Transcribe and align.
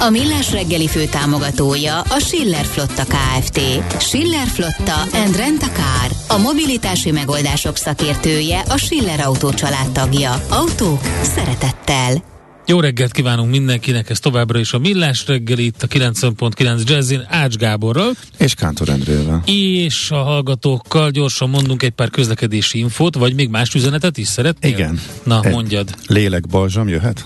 A 0.00 0.10
Millás 0.10 0.52
reggeli 0.52 0.88
fő 0.88 1.04
támogatója 1.04 2.00
a 2.00 2.18
Schiller 2.18 2.64
Flotta 2.64 3.04
KFT. 3.04 3.60
Schiller 4.00 4.46
Flotta 4.46 5.00
and 5.00 5.36
Rent 5.36 5.62
a 5.62 5.66
Car. 5.66 6.38
A 6.38 6.38
mobilitási 6.38 7.10
megoldások 7.10 7.76
szakértője 7.76 8.60
a 8.68 8.76
Schiller 8.76 9.20
Autó 9.20 9.50
tagja. 9.92 10.42
Autók 10.48 11.00
szeretettel. 11.22 12.24
Jó 12.66 12.80
reggelt 12.80 13.12
kívánunk 13.12 13.50
mindenkinek, 13.50 14.10
ez 14.10 14.18
továbbra 14.18 14.58
is 14.58 14.72
a 14.72 14.78
Millás 14.78 15.26
reggeli, 15.26 15.64
itt 15.64 15.82
a 15.82 15.86
90.9 15.86 16.84
Jazzin 16.84 17.26
Ács 17.28 17.54
Gáborral. 17.54 18.10
És 18.38 18.54
Kántor 18.54 18.88
Endrével. 18.88 19.42
És 19.44 20.10
a 20.10 20.22
hallgatókkal 20.22 21.10
gyorsan 21.10 21.48
mondunk 21.48 21.82
egy 21.82 21.90
pár 21.90 22.10
közlekedési 22.10 22.78
infót, 22.78 23.14
vagy 23.14 23.34
még 23.34 23.48
más 23.48 23.74
üzenetet 23.74 24.18
is 24.18 24.28
szeretnél? 24.28 24.70
Igen. 24.70 25.00
Na, 25.22 25.40
egy 25.42 25.52
mondjad. 25.52 25.94
Lélekbalzsam 26.06 26.88
jöhet? 26.88 27.24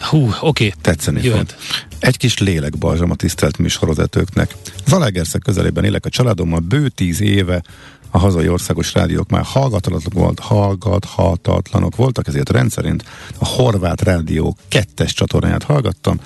Hú, 0.00 0.26
oké. 0.26 0.38
Okay. 0.40 0.72
Tetszeni 0.80 1.22
Jöhet. 1.22 1.56
fog. 1.58 1.89
Egy 2.00 2.16
kis 2.16 2.38
lélekbalzsam 2.38 3.10
a 3.10 3.14
tisztelt 3.14 3.58
műsorvezetőknek. 3.58 4.54
Zalaegerszeg 4.86 5.40
közelében 5.40 5.84
élek 5.84 6.04
a 6.06 6.08
családommal, 6.08 6.60
bő 6.60 6.88
tíz 6.88 7.20
éve 7.20 7.62
a 8.10 8.18
hazai 8.18 8.48
országos 8.48 8.94
rádiók 8.94 9.30
már 9.30 9.42
hallgathatatlanok, 9.44 10.12
volt, 10.12 10.38
hallgathatatlanok 10.38 11.96
voltak, 11.96 12.26
ezért 12.26 12.50
rendszerint 12.50 13.04
a 13.38 13.46
horvát 13.46 14.02
rádió 14.02 14.56
kettes 14.68 15.12
csatornáját 15.12 15.62
hallgattam, 15.62 16.20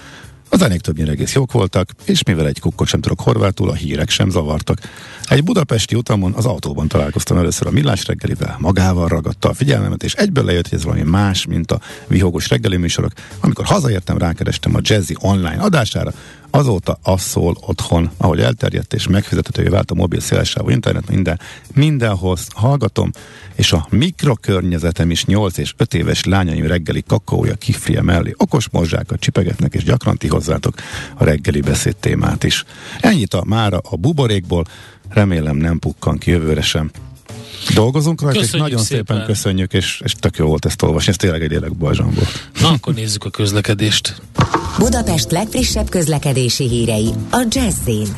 a 0.55 0.56
zenék 0.56 0.80
többnyire 0.80 1.10
egész 1.10 1.34
jók 1.34 1.52
voltak, 1.52 1.91
és 2.05 2.22
mivel 2.22 2.47
egy 2.47 2.60
kukkot 2.60 2.88
sem 2.88 3.00
tudok 3.00 3.20
horvátul, 3.20 3.70
a 3.70 3.74
hírek 3.74 4.10
sem 4.10 4.30
zavartak. 4.30 4.78
Egy 5.24 5.44
budapesti 5.44 5.94
utamon 5.94 6.33
az 6.33 6.46
autóban 6.46 6.88
találkoztam 6.88 7.36
először 7.36 7.66
a 7.66 7.70
millás 7.70 8.06
reggelivel, 8.06 8.56
magával 8.58 9.08
ragadta 9.08 9.48
a 9.48 9.55
figyelmemet, 9.55 10.02
és 10.02 10.14
egyből 10.14 10.44
lejött, 10.44 10.69
hogy 10.69 10.78
ez 10.78 10.84
valami 10.84 11.02
más, 11.02 11.46
mint 11.46 11.72
a 11.72 11.80
vihogos 12.06 12.48
reggeli 12.48 12.77
műsorok. 12.77 13.12
Amikor 13.41 13.64
hazaértem, 13.64 14.19
rákerestem 14.19 14.74
a 14.74 14.80
Jazzy 14.83 15.14
online 15.20 15.62
adására, 15.62 16.12
Azóta 16.55 16.98
az 17.02 17.20
szól 17.20 17.56
otthon, 17.60 18.10
ahogy 18.16 18.41
elterjedt 18.41 18.94
és 18.94 19.08
megfizethetővé 19.08 19.69
vált 19.69 19.91
a 19.91 19.94
mobil 19.94 20.20
szélesávú 20.20 20.70
internet, 20.70 21.08
minden, 21.08 21.41
mindenhol 21.74 22.36
hallgatom, 22.55 23.11
és 23.55 23.72
a 23.72 23.86
mikrokörnyezetem 23.91 25.11
is 25.11 25.24
8 25.24 25.58
és 25.58 25.74
5 25.77 25.94
éves 25.94 26.24
lányaim 26.24 26.66
reggeli 26.66 27.02
kakaója 27.06 27.55
kifrie 27.55 28.02
mellé 28.02 28.34
okos 28.36 28.69
morzsákat 28.69 29.20
csipegetnek, 29.20 29.74
és 29.74 29.84
gyakran 29.84 30.16
ti 30.16 30.28
hozzátok 30.28 30.74
a 31.14 31.24
reggeli 31.24 31.61
beszéd 31.61 31.96
témát 31.96 32.44
is. 32.44 32.64
Ennyit 33.00 33.34
a 33.34 33.44
mára 33.46 33.78
a 33.78 33.96
buborékból, 33.96 34.64
remélem 35.08 35.56
nem 35.56 35.78
pukkan 35.78 36.18
ki 36.18 36.30
jövőre 36.30 36.62
sem. 36.62 36.91
Dolgozunk 37.74 38.20
rajta, 38.20 38.38
Köszönjük 38.38 38.66
és 38.66 38.72
nagyon 38.72 38.84
szépen, 38.84 39.05
szépen 39.06 39.27
köszönjük, 39.27 39.72
és, 39.72 40.00
és 40.05 40.12
tök 40.12 40.36
jó 40.36 40.47
volt 40.47 40.64
ezt 40.64 40.83
olvasni, 40.83 41.10
ez 41.10 41.16
tényleg 41.16 41.42
egy 41.42 41.52
élek. 41.52 41.70
Na, 42.61 42.69
akkor 42.69 42.94
nézzük 42.94 43.24
a 43.24 43.30
közlekedést. 43.30 44.22
Budapest 44.78 45.30
legfrissebb 45.30 45.88
közlekedési 45.88 46.69
hírei 46.69 47.11
a 47.30 47.46
Jazzin. 47.50 48.16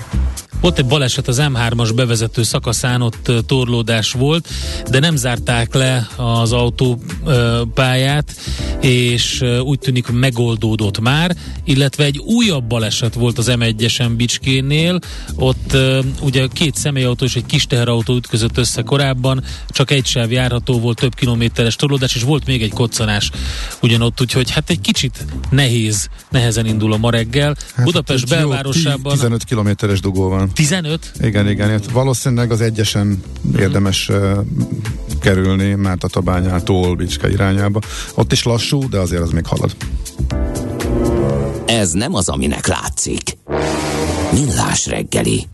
Volt 0.60 0.78
egy 0.78 0.86
baleset 0.86 1.28
az 1.28 1.42
M3-as 1.42 1.92
bevezető 1.94 2.42
szakaszán, 2.42 3.02
ott 3.02 3.32
torlódás 3.46 4.12
volt, 4.12 4.48
de 4.90 4.98
nem 4.98 5.16
zárták 5.16 5.74
le 5.74 6.08
az 6.16 6.52
autópályát, 6.52 8.34
és 8.80 9.44
úgy 9.62 9.78
tűnik 9.78 10.10
megoldódott 10.10 11.00
már, 11.00 11.36
illetve 11.64 12.04
egy 12.04 12.18
újabb 12.18 12.64
baleset 12.64 13.14
volt 13.14 13.38
az 13.38 13.50
M1-esen 13.50 14.12
Bicskénél, 14.16 14.98
ott 15.34 15.76
ugye 16.20 16.46
két 16.52 16.74
személyautó 16.74 17.24
és 17.24 17.36
egy 17.36 17.46
kis 17.46 17.66
teherautó 17.66 18.14
ütközött 18.14 18.58
össze 18.58 18.82
korábban, 18.82 19.44
csak 19.68 19.90
egy 19.90 20.06
sáv 20.06 20.32
járható 20.32 20.80
volt, 20.80 20.98
több 20.98 21.14
kilométeres 21.14 21.76
torlódás, 21.76 22.14
és 22.14 22.22
volt 22.22 22.46
még 22.46 22.62
egy 22.62 22.72
koccanás 22.72 23.30
ugyanott, 23.82 24.20
úgyhogy 24.20 24.50
hát 24.50 24.70
egy 24.70 24.80
kicsit 24.80 25.24
nehéz, 25.50 26.08
nehezen 26.30 26.66
indul 26.66 26.92
a 26.92 26.96
ma 26.96 27.10
reggel. 27.10 27.56
Hát 27.74 27.84
Budapest 27.84 28.22
ott 28.22 28.30
belvárosában... 28.30 29.12
15 29.12 29.44
kilométeres 29.44 30.00
dugó 30.00 30.28
van. 30.28 30.45
15? 30.54 31.12
Igen, 31.20 31.48
igen, 31.48 31.74
itt 31.74 31.90
valószínűleg 31.90 32.50
az 32.50 32.60
egyesen 32.60 33.22
érdemes 33.58 34.08
uh, 34.08 34.38
kerülni, 35.20 35.74
mert 35.74 36.04
a 36.04 36.08
Tabányától 36.08 36.94
Bicske 36.94 37.30
irányába. 37.30 37.80
Ott 38.14 38.32
is 38.32 38.42
lassú, 38.42 38.88
de 38.88 38.98
azért 38.98 39.22
az 39.22 39.30
még 39.30 39.46
halad. 39.46 39.76
Ez 41.66 41.92
nem 41.92 42.14
az, 42.14 42.28
aminek 42.28 42.66
látszik. 42.66 43.36
Millás 44.32 44.86
reggeli. 44.86 45.46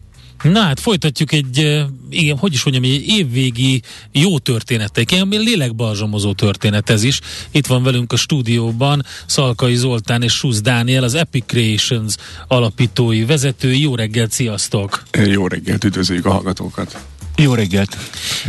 Na 0.43 0.61
hát 0.61 0.81
folytatjuk 0.81 1.33
egy, 1.33 1.85
igen, 2.11 2.37
hogy 2.37 2.53
is 2.53 2.65
mondjam, 2.65 2.93
egy 2.93 3.07
évvégi 3.07 3.83
jó 4.13 4.39
történetek, 4.39 5.11
ilyen 5.11 5.29
lélekbalzsamozó 5.29 6.33
történet 6.33 6.91
ez 6.91 7.03
is. 7.03 7.21
Itt 7.51 7.67
van 7.67 7.83
velünk 7.83 8.13
a 8.13 8.17
stúdióban 8.17 9.05
Szalkai 9.27 9.75
Zoltán 9.75 10.23
és 10.23 10.33
Susz 10.33 10.61
Dániel, 10.61 11.03
az 11.03 11.15
Epic 11.15 11.45
Creations 11.47 12.15
alapítói, 12.49 13.25
vezetői. 13.25 13.81
Jó 13.81 13.95
reggelt, 13.95 14.31
sziasztok! 14.31 15.03
Jó 15.27 15.47
reggelt, 15.47 15.85
üdvözöljük 15.85 16.27
a 16.27 16.31
hallgatókat! 16.31 17.12
Jó 17.37 17.54
reggelt! 17.54 17.97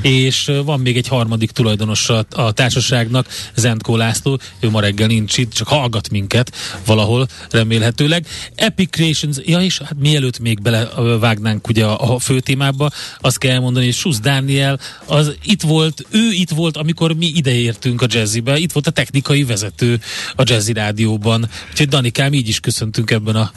És 0.01 0.51
van 0.65 0.79
még 0.79 0.97
egy 0.97 1.07
harmadik 1.07 1.51
tulajdonos 1.51 2.09
a, 2.09 2.25
a 2.29 2.51
társaságnak, 2.51 3.27
Zentkó 3.55 3.95
László, 3.95 4.39
ő 4.59 4.69
ma 4.69 4.79
reggel 4.79 5.07
nincs 5.07 5.37
itt, 5.37 5.53
csak 5.53 5.67
hallgat 5.67 6.09
minket 6.09 6.55
valahol, 6.85 7.27
remélhetőleg. 7.49 8.27
Epic 8.55 8.89
Creations, 8.89 9.37
ja 9.45 9.61
és 9.61 9.77
hát 9.77 9.95
mielőtt 9.99 10.39
még 10.39 10.61
belevágnánk 10.61 11.67
ugye 11.67 11.85
a, 11.85 12.13
a 12.13 12.19
fő 12.19 12.39
témába, 12.39 12.89
azt 13.19 13.37
kell 13.37 13.51
elmondani, 13.51 13.85
hogy 13.85 13.93
Susz 13.93 14.19
Dániel, 14.19 14.79
az 15.05 15.35
itt 15.43 15.61
volt, 15.61 16.05
ő 16.09 16.31
itt 16.31 16.49
volt, 16.49 16.77
amikor 16.77 17.15
mi 17.15 17.31
ideértünk 17.35 18.01
a 18.01 18.07
jazzibe, 18.09 18.57
itt 18.57 18.71
volt 18.71 18.87
a 18.87 18.91
technikai 18.91 19.43
vezető 19.43 19.99
a 20.35 20.43
Jazzy 20.45 20.73
Rádióban. 20.73 21.49
Úgyhogy 21.71 21.87
Danikám, 21.87 22.33
így 22.33 22.47
is 22.47 22.59
köszöntünk 22.59 23.11
ebben 23.11 23.35
a 23.35 23.51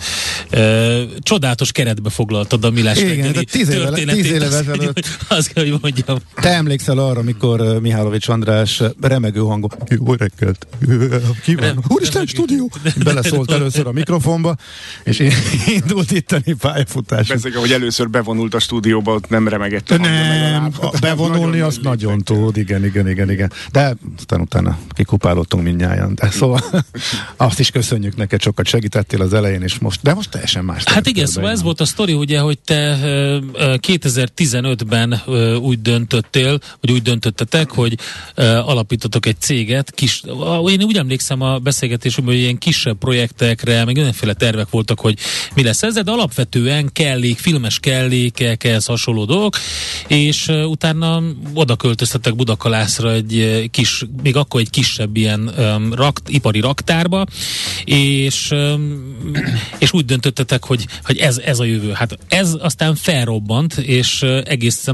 e, 0.51 1.03
csodálatos 1.21 1.73
keretbe 1.73 2.11
foglaltad 2.11 2.65
a 2.65 2.71
Milás 2.71 2.99
Igen, 2.99 3.17
reggeli 3.17 3.45
tíz 3.45 3.69
történetét. 3.69 4.23
tíz 4.23 4.43
ezelőtt. 4.43 5.16
Azt 5.29 5.53
kell, 5.53 5.69
hogy 5.69 5.79
mondjam. 5.83 6.19
Te 6.35 6.49
emlékszel 6.49 6.99
arra, 6.99 7.21
amikor 7.21 7.61
uh, 7.61 7.81
Mihálovics 7.81 8.29
András 8.29 8.81
uh, 8.81 8.91
remegő 9.01 9.41
hangon, 9.41 9.71
jó 9.89 10.13
reggelt, 10.15 10.67
ki 11.43 11.55
van? 11.55 11.65
Rem- 11.65 11.85
Úristen, 11.89 12.13
remegő. 12.25 12.33
stúdió! 12.33 12.71
Beleszólt 13.05 13.51
először 13.51 13.87
a 13.87 13.93
mikrofonba, 13.93 14.57
és 15.05 15.19
én- 15.19 15.33
indult 15.67 16.11
itteni 16.11 16.53
pályafutás. 16.61 17.27
Persze, 17.27 17.51
hogy 17.59 17.73
először 17.73 18.11
bevonult 18.11 18.55
a 18.55 18.59
stúdióba, 18.59 19.13
ott 19.15 19.29
nem 19.29 19.49
remegett 19.49 19.91
a 19.91 19.95
a 19.95 19.99
Nem, 19.99 20.71
a- 20.81 20.99
bevonulni 21.01 21.61
azt 21.61 21.81
nagyon 21.83 22.19
tud, 22.23 22.57
igen, 22.57 22.85
igen, 22.85 23.09
igen, 23.09 23.31
igen. 23.31 23.53
De 23.73 23.97
aztán 24.19 24.41
utána 24.41 24.79
kikupálottunk 24.89 25.63
mindnyájan. 25.65 26.15
De 26.15 26.31
szóval 26.31 26.61
azt 27.37 27.59
is 27.61 27.71
köszönjük 27.71 28.17
neked, 28.17 28.43
sokat 28.43 28.67
segítettél 28.67 29.23
az 29.23 29.33
elején, 29.35 29.63
és 29.63 29.79
most, 29.79 30.03
de 30.03 30.15
most 30.15 30.31
teljesen 30.31 30.65
más. 30.65 30.83
Hát 30.85 31.07
igen, 31.07 31.27
szóval 31.27 31.51
ez 31.51 31.63
volt 31.63 31.81
a 31.81 31.85
sztori, 31.85 32.13
ugye, 32.13 32.39
hogy 32.41 32.59
te 32.59 32.99
ö, 33.03 33.39
ö, 33.53 33.75
2015-ben 33.87 35.06
ö, 35.27 35.55
úgy 35.55 35.83
döntöttél, 35.83 36.59
vagy 36.81 36.91
úgy 36.91 37.03
döntöttetek, 37.03 37.71
hogy 37.71 37.99
alapítotok 38.65 39.27
egy 39.27 39.41
céget, 39.41 39.91
kis, 39.95 40.23
én 40.69 40.83
úgy 40.83 40.97
emlékszem 40.97 41.41
a 41.41 41.59
beszélgetésünkben, 41.59 42.35
hogy 42.35 42.45
ilyen 42.45 42.59
kisebb 42.59 42.99
projektekre, 42.99 43.85
meg 43.85 43.95
mindenféle 43.95 44.33
tervek 44.33 44.71
voltak, 44.71 45.01
hogy 45.01 45.19
mi 45.55 45.63
lesz 45.63 45.83
ez, 45.83 45.95
de 45.95 46.11
alapvetően 46.11 46.91
kellék, 46.93 47.39
filmes 47.39 47.79
kellékek, 47.79 48.65
ehhez 48.65 48.87
hasonló 48.87 49.25
dolgok, 49.25 49.57
és 50.07 50.49
utána 50.49 51.23
oda 51.55 51.77
költöztetek 51.77 52.37
Budakalászra 52.37 53.13
egy 53.13 53.69
kis, 53.71 54.05
még 54.23 54.37
akkor 54.37 54.61
egy 54.61 54.71
kisebb 54.71 55.17
ilyen 55.17 55.53
um, 55.59 55.95
rakt, 55.95 56.29
ipari 56.29 56.61
raktárba, 56.61 57.27
és, 57.85 58.51
um, 58.51 59.17
és 59.79 59.93
úgy 59.93 60.05
döntöttetek, 60.05 60.65
hogy, 60.65 60.87
hogy 61.05 61.19
ez, 61.19 61.39
ez 61.39 61.59
a 61.59 61.65
jövő. 61.65 61.93
Hát 61.93 62.19
ez 62.29 62.55
aztán 62.61 62.95
felrobbant, 62.95 63.77
és 63.77 64.23
uh, 64.23 64.41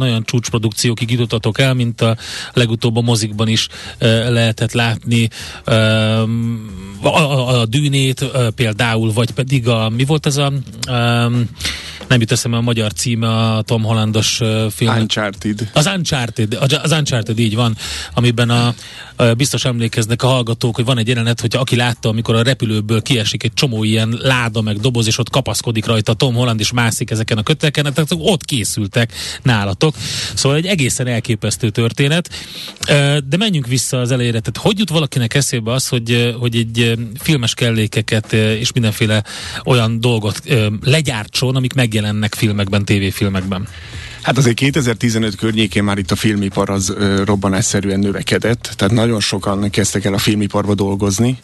egészen 0.03 0.11
olyan 0.11 0.25
csúcsprodukciókig 0.25 1.11
jutottatok 1.11 1.59
el, 1.59 1.75
mint 1.75 2.01
a 2.01 2.17
legutóbb 2.53 2.97
a 2.97 3.01
mozikban 3.01 3.49
is 3.49 3.69
lehetett 4.29 4.73
látni. 4.73 5.29
A, 7.03 7.09
a, 7.09 7.61
a 7.61 7.67
dűnét 7.67 8.25
például, 8.55 9.13
vagy 9.13 9.31
pedig 9.31 9.69
a, 9.69 9.89
mi 9.89 10.05
volt 10.05 10.27
ez 10.27 10.37
a 10.37 10.53
nem 12.13 12.21
jut 12.21 12.33
eszembe 12.33 12.57
a 12.57 12.61
magyar 12.61 12.93
címe 12.93 13.29
a 13.29 13.63
Tom 13.63 13.83
Hollandos 13.83 14.41
film. 14.71 14.97
Uncharted. 14.97 15.71
Az 15.73 15.87
Uncharted, 15.87 16.59
az 16.83 16.91
Uncharted 16.91 17.39
így 17.39 17.55
van, 17.55 17.77
amiben 18.15 18.51
a, 18.51 18.75
a 19.17 19.35
biztos 19.35 19.65
emlékeznek 19.65 20.23
a 20.23 20.27
hallgatók, 20.27 20.75
hogy 20.75 20.85
van 20.85 20.99
egy 20.99 21.09
jelenet, 21.09 21.41
hogy 21.41 21.57
aki 21.57 21.77
látta, 21.77 22.09
amikor 22.09 22.35
a 22.35 22.43
repülőből 22.43 23.03
kiesik 23.03 23.43
egy 23.43 23.55
csomó 23.55 23.85
ilyen 23.85 24.19
láda 24.23 24.61
meg 24.61 24.77
doboz, 24.77 25.07
és 25.07 25.19
ott 25.19 25.31
kapaszkodik 25.31 25.87
rajta 25.87 26.15
Tom 26.15 26.35
Holland, 26.35 26.61
és 26.61 26.73
mászik 26.73 27.11
ezeken 27.11 27.39
a 27.39 27.43
köteleken, 27.43 27.93
tehát 27.95 28.15
ott 28.19 28.45
készültek 28.45 29.13
nálatok. 29.43 29.95
Szóval 30.35 30.59
egy 30.59 30.67
egészen 30.67 31.07
elképesztő 31.07 31.71
történet. 31.71 32.29
De 33.29 33.37
menjünk 33.39 33.67
vissza 33.67 34.01
az 34.01 34.11
elejére. 34.11 34.41
Tehát 34.41 34.57
hogy 34.57 34.79
jut 34.79 34.91
valakinek 34.91 35.35
eszébe 35.35 35.73
az, 35.73 35.89
hogy, 35.89 36.35
hogy 36.39 36.57
egy 36.57 36.99
filmes 37.19 37.55
kellékeket 37.55 38.33
és 38.33 38.73
mindenféle 38.73 39.25
olyan 39.65 40.01
dolgot 40.01 40.43
legyártson, 40.83 41.57
amik 41.57 41.73
megjelennek 41.73 42.01
filmekben, 42.37 42.85
tévéfilmekben? 42.85 43.69
Hát 44.23 44.39
azért 44.39 44.57
2015 44.57 45.37
környékén 45.37 45.85
már 45.85 45.99
itt 45.99 46.11
a 46.11 46.17
filmipar 46.17 46.71
az 46.71 46.93
ö, 46.97 47.25
robbanásszerűen 47.25 47.99
növekedett, 47.99 48.73
tehát 48.77 48.95
nagyon 48.95 49.21
sokan 49.21 49.71
kezdtek 49.71 50.05
el 50.05 50.15
a 50.15 50.19
filmiparba 50.19 50.75
dolgozni. 50.75 51.39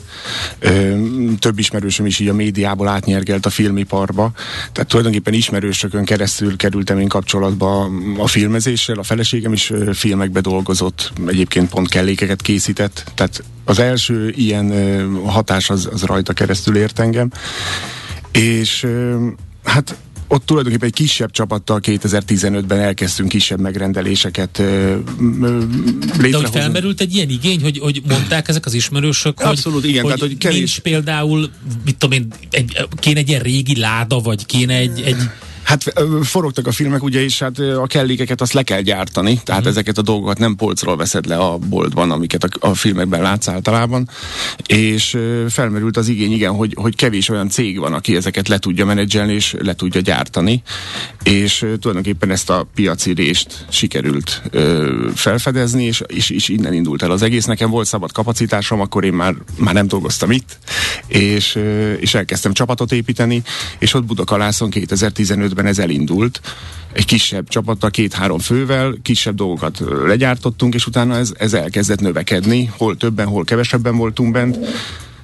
Ö, 0.58 0.96
több 1.38 1.58
ismerősöm 1.58 2.06
is 2.06 2.18
így 2.18 2.28
a 2.28 2.34
médiából 2.34 2.88
átnyergelt 2.88 3.46
a 3.46 3.50
filmiparba, 3.50 4.32
tehát 4.72 4.88
tulajdonképpen 4.88 5.32
ismerősökön 5.32 6.04
keresztül 6.04 6.56
kerültem 6.56 6.98
én 6.98 7.08
kapcsolatba 7.08 7.90
a 8.18 8.26
filmezéssel, 8.26 8.98
a 8.98 9.02
feleségem 9.02 9.52
is 9.52 9.70
ö, 9.70 9.92
filmekbe 9.92 10.40
dolgozott, 10.40 11.12
egyébként 11.26 11.68
pont 11.68 11.88
kellékeket 11.88 12.42
készített, 12.42 13.12
tehát 13.14 13.42
az 13.64 13.78
első 13.78 14.32
ilyen 14.36 14.70
ö, 14.70 15.06
hatás 15.24 15.70
az, 15.70 15.88
az 15.92 16.02
rajta 16.02 16.32
keresztül 16.32 16.76
ért 16.76 16.98
engem. 16.98 17.30
És 18.32 18.82
ö, 18.82 19.26
hát 19.64 19.96
ott 20.28 20.46
tulajdonképpen 20.46 20.88
egy 20.88 20.94
kisebb 20.94 21.30
csapattal 21.30 21.80
2015-ben 21.82 22.78
elkezdtünk 22.78 23.28
kisebb 23.28 23.60
megrendeléseket 23.60 24.58
létrehozni. 24.58 26.30
De 26.30 26.36
hogy 26.36 26.50
felmerült 26.50 27.00
egy 27.00 27.14
ilyen 27.14 27.28
igény, 27.28 27.62
hogy, 27.62 27.78
hogy 27.78 28.02
mondták 28.08 28.48
ezek 28.48 28.66
az 28.66 28.74
ismerősök, 28.74 29.40
hogy, 29.40 29.46
Abszolút, 29.46 29.84
igen. 29.84 30.02
hogy 30.02 30.14
tehát, 30.14 30.28
hogy 30.28 30.38
kevés... 30.38 30.56
nincs 30.56 30.78
például, 30.78 31.50
mit 31.84 31.96
tudom 31.96 32.18
én, 32.18 32.32
egy, 32.50 32.86
kéne 32.96 33.18
egy 33.18 33.28
ilyen 33.28 33.42
régi 33.42 33.78
láda, 33.78 34.18
vagy 34.18 34.46
kéne 34.46 34.74
egy, 34.74 35.00
egy 35.00 35.16
Hát 35.68 35.92
forogtak 36.22 36.66
a 36.66 36.72
filmek, 36.72 37.02
ugye, 37.02 37.22
és 37.22 37.38
hát 37.38 37.58
a 37.58 37.86
kellékeket 37.86 38.40
azt 38.40 38.52
le 38.52 38.62
kell 38.62 38.80
gyártani, 38.80 39.40
tehát 39.44 39.64
mm. 39.64 39.68
ezeket 39.68 39.98
a 39.98 40.02
dolgokat 40.02 40.38
nem 40.38 40.56
polcról 40.56 40.96
veszed 40.96 41.26
le 41.26 41.36
a 41.36 41.58
boltban, 41.58 42.10
amiket 42.10 42.44
a, 42.44 42.68
a 42.68 42.74
filmekben 42.74 43.22
látsz 43.22 43.48
általában, 43.48 44.08
és 44.66 45.18
felmerült 45.48 45.96
az 45.96 46.08
igény, 46.08 46.32
igen, 46.32 46.52
hogy, 46.52 46.74
hogy 46.76 46.96
kevés 46.96 47.28
olyan 47.28 47.48
cég 47.48 47.78
van, 47.78 47.92
aki 47.92 48.16
ezeket 48.16 48.48
le 48.48 48.58
tudja 48.58 48.84
menedzselni, 48.84 49.32
és 49.32 49.56
le 49.58 49.74
tudja 49.74 50.00
gyártani, 50.00 50.62
és 51.22 51.58
tulajdonképpen 51.58 52.30
ezt 52.30 52.50
a 52.50 52.66
piaci 52.74 53.12
részt 53.12 53.66
sikerült 53.68 54.42
ö, 54.50 55.08
felfedezni, 55.14 55.84
és, 55.84 56.02
és, 56.06 56.30
és 56.30 56.48
innen 56.48 56.72
indult 56.72 57.02
el 57.02 57.10
az 57.10 57.22
egész. 57.22 57.44
Nekem 57.44 57.70
volt 57.70 57.86
szabad 57.86 58.12
kapacitásom, 58.12 58.80
akkor 58.80 59.04
én 59.04 59.12
már, 59.12 59.34
már 59.58 59.74
nem 59.74 59.86
dolgoztam 59.86 60.30
itt, 60.30 60.58
és, 61.06 61.58
és 62.00 62.14
elkezdtem 62.14 62.52
csapatot 62.52 62.92
építeni, 62.92 63.42
és 63.78 63.94
ott 63.94 64.04
Budakalászon 64.04 64.70
2015 64.70 65.56
2015-ben 65.58 65.66
ez 65.66 65.78
elindult, 65.78 66.40
egy 66.92 67.04
kisebb 67.04 67.48
csapattal, 67.48 67.90
két-három 67.90 68.38
fővel, 68.38 68.94
kisebb 69.02 69.34
dolgokat 69.34 69.82
legyártottunk, 70.06 70.74
és 70.74 70.86
utána 70.86 71.16
ez, 71.16 71.32
ez 71.38 71.54
elkezdett 71.54 72.00
növekedni, 72.00 72.70
hol 72.76 72.96
többen, 72.96 73.26
hol 73.26 73.44
kevesebben 73.44 73.96
voltunk 73.96 74.32
bent, 74.32 74.58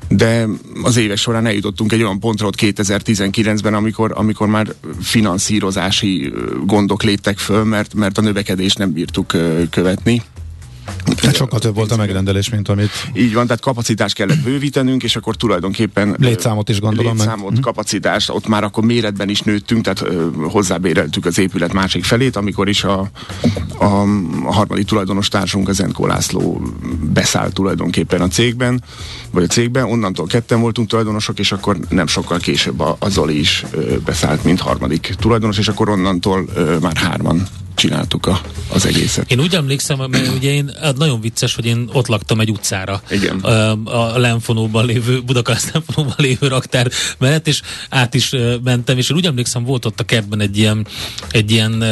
de 0.09 0.47
az 0.83 0.97
évek 0.97 1.17
során 1.17 1.47
eljutottunk 1.47 1.93
egy 1.93 2.03
olyan 2.03 2.21
pontra 2.21 2.47
ott 2.47 2.59
2019-ben, 2.61 3.75
amikor, 3.75 4.13
amikor 4.15 4.49
már 4.49 4.75
finanszírozási 5.01 6.33
gondok 6.67 7.03
léptek 7.03 7.39
föl, 7.39 7.65
mert, 7.65 7.95
mert 7.95 8.19
a 8.19 8.23
növekedést 8.23 8.79
nem 8.79 8.93
bírtuk 8.93 9.33
követni. 9.71 10.23
Hát 11.23 11.35
sokkal 11.35 11.59
több 11.59 11.75
volt 11.75 11.93
a 11.93 11.97
megrendelés, 11.97 12.49
mint 12.49 12.69
amit... 12.69 12.91
Így 13.13 13.35
van, 13.35 13.45
tehát 13.47 13.63
kapacitást 13.63 14.15
kellett 14.15 14.43
bővítenünk, 14.43 15.03
és 15.03 15.17
akkor 15.17 15.37
tulajdonképpen... 15.37 16.17
Létszámot 16.19 16.69
is 16.69 16.81
gondolom 16.81 17.17
létszámot, 17.17 17.53
meg. 17.53 17.61
kapacitást, 17.61 18.31
ott 18.31 18.47
már 18.47 18.65
akkor 18.65 18.85
méretben 18.85 19.29
is 19.29 19.41
nőttünk, 19.41 19.85
tehát 19.85 20.15
hozzábéreltük 20.43 21.25
az 21.27 21.39
épület 21.39 21.73
másik 21.73 22.05
felét, 22.05 22.37
amikor 22.37 22.69
is 22.69 22.85
a, 22.85 23.11
a, 23.79 23.85
a 24.45 24.53
harmadik 24.53 24.87
tulajdonos 24.87 25.29
társunk, 25.29 25.69
az 25.69 25.81
Enkó 25.81 26.07
László 26.07 26.63
beszállt 27.13 27.55
tulajdonképpen 27.55 28.21
a 28.21 28.29
cégben, 28.29 28.83
vagy 29.31 29.43
a 29.43 29.47
cégben, 29.47 29.85
onnantól 29.85 30.27
ketten 30.27 30.61
voltunk 30.61 30.89
tulajdonosok, 30.89 31.39
és 31.39 31.53
akkor 31.53 31.79
nem 31.89 32.07
sokkal 32.07 32.39
később 32.39 32.81
a, 32.81 32.97
a 32.99 33.09
Zoli 33.09 33.39
is 33.39 33.65
beszállt, 34.05 34.45
mint 34.45 34.61
harmadik 34.61 35.15
tulajdonos, 35.19 35.59
és 35.59 35.69
akkor 35.69 35.89
onnantól 35.89 36.45
már 36.81 36.97
hárman 36.97 37.47
csináltuk 37.75 38.27
a, 38.27 38.41
az 38.69 38.87
egészet. 38.87 39.31
Én 39.31 39.41
úgy 39.41 39.55
emlékszem, 39.55 39.99
mert 40.11 40.35
ugye 40.35 40.53
én, 40.53 40.71
hát 40.81 40.97
nagyon 40.97 41.21
vicces, 41.21 41.55
hogy 41.55 41.67
én 41.67 41.89
ott 41.93 42.07
laktam 42.07 42.41
egy 42.41 42.51
utcára. 42.51 43.03
Igen. 43.11 43.39
A, 43.39 44.15
a 44.15 44.19
Lenfonóban 44.19 44.87
lévő, 44.87 45.23
Budakaszt 45.23 45.73
Lenfonóban 45.73 46.17
lévő 46.19 46.49
raktár 46.49 46.91
mellett, 47.19 47.47
és 47.47 47.63
át 47.89 48.15
is 48.15 48.33
mentem, 48.65 48.99
és 48.99 49.11
én 49.11 49.17
úgy 49.17 49.27
emlékszem, 49.27 49.65
volt 49.65 49.85
ott 49.85 50.01
a 50.01 50.05
kertben 50.05 50.41
egy 50.41 50.59
ilyen, 50.59 50.87
egy 51.31 51.51
ilyen 51.51 51.83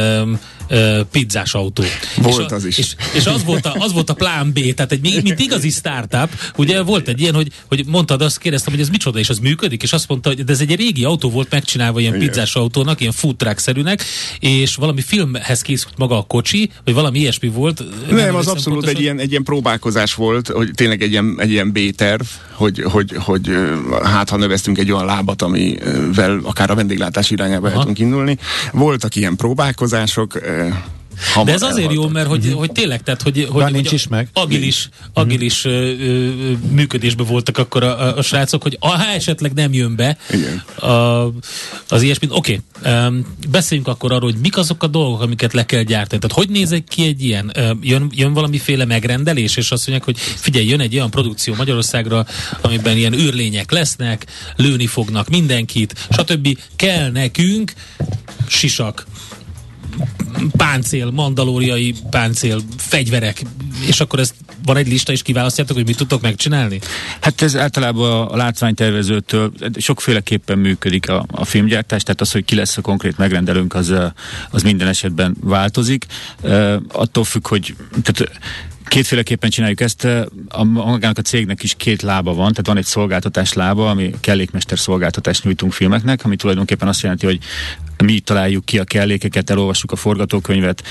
pizzás 1.10 1.54
autó. 1.54 1.82
Volt 2.16 2.40
és 2.40 2.52
a, 2.52 2.54
az 2.54 2.64
is. 2.64 2.78
És, 2.78 2.94
és 3.14 3.26
az, 3.26 3.44
volt 3.44 3.66
a, 3.66 3.74
az 3.78 3.92
volt 3.92 4.10
a 4.10 4.14
plán 4.14 4.52
B, 4.52 4.74
tehát 4.74 4.92
egy, 4.92 5.22
mint 5.22 5.40
igazi 5.40 5.70
startup, 5.70 6.28
ugye 6.56 6.82
volt 6.82 7.08
egy 7.08 7.20
ilyen, 7.20 7.34
hogy, 7.34 7.52
hogy 7.68 7.84
mondtad, 7.86 8.22
azt 8.22 8.38
kérdeztem, 8.38 8.72
hogy 8.72 8.82
ez 8.82 8.88
micsoda, 8.88 9.18
és 9.18 9.28
az 9.28 9.38
működik, 9.38 9.82
és 9.82 9.92
azt 9.92 10.08
mondta, 10.08 10.28
hogy 10.28 10.44
de 10.44 10.52
ez 10.52 10.60
egy 10.60 10.74
régi 10.74 11.04
autó 11.04 11.30
volt 11.30 11.50
megcsinálva 11.50 12.00
ilyen 12.00 12.14
Igen. 12.14 12.26
pizzás 12.26 12.54
autónak, 12.54 13.00
ilyen 13.00 13.12
food 13.12 13.36
truck-szerűnek, 13.36 14.04
és 14.40 14.74
valami 14.74 15.00
filmhez 15.00 15.62
készült 15.62 15.98
maga 15.98 16.18
a 16.18 16.22
kocsi, 16.22 16.70
vagy 16.84 16.94
valami 16.94 17.18
ilyesmi 17.18 17.48
volt. 17.48 17.82
Nem, 18.08 18.16
nem 18.16 18.34
az 18.34 18.46
abszolút 18.46 18.64
pontosan. 18.64 18.96
egy 18.96 19.02
ilyen, 19.02 19.18
egy 19.18 19.30
ilyen 19.30 19.42
próbálkozás 19.42 20.14
volt, 20.14 20.48
hogy 20.48 20.70
tényleg 20.74 21.02
egy 21.02 21.10
ilyen, 21.10 21.34
egy 21.38 21.50
ilyen 21.50 21.72
B-terv, 21.72 22.22
hogy, 22.52 22.82
hogy, 22.82 23.16
hogy 23.18 23.50
hát 24.02 24.28
ha 24.28 24.36
növeztünk 24.36 24.78
egy 24.78 24.92
olyan 24.92 25.04
lábat, 25.04 25.42
amivel 25.42 26.40
akár 26.42 26.70
a 26.70 26.74
vendéglátás 26.74 27.30
irányába 27.30 27.70
el 27.70 27.78
tudunk 27.78 27.98
indulni. 27.98 28.38
Voltak 28.72 29.16
ilyen 29.16 29.36
próbálkozások, 29.36 30.40
Hamar 31.30 31.46
De 31.46 31.52
ez 31.52 31.62
azért 31.62 31.78
elhaltak. 31.78 32.04
jó, 32.04 32.08
mert 32.08 32.28
hogy, 32.28 32.46
mm-hmm. 32.46 32.56
hogy 32.56 32.72
tényleg, 32.72 33.02
tehát 33.02 33.22
hogy, 33.22 33.46
hogy, 33.50 33.72
nincs 33.72 33.88
hogy 33.88 33.92
is 33.92 34.08
meg. 34.08 34.28
agilis, 34.32 34.88
agilis 35.12 35.66
mm-hmm. 35.68 35.76
ö, 35.76 36.50
ö, 36.50 36.52
működésben 36.70 37.26
voltak 37.26 37.58
akkor 37.58 37.82
a, 37.82 38.00
a, 38.00 38.16
a 38.16 38.22
srácok, 38.22 38.62
hogy 38.62 38.76
ha 38.80 39.06
esetleg 39.06 39.52
nem 39.52 39.72
jön 39.72 39.96
be 39.96 40.16
Igen. 40.30 40.62
A, 40.90 41.26
az 41.88 42.02
ilyesmit. 42.02 42.30
Oké, 42.32 42.60
okay, 42.80 42.92
um, 43.06 43.36
beszéljünk 43.50 43.88
akkor 43.88 44.12
arról, 44.12 44.30
hogy 44.30 44.40
mik 44.40 44.56
azok 44.56 44.82
a 44.82 44.86
dolgok, 44.86 45.22
amiket 45.22 45.52
le 45.52 45.66
kell 45.66 45.82
gyártani. 45.82 46.20
Tehát 46.20 46.36
hogy 46.36 46.48
nézek 46.48 46.84
ki 46.84 47.04
egy 47.04 47.24
ilyen? 47.24 47.52
Jön, 47.80 48.10
jön 48.14 48.32
valamiféle 48.32 48.84
megrendelés, 48.84 49.56
és 49.56 49.70
azt 49.70 49.86
mondják, 49.86 50.06
hogy 50.06 50.18
figyelj, 50.18 50.66
jön 50.66 50.80
egy 50.80 50.94
olyan 50.94 51.10
produkció 51.10 51.54
Magyarországra, 51.54 52.26
amiben 52.60 52.96
ilyen 52.96 53.12
űrlények 53.12 53.70
lesznek, 53.70 54.26
lőni 54.56 54.86
fognak 54.86 55.28
mindenkit, 55.28 56.08
stb. 56.10 56.58
Kell 56.76 57.10
nekünk 57.10 57.72
sisak, 58.48 59.06
páncél, 60.56 61.10
mandalóriai 61.10 61.94
páncél, 62.10 62.60
fegyverek, 62.76 63.42
és 63.86 64.00
akkor 64.00 64.18
ezt 64.18 64.34
van 64.64 64.76
egy 64.76 64.88
lista, 64.88 65.12
és 65.12 65.22
kiválasztjátok, 65.22 65.76
hogy 65.76 65.86
mit 65.86 65.96
tudtok 65.96 66.22
megcsinálni? 66.22 66.80
Hát 67.20 67.42
ez 67.42 67.56
általában 67.56 68.26
a 68.26 68.36
látványtervezőtől 68.36 69.52
sokféleképpen 69.76 70.58
működik 70.58 71.08
a, 71.08 71.26
a 71.30 71.44
filmgyártás, 71.44 72.02
tehát 72.02 72.20
az, 72.20 72.32
hogy 72.32 72.44
ki 72.44 72.54
lesz 72.54 72.76
a 72.76 72.80
konkrét 72.80 73.18
megrendelőnk, 73.18 73.74
az, 73.74 73.92
az 74.50 74.62
minden 74.62 74.88
esetben 74.88 75.36
változik. 75.40 76.06
Uh, 76.40 76.74
attól 76.92 77.24
függ, 77.24 77.48
hogy 77.48 77.74
tehát 78.02 78.40
Kétféleképpen 78.92 79.50
csináljuk 79.50 79.80
ezt. 79.80 80.04
A, 80.48 80.64
magának 80.64 81.18
a 81.18 81.22
cégnek 81.22 81.62
is 81.62 81.74
két 81.76 82.02
lába 82.02 82.34
van, 82.34 82.50
tehát 82.50 82.66
van 82.66 82.76
egy 82.76 82.84
szolgáltatás 82.84 83.52
lába, 83.52 83.90
ami 83.90 84.14
kellékmester 84.20 84.78
szolgáltatást 84.78 85.44
nyújtunk 85.44 85.72
filmeknek, 85.72 86.24
ami 86.24 86.36
tulajdonképpen 86.36 86.88
azt 86.88 87.02
jelenti, 87.02 87.26
hogy 87.26 87.38
mi 88.02 88.20
találjuk 88.20 88.64
ki 88.64 88.78
a 88.78 88.84
kellékeket, 88.84 89.50
elolvassuk 89.50 89.92
a 89.92 89.96
forgatókönyvet, 89.96 90.82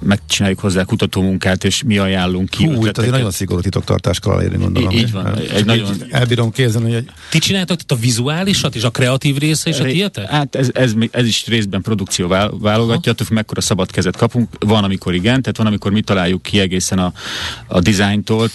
megcsináljuk 0.00 0.60
hozzá 0.60 0.84
kutatómunkát, 0.84 1.64
és 1.64 1.82
mi 1.82 1.98
ajánlunk 1.98 2.48
ki. 2.48 2.64
Hú, 2.64 2.86
itt 2.86 2.98
azért 2.98 3.12
nagyon 3.12 3.30
szigorú 3.30 3.60
titoktartás 3.60 4.18
kell 4.18 4.32
elérni, 4.32 4.56
gondolom. 4.56 4.90
Így 4.90 5.12
van. 5.12 5.36
Egy, 5.36 5.50
egy 5.54 5.64
nagyon... 5.64 5.86
Elbírom 6.10 6.50
kézni, 6.50 6.82
hogy 6.82 6.94
egy... 6.94 7.10
Ti 7.30 7.38
csináltok 7.38 7.78
a 7.88 7.94
vizuálisat 7.94 8.74
és 8.74 8.82
a 8.82 8.90
kreatív 8.90 9.36
része 9.36 9.70
és 9.70 9.80
a 9.80 9.84
tiétek? 9.84 10.28
Hát 10.28 10.54
ez, 10.54 10.70
ez, 10.72 10.92
ez, 11.10 11.26
is 11.26 11.46
részben 11.46 11.82
produkció 11.82 12.28
válogatja, 12.60 13.12
attól 13.12 13.26
mekkora 13.30 13.60
szabad 13.60 13.90
kezet 13.90 14.16
kapunk. 14.16 14.48
Van, 14.58 14.84
amikor 14.84 15.14
igen, 15.14 15.42
tehát 15.42 15.56
van, 15.56 15.66
amikor 15.66 15.92
mi 15.92 16.00
találjuk 16.00 16.42
ki 16.42 16.58
egészen 16.58 16.98
a, 16.98 17.12
a 17.66 17.80
dizájntól, 17.80 18.48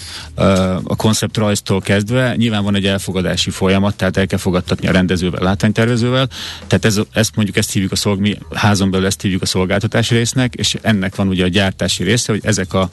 a 0.84 0.96
konceptrajztól 0.96 1.80
kezdve. 1.80 2.36
Nyilván 2.36 2.64
van 2.64 2.74
egy 2.74 2.86
elfogadási 2.86 3.50
folyamat, 3.50 3.96
tehát 3.96 4.16
el 4.16 4.26
kell 4.26 4.38
fogadtatni 4.38 4.88
a 4.88 4.92
rendezővel, 4.92 5.42
látványtervezővel. 5.42 6.28
Tehát 6.66 6.84
ez, 6.84 7.00
ezt 7.12 7.36
mondjuk 7.36 7.56
ezt 7.56 7.65
ezt 7.66 7.74
hívjuk 7.74 7.92
a 7.92 7.96
szolg, 7.96 8.20
mi 8.20 8.38
házon 8.54 8.90
belül 8.90 9.06
ezt 9.06 9.20
hívjuk 9.20 9.42
a 9.42 9.46
szolgáltatási 9.46 10.14
résznek, 10.14 10.54
és 10.54 10.76
ennek 10.82 11.14
van 11.14 11.28
ugye 11.28 11.44
a 11.44 11.48
gyártási 11.48 12.02
része, 12.02 12.32
hogy 12.32 12.40
ezek 12.44 12.74
a, 12.74 12.88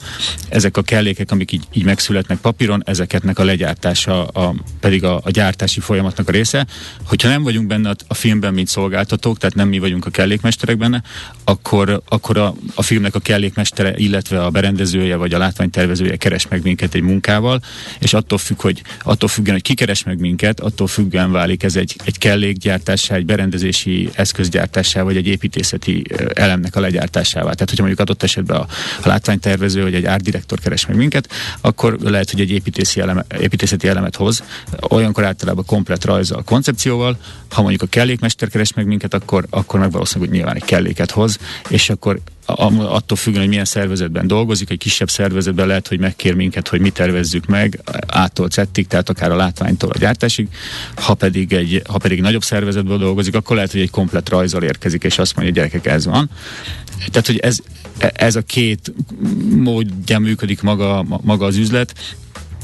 ezek 0.48 0.76
a 0.76 0.82
kellékek, 0.82 1.30
amik 1.30 1.52
így, 1.52 1.64
így 1.72 1.84
megszületnek 1.84 2.38
papíron, 2.38 2.82
ezeketnek 2.86 3.38
a 3.38 3.44
legyártása 3.44 4.26
a, 4.26 4.54
pedig 4.80 5.04
a, 5.04 5.20
a 5.24 5.30
gyártási 5.30 5.80
folyamatnak 5.80 6.28
a 6.28 6.32
része. 6.32 6.66
Hogyha 7.04 7.28
nem 7.28 7.42
vagyunk 7.42 7.66
benne 7.66 7.94
a, 8.08 8.14
filmben, 8.14 8.54
mint 8.54 8.68
szolgáltatók, 8.68 9.38
tehát 9.38 9.54
nem 9.54 9.68
mi 9.68 9.78
vagyunk 9.78 10.06
a 10.06 10.10
kellékmesterek 10.10 10.76
benne, 10.76 11.02
akkor, 11.44 12.02
akkor 12.08 12.38
a, 12.38 12.54
a 12.74 12.82
filmnek 12.82 13.14
a 13.14 13.18
kellékmestere, 13.18 13.94
illetve 13.96 14.44
a 14.44 14.50
berendezője 14.50 15.16
vagy 15.16 15.34
a 15.34 15.38
látványtervezője 15.38 16.16
keres 16.16 16.48
meg 16.48 16.62
minket 16.62 16.94
egy 16.94 17.02
munkával, 17.02 17.60
és 17.98 18.14
attól 18.14 18.38
függ, 18.38 18.60
hogy 18.60 18.82
attól 19.02 19.28
függően, 19.28 19.54
hogy 19.54 19.64
ki 19.64 19.74
keres 19.74 20.04
meg 20.04 20.20
minket, 20.20 20.60
attól 20.60 20.86
függően 20.86 21.32
válik 21.32 21.62
ez 21.62 21.76
egy, 21.76 21.96
egy 22.04 22.18
kellékgyártássá, 22.18 23.14
egy 23.14 23.26
berendezési 23.26 24.10
eszközgyártásá, 24.64 25.02
vagy 25.02 25.16
egy 25.16 25.26
építészeti 25.26 26.04
elemnek 26.34 26.76
a 26.76 26.80
legyártásává. 26.80 27.52
Tehát, 27.52 27.68
hogyha 27.68 27.84
mondjuk 27.84 28.00
adott 28.00 28.22
esetben 28.22 28.56
a, 28.56 28.66
a 29.02 29.08
látványtervező 29.08 29.82
vagy 29.82 29.94
egy 29.94 30.04
árdirektor 30.04 30.58
keres 30.60 30.86
meg 30.86 30.96
minket, 30.96 31.28
akkor 31.60 31.96
lehet, 32.00 32.30
hogy 32.30 32.40
egy 32.40 32.50
építési 32.50 33.00
eleme, 33.00 33.24
építészeti 33.40 33.88
elemet 33.88 34.16
hoz, 34.16 34.42
olyankor 34.88 35.24
általában 35.24 35.64
komplet 35.64 36.04
rajzal, 36.04 36.42
koncepcióval, 36.42 37.16
ha 37.50 37.60
mondjuk 37.60 37.82
a 37.82 37.86
kellékmester 37.86 38.48
keres 38.48 38.72
meg 38.72 38.86
minket, 38.86 39.14
akkor, 39.14 39.46
akkor 39.50 39.80
meg 39.80 39.90
valószínűleg 39.90 40.34
nyilván 40.34 40.56
egy 40.56 40.64
kelléket 40.64 41.10
hoz, 41.10 41.38
és 41.68 41.90
akkor 41.90 42.20
attól 42.46 43.16
függően, 43.16 43.40
hogy 43.40 43.50
milyen 43.50 43.64
szervezetben 43.64 44.26
dolgozik, 44.26 44.70
egy 44.70 44.78
kisebb 44.78 45.10
szervezetben 45.10 45.66
lehet, 45.66 45.88
hogy 45.88 45.98
megkér 45.98 46.34
minket, 46.34 46.68
hogy 46.68 46.80
mi 46.80 46.90
tervezzük 46.90 47.46
meg 47.46 47.80
ától 48.06 48.48
cettig, 48.48 48.86
tehát 48.86 49.08
akár 49.08 49.30
a 49.30 49.36
látványtól 49.36 49.90
a 49.90 49.98
gyártásig, 49.98 50.48
ha 50.94 51.14
pedig 51.14 51.52
egy, 51.52 51.82
ha 51.88 51.98
pedig 51.98 52.20
nagyobb 52.20 52.42
szervezetben 52.42 52.98
dolgozik, 52.98 53.34
akkor 53.34 53.56
lehet, 53.56 53.72
hogy 53.72 53.80
egy 53.80 53.90
komplet 53.90 54.28
rajzal 54.28 54.62
érkezik, 54.62 55.04
és 55.04 55.18
azt 55.18 55.36
mondja, 55.36 55.54
gyerekek, 55.54 55.86
ez 55.86 56.06
van. 56.06 56.30
Tehát, 57.10 57.26
hogy 57.26 57.38
ez, 57.38 57.58
ez 57.98 58.36
a 58.36 58.42
két 58.42 58.92
módja 59.56 60.18
működik 60.18 60.62
maga, 60.62 61.04
maga 61.22 61.46
az 61.46 61.56
üzlet, 61.56 61.94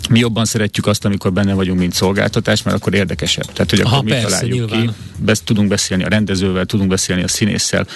mi 0.08 0.18
jobban 0.18 0.44
szeretjük 0.44 0.86
azt, 0.86 1.04
amikor 1.04 1.32
benne 1.32 1.54
vagyunk, 1.54 1.78
mint 1.78 1.92
szolgáltatás, 1.92 2.62
mert 2.62 2.76
akkor 2.76 2.94
érdekesebb. 2.94 3.52
Tehát, 3.52 3.70
hogy 3.70 3.80
akkor 3.80 3.92
Aha, 3.92 4.02
mi 4.02 4.10
persze, 4.10 4.26
találjuk 4.26 4.52
nyilván. 4.52 4.86
ki, 4.86 4.92
Besz, 5.22 5.40
tudunk 5.40 5.68
beszélni 5.68 6.04
a 6.04 6.08
rendezővel, 6.08 6.64
tudunk 6.64 6.88
beszélni 6.88 7.22
a 7.22 7.28
színésszel, 7.28 7.86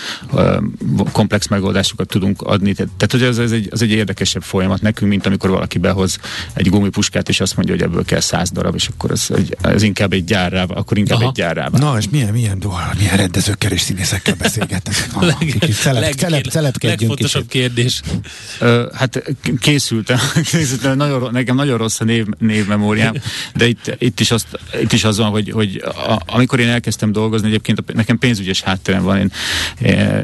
komplex 1.12 1.46
megoldásokat 1.46 2.08
tudunk 2.08 2.42
adni. 2.42 2.72
Tehát, 2.72 3.08
hogy 3.10 3.22
ez, 3.22 3.38
ez, 3.38 3.52
egy, 3.52 3.68
az 3.70 3.82
egy 3.82 3.90
érdekesebb 3.90 4.42
folyamat 4.42 4.80
nekünk, 4.80 5.10
mint 5.10 5.26
amikor 5.26 5.50
valaki 5.50 5.78
behoz 5.78 6.18
egy 6.54 6.68
gumipuskát, 6.68 7.28
és 7.28 7.40
azt 7.40 7.56
mondja, 7.56 7.74
hogy 7.74 7.82
ebből 7.82 8.04
kell 8.04 8.20
száz 8.20 8.50
darab, 8.50 8.74
és 8.74 8.88
akkor 8.88 9.10
ez, 9.10 9.26
egy, 9.36 9.56
ez 9.60 9.82
inkább 9.82 10.12
egy 10.12 10.24
gyárrá, 10.24 10.62
akkor 10.62 10.98
inkább 10.98 11.18
Aha. 11.18 11.28
egy 11.28 11.34
gyárrá. 11.34 11.68
Na, 11.72 11.96
és 11.98 12.08
milyen, 12.10 12.32
milyen, 12.32 12.62
milyen 12.98 13.16
rendezőkkel 13.16 13.72
és 13.72 13.80
színészekkel 13.80 14.34
beszélgetnek? 14.34 15.12
Van, 15.12 15.36
kicsit 15.38 15.74
celeb, 15.74 16.02
leg, 16.02 16.12
celeb, 16.12 16.46
celebkedjünk 16.46 17.00
legfontosabb 17.00 17.48
kicsit. 17.48 17.74
kérdés. 17.74 18.02
Ö, 18.60 18.88
hát 18.94 19.34
készültem, 19.58 20.18
készültem 20.50 20.96
nagyon, 20.96 21.32
nekem 21.32 21.56
nagyon 21.56 21.78
rossz 21.78 21.93
a 22.00 22.04
név, 22.04 22.26
névmemóriám, 22.38 23.14
de 23.54 23.66
itt, 23.66 23.96
itt, 23.98 24.20
is 24.20 24.30
azt, 24.30 24.46
itt 24.80 24.92
is 24.92 25.04
az 25.04 25.18
van, 25.18 25.30
hogy, 25.30 25.50
hogy 25.50 25.82
a, 25.84 26.22
amikor 26.26 26.60
én 26.60 26.68
elkezdtem 26.68 27.12
dolgozni, 27.12 27.48
egyébként 27.48 27.94
nekem 27.94 28.18
pénzügyes 28.18 28.62
hátterem 28.62 29.02
van, 29.02 29.18
én, 29.18 29.32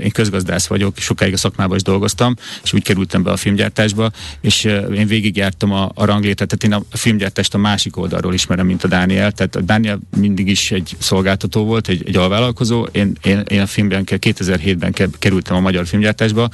én 0.03 0.11
közgazdász 0.11 0.67
vagyok, 0.67 0.99
sokáig 0.99 1.33
a 1.33 1.37
szakmában 1.37 1.77
is 1.77 1.83
dolgoztam, 1.83 2.37
és 2.63 2.73
úgy 2.73 2.83
kerültem 2.83 3.23
be 3.23 3.31
a 3.31 3.37
filmgyártásba, 3.37 4.11
és 4.41 4.65
ö, 4.65 4.93
én 4.93 5.07
végigjártam 5.07 5.73
a, 5.73 5.91
a 5.95 6.05
ranglétet, 6.05 6.49
tehát 6.49 6.65
én 6.65 6.87
a 6.91 6.97
filmgyártást 6.97 7.55
a 7.55 7.59
másik 7.59 7.97
oldalról 7.97 8.35
ismerem, 8.35 8.67
mint 8.67 8.85
a 8.85 8.89
Dániel, 8.89 9.33
tehát 9.33 9.57
a 9.57 9.61
Dániel 9.61 9.99
mindig 10.17 10.49
is 10.49 10.71
egy 10.71 10.97
szolgáltató 10.99 11.65
volt, 11.65 11.89
egy, 11.89 12.03
egy 12.07 12.17
alvállalkozó, 12.17 12.83
én, 12.83 13.17
én, 13.23 13.43
én 13.49 13.61
a 13.61 13.67
filmben 13.67 14.03
2007-ben 14.07 14.93
ke- 14.93 15.19
kerültem 15.19 15.57
a 15.57 15.61
magyar 15.61 15.87
filmgyártásba, 15.87 16.49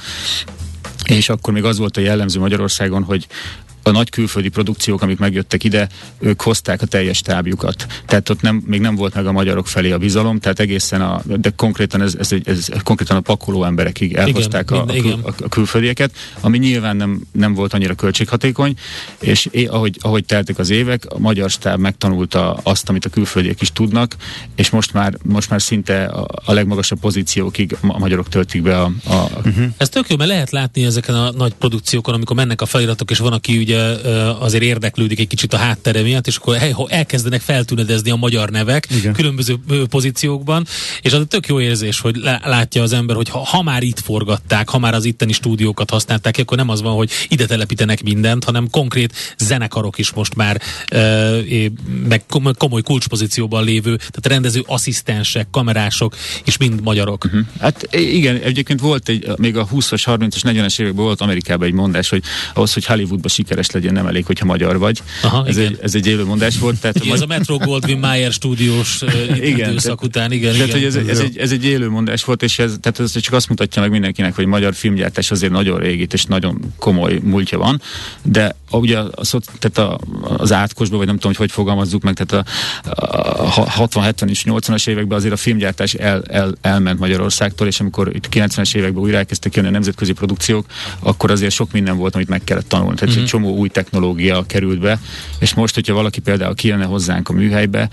és 1.05 1.29
akkor 1.29 1.53
még 1.53 1.63
az 1.63 1.77
volt 1.77 1.97
a 1.97 2.01
jellemző 2.01 2.39
Magyarországon, 2.39 3.03
hogy 3.03 3.27
a 3.87 3.91
nagy 3.91 4.09
külföldi 4.09 4.49
produkciók, 4.49 5.01
amik 5.01 5.19
megjöttek 5.19 5.63
ide, 5.63 5.87
ők 6.19 6.41
hozták 6.41 6.81
a 6.81 6.85
teljes 6.85 7.21
tábjukat. 7.21 7.85
Tehát 8.05 8.29
ott 8.29 8.41
nem, 8.41 8.63
még 8.65 8.79
nem 8.81 8.95
volt 8.95 9.13
meg 9.13 9.25
a 9.25 9.31
magyarok 9.31 9.67
felé 9.67 9.91
a 9.91 9.97
bizalom, 9.97 10.39
tehát 10.39 10.59
egészen 10.59 11.01
a, 11.01 11.21
de 11.25 11.49
konkrétan 11.55 12.01
ez, 12.01 12.15
ez, 12.19 12.33
ez 12.43 12.67
konkrétan 12.83 13.17
a 13.17 13.21
pakoló 13.21 13.63
emberekig 13.63 14.13
elhozták 14.13 14.71
a, 14.71 14.75
a, 14.75 14.85
minden- 14.85 15.01
kül, 15.01 15.11
igen. 15.11 15.19
a, 15.23 15.43
a 15.43 15.49
külföldieket, 15.49 16.11
ami 16.39 16.57
nyilván 16.57 16.95
nem, 16.95 17.21
nem 17.31 17.53
volt 17.53 17.73
annyira 17.73 17.93
költséghatékony, 17.93 18.73
és 19.19 19.47
é, 19.51 19.65
ahogy, 19.65 19.97
ahogy 20.01 20.25
teltek 20.25 20.59
az 20.59 20.69
évek, 20.69 21.05
a 21.09 21.19
magyar 21.19 21.49
stáb 21.49 21.79
megtanulta 21.79 22.59
azt, 22.63 22.89
amit 22.89 23.05
a 23.05 23.09
külföldiek 23.09 23.61
is 23.61 23.71
tudnak, 23.71 24.15
és 24.55 24.69
most 24.69 24.93
már, 24.93 25.17
most 25.23 25.49
már 25.49 25.61
szinte 25.61 26.05
a, 26.05 26.27
a 26.45 26.53
legmagasabb 26.53 26.99
pozíciókig 26.99 27.77
a 27.81 27.99
magyarok 27.99 28.29
töltik 28.29 28.61
be 28.61 28.81
a, 28.81 28.91
a, 29.05 29.13
uh-huh. 29.13 29.65
Ez 29.77 29.89
tök 29.89 30.09
jó, 30.09 30.15
mert 30.15 30.29
lehet 30.29 30.51
látni 30.51 30.85
ezeken 30.85 31.15
a 31.15 31.31
nagy 31.31 31.53
produkciókon, 31.53 32.13
amikor 32.13 32.35
mennek 32.35 32.61
a 32.61 32.65
feliratok, 32.65 33.11
és 33.11 33.17
van, 33.17 33.33
aki 33.33 33.57
ugye 33.57 33.76
azért 34.39 34.63
érdeklődik 34.63 35.19
egy 35.19 35.27
kicsit 35.27 35.53
a 35.53 35.57
háttere 35.57 36.01
miatt, 36.01 36.27
és 36.27 36.35
akkor 36.35 36.57
elkezdenek 36.89 37.41
feltűnedezni 37.41 38.09
a 38.11 38.15
magyar 38.15 38.49
nevek 38.49 38.87
Igen. 38.89 39.13
különböző 39.13 39.57
pozíciókban, 39.89 40.65
és 41.01 41.13
az 41.13 41.25
tök 41.27 41.47
jó 41.47 41.59
érzés, 41.59 41.99
hogy 41.99 42.15
lá- 42.15 42.45
látja 42.45 42.81
az 42.81 42.93
ember, 42.93 43.15
hogy 43.15 43.29
ha, 43.29 43.39
ha 43.39 43.61
már 43.61 43.83
itt 43.83 43.99
forgatták, 43.99 44.69
ha 44.69 44.79
már 44.79 44.93
az 44.93 45.05
itteni 45.05 45.31
stúdiókat 45.31 45.89
használták, 45.89 46.37
akkor 46.37 46.57
nem 46.57 46.69
az 46.69 46.81
van, 46.81 46.93
hogy 46.93 47.11
ide 47.27 47.45
telepítenek 47.45 48.03
mindent, 48.03 48.43
hanem 48.43 48.69
konkrét 48.69 49.35
zenekarok 49.37 49.97
is 49.97 50.11
most 50.11 50.35
már 50.35 50.61
meg 52.07 52.25
kom- 52.29 52.57
komoly 52.57 52.81
kulcspozícióban 52.81 53.63
lévő, 53.63 53.95
tehát 53.95 54.27
rendező 54.27 54.63
asszisztensek, 54.65 55.47
kamerások, 55.51 56.15
és 56.43 56.57
mind 56.57 56.81
magyarok. 56.81 57.27
Hm. 57.31 57.39
Hát 57.59 57.87
igen, 57.95 58.35
egyébként 58.35 58.79
volt 58.79 59.09
egy, 59.09 59.27
még 59.37 59.57
a 59.57 59.67
20-as, 59.67 60.01
30-as, 60.05 60.41
40-es 60.43 60.79
években 60.79 61.05
volt 61.05 61.21
Amerikában 61.21 61.67
egy 61.67 61.73
mondás, 61.73 62.09
hogy 62.09 62.23
ahhoz, 62.53 62.73
hogy 62.73 62.85
Hollywoodban 62.85 63.29
sikeres 63.29 63.66
legyen, 63.71 63.93
nem 63.93 64.07
elég, 64.07 64.25
hogyha 64.25 64.45
magyar 64.45 64.77
vagy. 64.77 65.01
Aha, 65.21 65.45
ez, 65.47 65.57
igen. 65.57 65.71
egy, 65.71 65.79
ez 65.81 65.95
egy 65.95 66.07
élő 66.07 66.25
mondás 66.25 66.57
volt. 66.59 66.79
Tehát 66.79 66.99
Ugye 66.99 67.13
ez 67.13 67.21
a 67.21 67.25
Metro 67.25 67.57
Goldwyn 67.57 67.99
Mayer 67.99 68.31
stúdiós 68.31 69.01
Igen, 69.35 69.69
időszak 69.69 69.81
tehát- 69.81 70.03
után, 70.03 70.31
igen, 70.31 70.51
Tehát, 70.53 70.67
igen. 70.67 70.79
hogy 70.79 70.87
ez, 70.87 70.95
egy- 70.95 71.09
ez, 71.09 71.19
egy, 71.19 71.37
ez 71.37 71.51
egy 71.51 71.65
élő 71.65 71.89
mondás 71.89 72.23
volt, 72.23 72.43
és 72.43 72.59
ez, 72.59 72.75
tehát 72.81 72.99
ez 72.99 73.19
csak 73.19 73.33
azt 73.33 73.49
mutatja 73.49 73.81
meg 73.81 73.91
mindenkinek, 73.91 74.35
hogy 74.35 74.45
magyar 74.45 74.73
filmgyártás 74.73 75.31
azért 75.31 75.51
nagyon 75.51 75.79
régit 75.79 76.13
és 76.13 76.23
nagyon 76.25 76.73
komoly 76.79 77.19
múltja 77.23 77.57
van, 77.57 77.81
de 78.21 78.55
a, 78.69 78.77
ugye 78.77 78.99
a, 78.99 79.09
tehát 79.59 79.77
a, 79.77 79.99
az 80.37 80.51
átkosban, 80.51 80.97
vagy 80.97 81.07
nem 81.07 81.15
tudom, 81.15 81.31
hogy 81.31 81.45
hogy 81.47 81.51
fogalmazzuk 81.51 82.03
meg, 82.03 82.13
tehát 82.13 82.45
a, 82.83 83.41
a 83.41 83.69
60, 83.69 84.03
70 84.03 84.29
és 84.29 84.43
80-as 84.47 84.87
években 84.87 85.17
azért 85.17 85.33
a 85.33 85.37
filmgyártás 85.37 85.93
el, 85.93 86.23
el, 86.23 86.53
elment 86.61 86.99
Magyarországtól, 86.99 87.67
és 87.67 87.79
amikor 87.79 88.15
itt 88.15 88.27
90-es 88.31 88.75
években 88.75 89.03
újra 89.03 89.17
elkezdtek 89.17 89.55
jönni 89.55 89.67
a 89.67 89.71
nemzetközi 89.71 90.13
produkciók, 90.13 90.65
akkor 90.99 91.31
azért 91.31 91.53
sok 91.53 91.71
minden 91.71 91.97
volt, 91.97 92.15
amit 92.15 92.29
meg 92.29 92.43
kellett 92.43 92.67
tanulni. 92.67 92.95
Tehát 92.95 93.13
Mhm. 93.13 93.23
egy 93.23 93.29
csomó 93.29 93.55
új 93.55 93.69
technológia 93.69 94.45
került 94.45 94.79
be, 94.79 94.99
és 95.39 95.53
most, 95.53 95.73
hogyha 95.73 95.93
valaki 95.93 96.19
például 96.19 96.55
kijönne 96.55 96.85
hozzánk 96.85 97.29
a 97.29 97.33
műhelybe, 97.33 97.89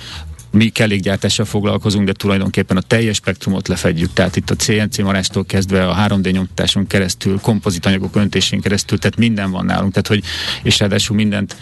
mi 0.55 0.69
kellékgyártással 0.69 1.45
foglalkozunk, 1.45 2.07
de 2.07 2.13
tulajdonképpen 2.13 2.77
a 2.77 2.81
teljes 2.81 3.17
spektrumot 3.17 3.69
lefedjük. 3.69 4.13
Tehát 4.13 4.37
itt 4.37 4.51
a 4.51 4.57
CNC 4.57 4.99
marástól 4.99 5.45
kezdve 5.45 5.89
a 5.89 6.07
3D 6.09 6.33
nyomtatáson 6.33 6.87
keresztül, 6.87 7.41
kompozitanyagok 7.41 8.17
öntésén 8.17 8.61
keresztül, 8.61 8.99
tehát 8.99 9.17
minden 9.17 9.51
van 9.51 9.65
nálunk. 9.65 9.93
Tehát, 9.93 10.07
hogy, 10.07 10.25
és 10.63 10.79
ráadásul 10.79 11.17
mindent 11.17 11.57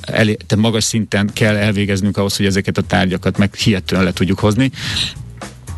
elé, 0.00 0.36
te 0.46 0.56
magas 0.56 0.84
szinten 0.84 1.30
kell 1.32 1.56
elvégeznünk 1.56 2.16
ahhoz, 2.16 2.36
hogy 2.36 2.46
ezeket 2.46 2.78
a 2.78 2.82
tárgyakat 2.82 3.38
meg 3.38 3.54
hihetően 3.54 4.04
le 4.04 4.12
tudjuk 4.12 4.38
hozni. 4.38 4.70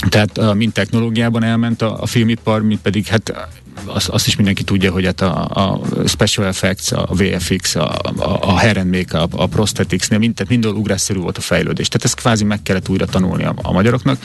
Tehát 0.09 0.55
mind 0.55 0.73
technológiában 0.73 1.43
elment 1.43 1.83
a, 1.83 2.03
a 2.03 2.07
filmipar, 2.07 2.63
mint 2.63 2.81
pedig 2.81 3.07
hát 3.07 3.49
azt, 3.87 4.09
azt 4.09 4.27
is 4.27 4.37
mindenki 4.37 4.63
tudja, 4.63 4.93
hogy 4.93 5.05
hát 5.05 5.21
a, 5.21 5.49
a 5.49 5.81
special 6.07 6.47
effects, 6.47 6.93
a 6.93 7.09
VFX, 7.11 7.75
a, 7.75 7.95
a, 8.17 8.39
a 8.41 8.51
hair 8.51 8.79
and 8.79 8.97
makeup, 8.97 9.35
a 9.35 9.47
prosthetics, 9.47 10.11
mind, 10.11 10.35
tehát 10.35 10.53
mindől 10.53 10.73
ugrásszerű 10.73 11.19
volt 11.19 11.39
a 11.39 11.41
fejlődés. 11.41 11.89
Tehát 11.89 12.05
ezt 12.05 12.15
kvázi 12.15 12.45
meg 12.45 12.63
kellett 12.63 12.89
újra 12.89 13.07
tanulni 13.07 13.45
a, 13.45 13.55
a 13.63 13.73
magyaroknak, 13.73 14.19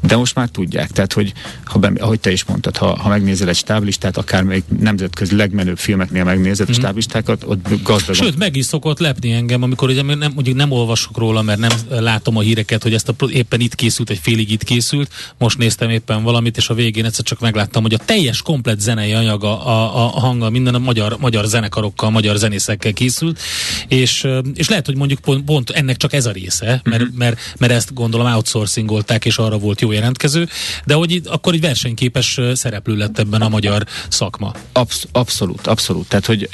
de 0.00 0.16
most 0.16 0.34
már 0.34 0.48
tudják. 0.48 0.90
Tehát, 0.90 1.12
hogy 1.12 1.32
ha 1.64 1.78
be, 1.78 1.92
ahogy 1.98 2.20
te 2.20 2.32
is 2.32 2.44
mondtad, 2.44 2.76
ha, 2.76 2.98
ha 2.98 3.08
megnézel 3.08 3.48
egy 3.48 3.56
stáblistát, 3.56 4.16
akár 4.16 4.42
még 4.42 4.62
nemzetközi 4.78 5.36
legmenőbb 5.36 5.78
filmeknél 5.78 6.24
megnézed 6.24 6.68
a 6.68 6.72
stáblistákat, 6.72 7.44
ott 7.46 7.82
gazdag. 7.82 8.14
Sőt, 8.14 8.38
meg 8.38 8.56
is 8.56 8.64
szokott 8.64 8.98
lepni 8.98 9.32
engem, 9.32 9.62
amikor 9.62 9.88
ugye 9.88 10.02
nem, 10.02 10.32
mondjuk 10.34 10.56
nem 10.56 10.70
olvasok 10.70 11.18
róla, 11.18 11.42
mert 11.42 11.58
nem 11.58 11.72
látom 11.88 12.36
a 12.36 12.40
híreket, 12.40 12.82
hogy 12.82 12.94
ezt 12.94 13.08
a, 13.08 13.14
éppen 13.28 13.60
itt 13.60 13.74
készült, 13.74 14.10
egy 14.10 14.20
félig 14.22 14.50
itt 14.50 14.64
készült. 14.64 15.10
Most 15.38 15.58
néztem 15.58 15.90
éppen 15.90 16.22
valamit, 16.22 16.56
és 16.56 16.68
a 16.68 16.74
végén 16.74 17.04
egyszer 17.04 17.24
csak 17.24 17.40
megláttam, 17.40 17.82
hogy 17.82 17.94
a 17.94 17.98
teljes 18.04 18.42
komplet 18.42 18.80
zene 18.80 19.01
zenei 19.02 19.26
anyaga, 19.26 19.64
a, 19.64 20.04
a 20.16 20.20
hanga, 20.20 20.50
minden 20.50 20.74
a 20.74 20.78
magyar, 20.78 21.16
magyar 21.20 21.44
zenekarokkal, 21.44 22.10
magyar 22.10 22.36
zenészekkel 22.36 22.92
készült, 22.92 23.40
és, 23.88 24.28
és 24.54 24.68
lehet, 24.68 24.86
hogy 24.86 24.96
mondjuk 24.96 25.18
pont, 25.18 25.44
pont 25.44 25.70
ennek 25.70 25.96
csak 25.96 26.12
ez 26.12 26.26
a 26.26 26.30
része, 26.30 26.80
mert, 26.84 27.02
uh-huh. 27.02 27.16
mert, 27.16 27.54
mert 27.58 27.72
ezt 27.72 27.94
gondolom 27.94 28.26
outsourcingolták, 28.26 29.24
és 29.24 29.36
arra 29.36 29.58
volt 29.58 29.80
jó 29.80 29.92
jelentkező, 29.92 30.48
de 30.84 30.94
hogy 30.94 31.10
itt, 31.10 31.26
akkor 31.26 31.54
egy 31.54 31.60
versenyképes 31.60 32.40
szereplő 32.52 32.96
lett 32.96 33.18
ebben 33.18 33.42
a 33.42 33.48
magyar 33.48 33.84
szakma. 34.08 34.52
Absz- 34.72 35.08
abszolút, 35.12 35.66
abszolút. 35.66 36.08
Tehát, 36.08 36.26
hogy 36.26 36.48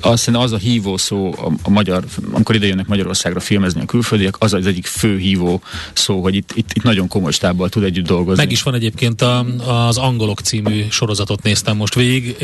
azt 0.00 0.28
az 0.28 0.52
a 0.52 0.56
hívó 0.56 0.96
szó 0.96 1.34
a, 1.38 1.52
a 1.62 1.70
magyar, 1.70 2.04
amikor 2.32 2.54
ide 2.54 2.66
jönnek 2.66 2.86
Magyarországra 2.86 3.40
filmezni 3.40 3.80
a 3.80 3.84
külföldiek, 3.84 4.34
az 4.38 4.52
az 4.52 4.66
egyik 4.66 4.86
fő 4.86 5.18
hívó 5.18 5.60
szó, 5.92 6.22
hogy 6.22 6.34
itt, 6.34 6.50
itt, 6.54 6.70
itt 6.72 6.82
nagyon 6.82 7.08
komoly 7.08 7.32
stábbal 7.32 7.68
tud 7.68 7.82
együtt 7.82 8.06
dolgozni. 8.06 8.42
Meg 8.42 8.52
is 8.52 8.62
van 8.62 8.74
egyébként 8.74 9.22
a, 9.22 9.46
az 9.86 9.96
Angolok 9.96 10.40
című 10.40 10.84
sorozatot 10.90 11.42
néztem 11.56 11.76
most 11.76 11.94
végig, 11.94 12.36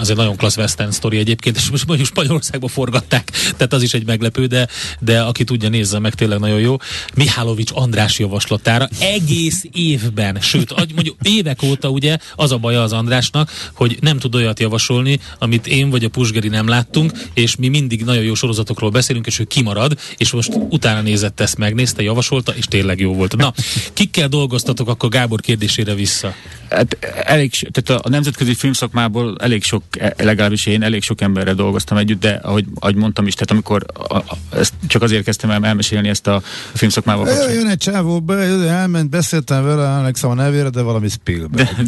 ez 0.00 0.08
egy 0.08 0.16
nagyon 0.16 0.36
klassz 0.36 0.56
western 0.56 0.90
sztori 0.90 1.18
egyébként, 1.18 1.56
és 1.56 1.70
most 1.70 1.86
mondjuk 1.86 2.08
Spanyolországban 2.08 2.68
forgatták, 2.68 3.30
tehát 3.56 3.72
az 3.72 3.82
is 3.82 3.94
egy 3.94 4.06
meglepő, 4.06 4.46
de, 4.46 4.68
de 5.00 5.20
aki 5.20 5.44
tudja, 5.44 5.68
nézze 5.68 5.98
meg, 5.98 6.14
tényleg 6.14 6.38
nagyon 6.38 6.60
jó. 6.60 6.76
Mihálovics 7.14 7.70
András 7.74 8.18
javaslatára 8.18 8.88
egész 9.00 9.64
évben, 9.72 10.40
sőt, 10.40 10.74
mondjuk 10.94 11.16
évek 11.22 11.62
óta 11.62 11.88
ugye 11.88 12.16
az 12.34 12.52
a 12.52 12.56
baja 12.58 12.82
az 12.82 12.92
Andrásnak, 12.92 13.50
hogy 13.74 13.96
nem 14.00 14.18
tud 14.18 14.34
olyat 14.34 14.60
javasolni, 14.60 15.18
amit 15.38 15.66
én 15.66 15.90
vagy 15.90 16.04
a 16.04 16.08
Pusgeri 16.08 16.48
nem 16.48 16.68
láttunk, 16.68 17.12
és 17.34 17.56
mi 17.56 17.68
mindig 17.68 18.04
nagyon 18.04 18.22
jó 18.22 18.34
sorozatokról 18.34 18.90
beszélünk, 18.90 19.26
és 19.26 19.38
ő 19.38 19.44
kimarad, 19.44 19.98
és 20.16 20.30
most 20.30 20.58
utána 20.68 21.00
nézett 21.00 21.40
ezt, 21.40 21.58
megnézte, 21.58 22.02
javasolta, 22.02 22.52
és 22.54 22.64
tényleg 22.64 23.00
jó 23.00 23.14
volt. 23.14 23.36
Na, 23.36 23.52
kikkel 23.92 24.28
dolgoztatok 24.28 24.88
akkor 24.88 25.08
Gábor 25.08 25.40
kérdésére 25.40 25.94
vissza? 25.94 26.34
Hát 26.70 26.98
elég, 27.24 27.50
tehát 27.70 28.02
a 28.04 28.08
nemzetközi 28.14 28.54
filmszakmából 28.54 29.36
elég 29.40 29.62
sok, 29.62 29.82
e, 29.98 30.14
legalábbis 30.16 30.66
én 30.66 30.82
elég 30.82 31.02
sok 31.02 31.20
emberrel 31.20 31.54
dolgoztam 31.54 31.96
együtt, 31.96 32.20
de 32.20 32.40
ahogy, 32.42 32.64
ahogy 32.74 32.94
mondtam 32.94 33.26
is, 33.26 33.34
tehát 33.34 33.50
amikor 33.50 33.84
a, 34.08 34.16
a, 34.16 34.36
ezt 34.56 34.72
csak 34.86 35.02
azért 35.02 35.24
kezdtem 35.24 35.50
el 35.50 35.64
elmesélni 35.64 36.08
ezt 36.08 36.26
a 36.26 36.42
filmszakmával. 36.74 37.28
Jön 37.52 37.66
egy 37.66 37.78
csávó, 37.78 38.20
be, 38.20 38.34
elment, 38.68 39.10
beszéltem 39.10 39.64
vele, 39.64 39.88
emlékszem 39.88 40.30
a 40.30 40.34
nevére, 40.34 40.68
de 40.68 40.82
valami 40.82 41.08
Spielberg. 41.08 41.68
De, 41.76 41.82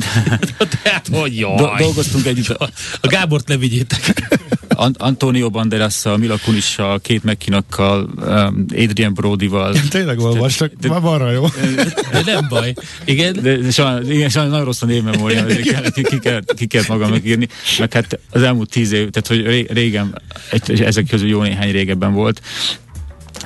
de, 0.59 0.67
tehát, 0.83 1.09
hogy 1.13 1.39
jaj. 1.39 1.57
Do, 1.57 1.69
dolgoztunk 1.79 2.27
együtt. 2.27 2.49
A, 2.49 2.69
a 3.01 3.07
Gábort 3.07 3.49
ne 3.49 3.57
vigyétek. 3.57 4.29
Antonio 4.99 5.51
Banderasszal, 5.51 6.17
Mila 6.17 6.37
Kunissal, 6.45 7.01
két 7.01 7.25
McKinnokkal, 7.25 8.09
um, 8.17 8.65
Adrian 8.77 9.15
Brodyval. 9.15 9.75
Tényleg 9.91 10.19
olvastak, 10.19 10.73
már 10.89 11.01
arra 11.05 11.31
jó. 11.31 11.47
De 12.13 12.23
nem 12.25 12.47
baj. 12.49 12.75
Igen. 13.05 13.39
De, 13.43 13.57
de 13.57 13.71
sajnos, 13.71 14.09
igen, 14.09 14.29
sajnos 14.29 14.51
nagyon 14.51 14.67
rossz 14.67 14.83
a 14.83 14.87
névmemória, 14.87 15.47
ki, 15.47 16.03
ki, 16.03 16.19
kellett, 16.19 16.55
ki 16.55 16.67
kellett 16.67 16.89
magam 16.89 17.11
megírni. 17.11 17.49
Meg 17.79 17.93
hát 17.93 18.19
az 18.31 18.43
elmúlt 18.43 18.71
tíz 18.71 18.93
év, 18.93 19.11
tehát 19.11 19.27
hogy 19.27 19.67
régen, 19.73 20.23
ezek 20.67 21.07
közül 21.07 21.29
jó 21.29 21.43
néhány 21.43 21.71
régebben 21.71 22.13
volt, 22.13 22.41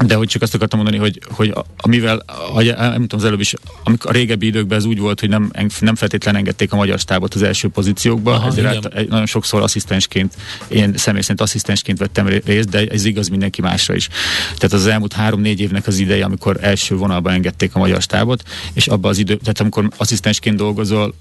de 0.07 0.15
hogy 0.15 0.29
csak 0.29 0.43
azt 0.43 0.55
akartam 0.55 0.79
mondani, 0.79 1.03
hogy, 1.03 1.21
hogy 1.31 1.55
amivel, 1.77 2.23
ahogy 2.27 2.69
elmondtam 2.69 3.19
az 3.19 3.25
előbb 3.25 3.41
is, 3.41 3.55
amikor 3.85 4.11
a 4.11 4.13
régebbi 4.13 4.47
időkben 4.47 4.79
ez 4.79 4.85
úgy 4.85 4.99
volt, 4.99 5.21
hogy 5.21 5.29
nem, 5.29 5.51
nem 5.81 5.95
feltétlenül 5.95 6.41
engedték 6.41 6.73
a 6.73 6.77
magyar 6.77 6.99
stábot 6.99 7.35
az 7.35 7.43
első 7.43 7.69
pozíciókba, 7.69 8.33
Aha, 8.33 8.47
ezért 8.47 8.67
át, 8.67 9.09
nagyon 9.09 9.27
sokszor 9.27 9.63
asszisztensként, 9.63 10.35
én 10.69 10.97
személy 10.97 11.21
szerint 11.21 11.41
asszisztensként 11.41 11.99
vettem 11.99 12.27
részt, 12.27 12.69
de 12.69 12.87
ez 12.87 13.05
igaz 13.05 13.29
mindenki 13.29 13.61
másra 13.61 13.95
is. 13.95 14.09
Tehát 14.45 14.73
az 14.73 14.87
elmúlt 14.87 15.13
három-négy 15.13 15.61
évnek 15.61 15.87
az 15.87 15.99
ideje, 15.99 16.25
amikor 16.25 16.59
első 16.61 16.97
vonalban 16.97 17.33
engedték 17.33 17.75
a 17.75 17.79
magyar 17.79 18.03
stábot, 18.03 18.43
és 18.73 18.87
abba 18.87 19.09
az 19.09 19.19
idő, 19.19 19.37
tehát 19.37 19.61
amikor 19.61 19.91
asszisztensként 19.97 20.57
dolgozol, 20.57 21.15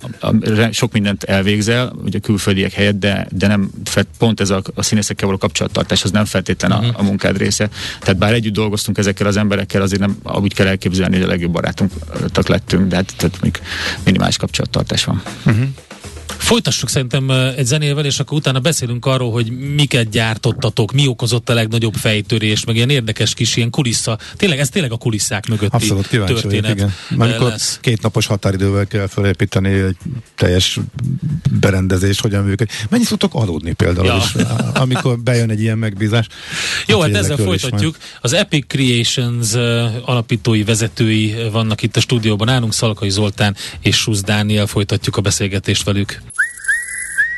sok 0.71 0.91
mindent 0.91 1.23
elvégzel, 1.23 1.93
ugye 2.05 2.19
külföldiek 2.19 2.73
helyett, 2.73 2.99
de, 2.99 3.27
de 3.31 3.47
nem, 3.47 3.69
pont 4.17 4.39
ez 4.39 4.49
a, 4.49 4.61
a 4.75 4.83
színészekkel 4.83 5.27
való 5.27 5.37
kapcsolattartás, 5.39 6.03
az 6.03 6.11
nem 6.11 6.25
feltétlenül 6.25 6.77
uh-huh. 6.77 6.93
a, 6.93 6.97
mhm. 6.97 7.05
a 7.05 7.09
munkád 7.09 7.37
része. 7.37 7.69
Tehát 7.99 8.17
bár 8.17 8.33
együtt 8.33 8.53
dolgoztunk 8.59 8.97
ezekkel 8.97 9.27
az 9.27 9.37
emberekkel, 9.37 9.81
azért 9.81 10.01
nem 10.01 10.17
úgy 10.23 10.53
kell 10.53 10.67
elképzelni, 10.67 11.15
hogy 11.15 11.25
a 11.25 11.27
legjobb 11.27 11.51
barátunk 11.51 11.91
lettünk, 12.47 12.87
de 12.87 12.95
hát 12.95 13.13
tehát 13.17 13.41
még 13.41 13.59
minimális 14.03 14.37
kapcsolattartás 14.37 15.03
van. 15.03 15.21
Uh-huh. 15.45 15.67
Folytassuk 16.39 16.89
szerintem 16.89 17.29
egy 17.29 17.65
zenével, 17.65 18.05
és 18.05 18.19
akkor 18.19 18.37
utána 18.37 18.59
beszélünk 18.59 19.05
arról, 19.05 19.31
hogy 19.31 19.51
miket 19.75 20.09
gyártottatok, 20.09 20.91
mi 20.91 21.07
okozott 21.07 21.49
a 21.49 21.53
legnagyobb 21.53 21.93
fejtörés, 21.93 22.65
meg 22.65 22.75
ilyen 22.75 22.89
érdekes 22.89 23.33
kis 23.33 23.55
ilyen 23.55 23.69
kulissza. 23.69 24.17
Tényleg, 24.35 24.59
ez 24.59 24.69
tényleg 24.69 24.91
a 24.91 24.97
kulisszák 24.97 25.47
mögötti 25.47 25.75
Abszolút 25.75 26.07
kíváncsi 26.07 26.33
történet. 26.33 26.61
Vagyok, 26.61 26.77
igen. 27.09 27.19
Amikor 27.19 27.47
lesz. 27.47 27.77
két 27.81 28.01
napos 28.01 28.25
határidővel 28.25 28.87
kell 28.87 29.07
felépíteni 29.07 29.69
egy 29.69 29.97
teljes 30.35 30.79
berendezést, 31.59 32.21
hogyan 32.21 32.43
működik. 32.43 32.85
Mennyit 32.89 33.07
tudtok 33.07 33.33
aludni 33.33 33.73
például, 33.73 34.05
ja. 34.05 34.15
is, 34.17 34.43
amikor 34.73 35.19
bejön 35.19 35.49
egy 35.49 35.61
ilyen 35.61 35.77
megbízás? 35.77 36.27
Jó, 36.87 36.99
hát, 36.99 37.11
hát 37.11 37.23
ezzel 37.23 37.37
folytatjuk. 37.37 37.97
Az 38.21 38.33
Epic 38.33 38.67
Creations 38.67 39.53
alapítói, 40.05 40.63
vezetői 40.63 41.35
vannak 41.51 41.81
itt 41.81 41.95
a 41.95 41.99
stúdióban, 41.99 42.47
nálunk 42.47 42.73
Szalkai 42.73 43.09
Zoltán 43.09 43.55
és 43.81 43.95
Susz 43.95 44.21
Dániel 44.21 44.67
folytatjuk 44.67 45.17
a 45.17 45.21
beszélgetést 45.21 45.83
velük. 45.83 46.21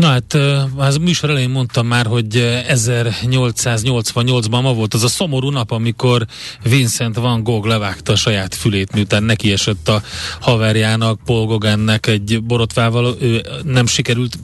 Na 0.00 0.06
hát, 0.06 0.38
az 0.76 0.96
műsor 0.96 1.30
elején 1.30 1.50
mondtam 1.50 1.86
már, 1.86 2.06
hogy 2.06 2.62
1888-ban 2.68 4.62
ma 4.62 4.72
volt 4.72 4.94
az 4.94 5.04
a 5.04 5.08
szomorú 5.08 5.50
nap, 5.50 5.70
amikor 5.70 6.26
Vincent 6.62 7.16
van 7.16 7.42
Gogh 7.42 7.66
levágta 7.66 8.12
a 8.12 8.16
saját 8.16 8.54
fülét, 8.54 8.92
miután 8.92 9.22
neki 9.22 9.52
esett 9.52 9.88
a 9.88 10.02
haverjának, 10.40 11.20
Paul 11.24 11.46
Gauguinnek 11.46 12.06
egy 12.06 12.42
borotvával, 12.42 13.16
ő 13.20 13.42
nem 13.64 13.86
sikerült 13.86 14.38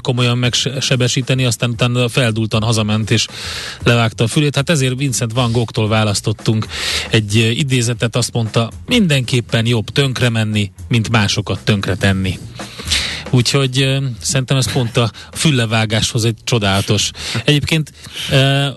komolyan 0.00 0.38
megsebesíteni, 0.38 1.44
aztán 1.44 1.70
utána 1.70 2.08
feldultan 2.08 2.62
hazament 2.62 3.10
és 3.10 3.26
levágta 3.82 4.24
a 4.24 4.28
fülét. 4.28 4.56
Hát 4.56 4.70
ezért 4.70 4.98
Vincent 4.98 5.32
van 5.32 5.52
Goghtól 5.52 5.88
választottunk 5.88 6.66
egy 7.10 7.34
idézetet, 7.34 8.16
azt 8.16 8.32
mondta, 8.32 8.70
mindenképpen 8.86 9.66
jobb 9.66 9.90
tönkre 9.90 10.28
menni, 10.28 10.72
mint 10.88 11.10
másokat 11.10 11.64
tönkre 11.64 11.94
tenni. 11.94 12.38
Úgyhogy 13.34 13.98
szerintem 14.20 14.56
ez 14.56 14.72
pont 14.72 14.96
a 14.96 15.10
füllevágáshoz 15.32 16.24
egy 16.24 16.36
csodálatos. 16.44 17.10
Egyébként 17.44 17.92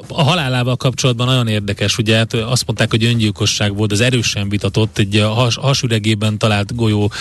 a 0.08 0.24
halálával 0.24 0.76
kapcsolatban 0.76 1.28
nagyon 1.28 1.48
érdekes, 1.48 1.98
ugye 1.98 2.18
hát 2.18 2.34
azt 2.34 2.66
mondták, 2.66 2.90
hogy 2.90 3.04
öngyilkosság 3.04 3.76
volt, 3.76 3.92
az 3.92 4.02
erősen 4.02 4.50
vitatott, 4.50 4.98
egy 4.98 5.26
has, 5.34 5.56
hasüregében 5.56 6.38
talált 6.38 6.76
golyó 6.76 7.12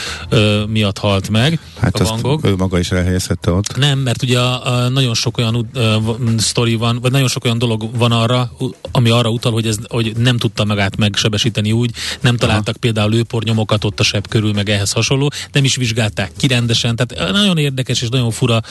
miatt 0.68 0.98
halt 0.98 1.28
meg. 1.28 1.58
Hát 1.80 2.00
a 2.00 2.18
Van 2.20 2.40
ő 2.42 2.56
maga 2.56 2.78
is 2.78 2.90
elhelyezhette 2.90 3.50
ott. 3.50 3.76
Nem, 3.76 3.98
mert 3.98 4.22
ugye 4.22 4.38
a, 4.38 4.66
a 4.66 4.88
nagyon 4.88 5.14
sok 5.14 5.38
olyan 5.38 5.68
uh, 5.74 6.38
sztori 6.38 6.74
van, 6.74 6.98
vagy 7.00 7.10
nagyon 7.10 7.28
sok 7.28 7.44
olyan 7.44 7.58
dolog 7.58 7.96
van 7.96 8.12
arra, 8.12 8.52
ami 8.90 9.10
arra 9.10 9.28
utal, 9.28 9.52
hogy 9.52 9.66
ez 9.66 9.76
hogy 9.88 10.16
nem 10.16 10.38
tudta 10.38 10.64
magát 10.64 10.96
megsebesíteni 10.96 11.72
úgy, 11.72 11.90
nem 12.20 12.36
találtak 12.36 12.68
Aha. 12.68 12.78
például 12.80 13.10
lőpornyomokat 13.10 13.84
ott 13.84 14.00
a 14.00 14.02
sebb 14.02 14.28
körül, 14.28 14.52
meg 14.52 14.68
ehhez 14.68 14.92
hasonló, 14.92 15.30
nem 15.52 15.64
is 15.64 15.76
vizsgálták 15.76 16.30
ki 16.36 16.46
rendesen, 16.46 16.96
tehát 16.96 17.25
nagyon 17.32 17.58
érdekes 17.58 18.02
és 18.02 18.08
nagyon 18.08 18.30
fura 18.30 18.62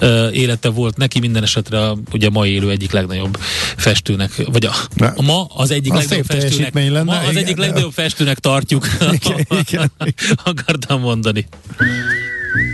uh, 0.00 0.36
élete 0.36 0.68
volt 0.68 0.96
neki, 0.96 1.18
minden 1.18 1.42
esetre 1.42 1.80
a, 1.80 1.96
ugye 2.12 2.30
ma 2.30 2.46
élő 2.46 2.70
egyik 2.70 2.92
legnagyobb 2.92 3.38
festőnek, 3.76 4.42
vagy 4.52 4.66
a, 4.66 4.72
a 5.16 5.22
ma 5.22 5.44
az 5.44 5.70
egyik 5.70 5.92
a 5.92 5.96
legnagyobb 5.96 6.24
festőnek, 6.24 6.74
lenne, 6.74 7.02
ma 7.02 7.18
az 7.18 7.30
igen, 7.30 7.42
egyik 7.42 7.56
legnagyobb 7.56 7.92
festőnek 7.92 8.38
tartjuk, 8.38 8.86
igen, 9.22 9.46
igen. 9.48 9.92
akartam 10.44 11.00
mondani. 11.00 11.46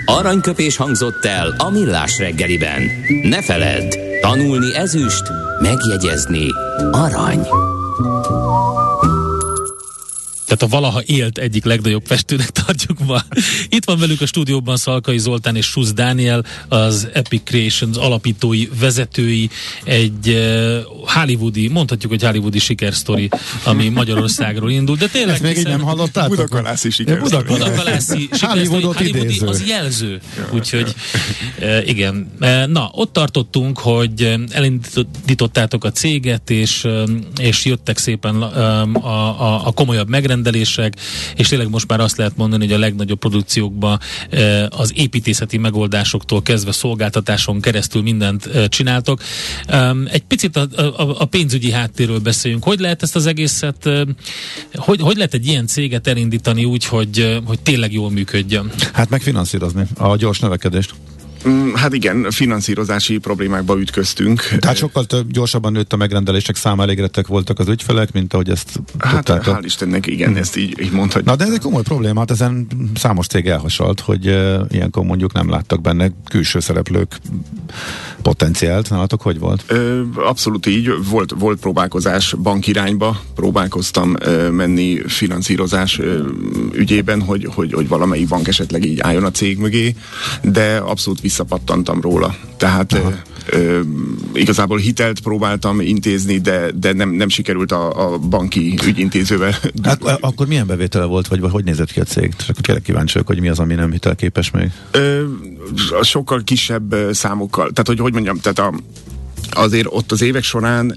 Aranyköpés 0.05 0.77
hangzott 0.77 1.25
el 1.25 1.55
a 1.59 1.71
millás 1.71 2.19
reggeliben. 2.19 2.83
Ne 3.23 3.43
feledd, 3.43 3.95
tanulni 4.21 4.75
ezüst, 4.75 5.23
megjegyezni 5.61 6.47
arany. 6.91 7.47
Tehát 10.53 10.75
a 10.75 10.77
valaha 10.77 11.03
élt 11.07 11.39
egyik 11.39 11.65
legnagyobb 11.65 12.03
festőnek 12.07 12.51
tartjuk 12.65 12.99
ma. 13.07 13.23
Itt 13.69 13.85
van 13.85 13.99
velük 13.99 14.21
a 14.21 14.27
stúdióban 14.27 14.77
Szalkai 14.77 15.19
Zoltán 15.19 15.57
és 15.57 15.67
Susz 15.67 15.93
Dániel, 15.93 16.45
az 16.69 17.09
Epic 17.13 17.43
Creations 17.45 17.97
alapítói, 17.97 18.69
vezetői, 18.81 19.51
egy 19.85 20.29
uh, 20.29 20.77
hollywoodi, 21.15 21.69
mondhatjuk, 21.69 22.13
hogy 22.13 22.23
hollywoodi 22.23 22.59
sikersztori, 22.59 23.29
ami 23.65 23.89
Magyarországról 23.89 24.71
indul, 24.71 24.97
de 24.97 25.07
tényleg... 25.07 25.35
Ezt 25.35 25.43
még 25.43 25.57
így 25.57 25.65
nem 25.65 25.81
hallottátok? 25.81 26.37
Budakalászi 26.37 26.91
sikersztori. 26.91 27.45
Budakalászi 27.45 28.29
sikersztori, 28.33 28.83
hollywoodi 28.83 29.39
az 29.39 29.67
jelző. 29.67 30.21
Úgyhogy 30.53 30.95
uh, 31.59 31.89
igen. 31.89 32.31
Uh, 32.41 32.67
na, 32.67 32.91
ott 32.93 33.13
tartottunk, 33.13 33.79
hogy 33.79 34.35
elindítottátok 34.51 35.85
a 35.85 35.91
céget, 35.93 36.51
és, 36.51 36.85
uh, 36.85 37.11
és 37.41 37.65
jöttek 37.65 37.99
szépen 37.99 38.37
uh, 38.37 39.05
a, 39.07 39.41
a, 39.41 39.67
a 39.67 39.71
komolyabb 39.71 40.09
megrendelések, 40.09 40.41
megrendelések, 40.43 40.95
és 41.37 41.49
tényleg 41.49 41.71
most 41.71 41.89
már 41.89 42.01
azt 42.01 42.17
lehet 42.17 42.37
mondani, 42.37 42.65
hogy 42.65 42.75
a 42.75 42.79
legnagyobb 42.79 43.19
produkciókban 43.19 44.01
az 44.69 44.93
építészeti 44.97 45.59
megoldásoktól 45.59 46.43
kezdve 46.43 46.73
szolgáltatáson 46.73 47.61
keresztül 47.61 48.03
mindent 48.03 48.69
csináltok. 48.69 49.21
Egy 50.11 50.23
picit 50.23 50.57
a, 50.57 51.25
pénzügyi 51.31 51.71
háttérről 51.71 52.19
beszéljünk. 52.19 52.65
Hogy 52.65 52.81
lehet 52.81 53.03
ezt 53.03 53.17
az 53.17 53.27
egészet, 53.27 53.91
hogy, 54.75 55.01
hogy 55.01 55.17
lehet 55.17 55.35
egy 55.35 55.47
ilyen 55.47 55.67
céget 55.67 56.07
elindítani 56.07 56.65
úgy, 56.65 56.85
hogy, 56.85 57.41
hogy 57.45 57.61
tényleg 57.61 57.93
jól 57.93 58.11
működjön? 58.11 58.71
Hát 58.93 59.11
megfinanszírozni 59.11 59.87
a 59.97 60.17
gyors 60.17 60.39
növekedést. 60.39 60.95
Mm, 61.49 61.75
hát 61.75 61.95
igen, 61.95 62.27
finanszírozási 62.31 63.19
problémákba 63.19 63.81
ütköztünk. 63.81 64.43
Tehát 64.59 64.77
sokkal 64.77 65.05
több, 65.05 65.31
gyorsabban 65.31 65.73
nőtt 65.73 65.93
a 65.93 65.97
megrendelések 65.97 66.57
száma, 66.57 66.83
elégedettek 66.83 67.27
voltak 67.27 67.59
az 67.59 67.69
ügyfelek, 67.69 68.13
mint 68.13 68.33
ahogy 68.35 68.51
ezt 68.51 68.81
Hát 68.99 69.25
tudták. 69.25 69.45
hál' 69.45 69.63
Istennek, 69.65 70.07
igen, 70.07 70.29
hmm. 70.29 70.37
ezt 70.37 70.57
így, 70.57 70.81
így 70.81 70.93
mondhatjuk. 70.93 71.25
Na 71.25 71.37
de 71.37 71.45
ez 71.45 71.53
egy 71.53 71.61
komoly 71.61 71.83
probléma, 71.83 72.19
hát 72.19 72.31
ezen 72.31 72.67
számos 72.95 73.27
cég 73.27 73.47
elhasalt, 73.47 74.01
hogy 74.01 74.27
uh, 74.27 74.61
ilyenkor 74.71 75.05
mondjuk 75.05 75.33
nem 75.33 75.51
láttak 75.51 75.81
benne 75.81 76.11
külső 76.29 76.61
szereplők 76.61 77.21
potenciált. 78.23 78.91
Nálatok 78.91 79.23
hogy 79.23 79.39
volt? 79.39 79.65
Ö, 79.67 80.03
abszolút 80.15 80.67
így. 80.67 80.91
Volt, 81.11 81.35
volt 81.39 81.61
próbálkozás 81.61 82.35
bankirányba. 82.43 83.21
Próbálkoztam 83.35 84.17
ö, 84.19 84.51
menni 84.51 85.01
finanszírozás 85.07 85.99
ö, 85.99 86.27
ügyében, 86.73 87.23
hogy, 87.23 87.49
hogy, 87.55 87.73
hogy 87.73 87.89
valamelyik 87.89 88.29
bank 88.29 88.49
esetleg 88.49 88.85
így 88.85 89.01
álljon 89.01 89.25
a 89.25 89.31
cég 89.31 89.59
mögé, 89.59 89.95
de 90.43 90.77
abszolút 90.77 91.21
visszapattantam 91.33 92.01
róla. 92.01 92.35
Tehát 92.57 92.93
ö, 92.93 93.09
ö, 93.51 93.81
igazából 94.33 94.79
hitelt 94.79 95.21
próbáltam 95.21 95.81
intézni, 95.81 96.39
de, 96.39 96.71
de 96.75 96.93
nem, 96.93 97.11
nem 97.11 97.29
sikerült 97.29 97.73
a, 97.73 98.13
a 98.13 98.19
banki 98.19 98.79
ügyintézővel. 98.87 99.55
Hát, 99.83 100.19
akkor 100.21 100.47
milyen 100.47 100.67
bevétele 100.67 101.05
volt, 101.05 101.27
vagy 101.27 101.41
hogy 101.51 101.65
nézett 101.65 101.93
ki 101.93 102.01
a 102.01 102.05
cég? 102.05 102.35
Csak 102.37 102.57
tényleg 102.57 102.85
kíváncsi 102.85 103.21
hogy 103.25 103.41
mi 103.41 103.49
az, 103.49 103.59
ami 103.59 103.75
nem 103.75 103.93
hitelképes 103.93 104.51
még? 104.51 104.71
Ö, 104.91 105.23
sokkal 106.03 106.43
kisebb 106.45 106.95
számokkal. 107.13 107.71
Tehát, 107.71 107.87
hogy 107.87 107.99
hogy 107.99 108.13
mondjam, 108.13 108.39
tehát 108.39 108.59
a, 108.59 108.73
azért 109.55 109.87
ott 109.91 110.13
az 110.13 110.23
évek 110.23 110.43
során 110.43 110.97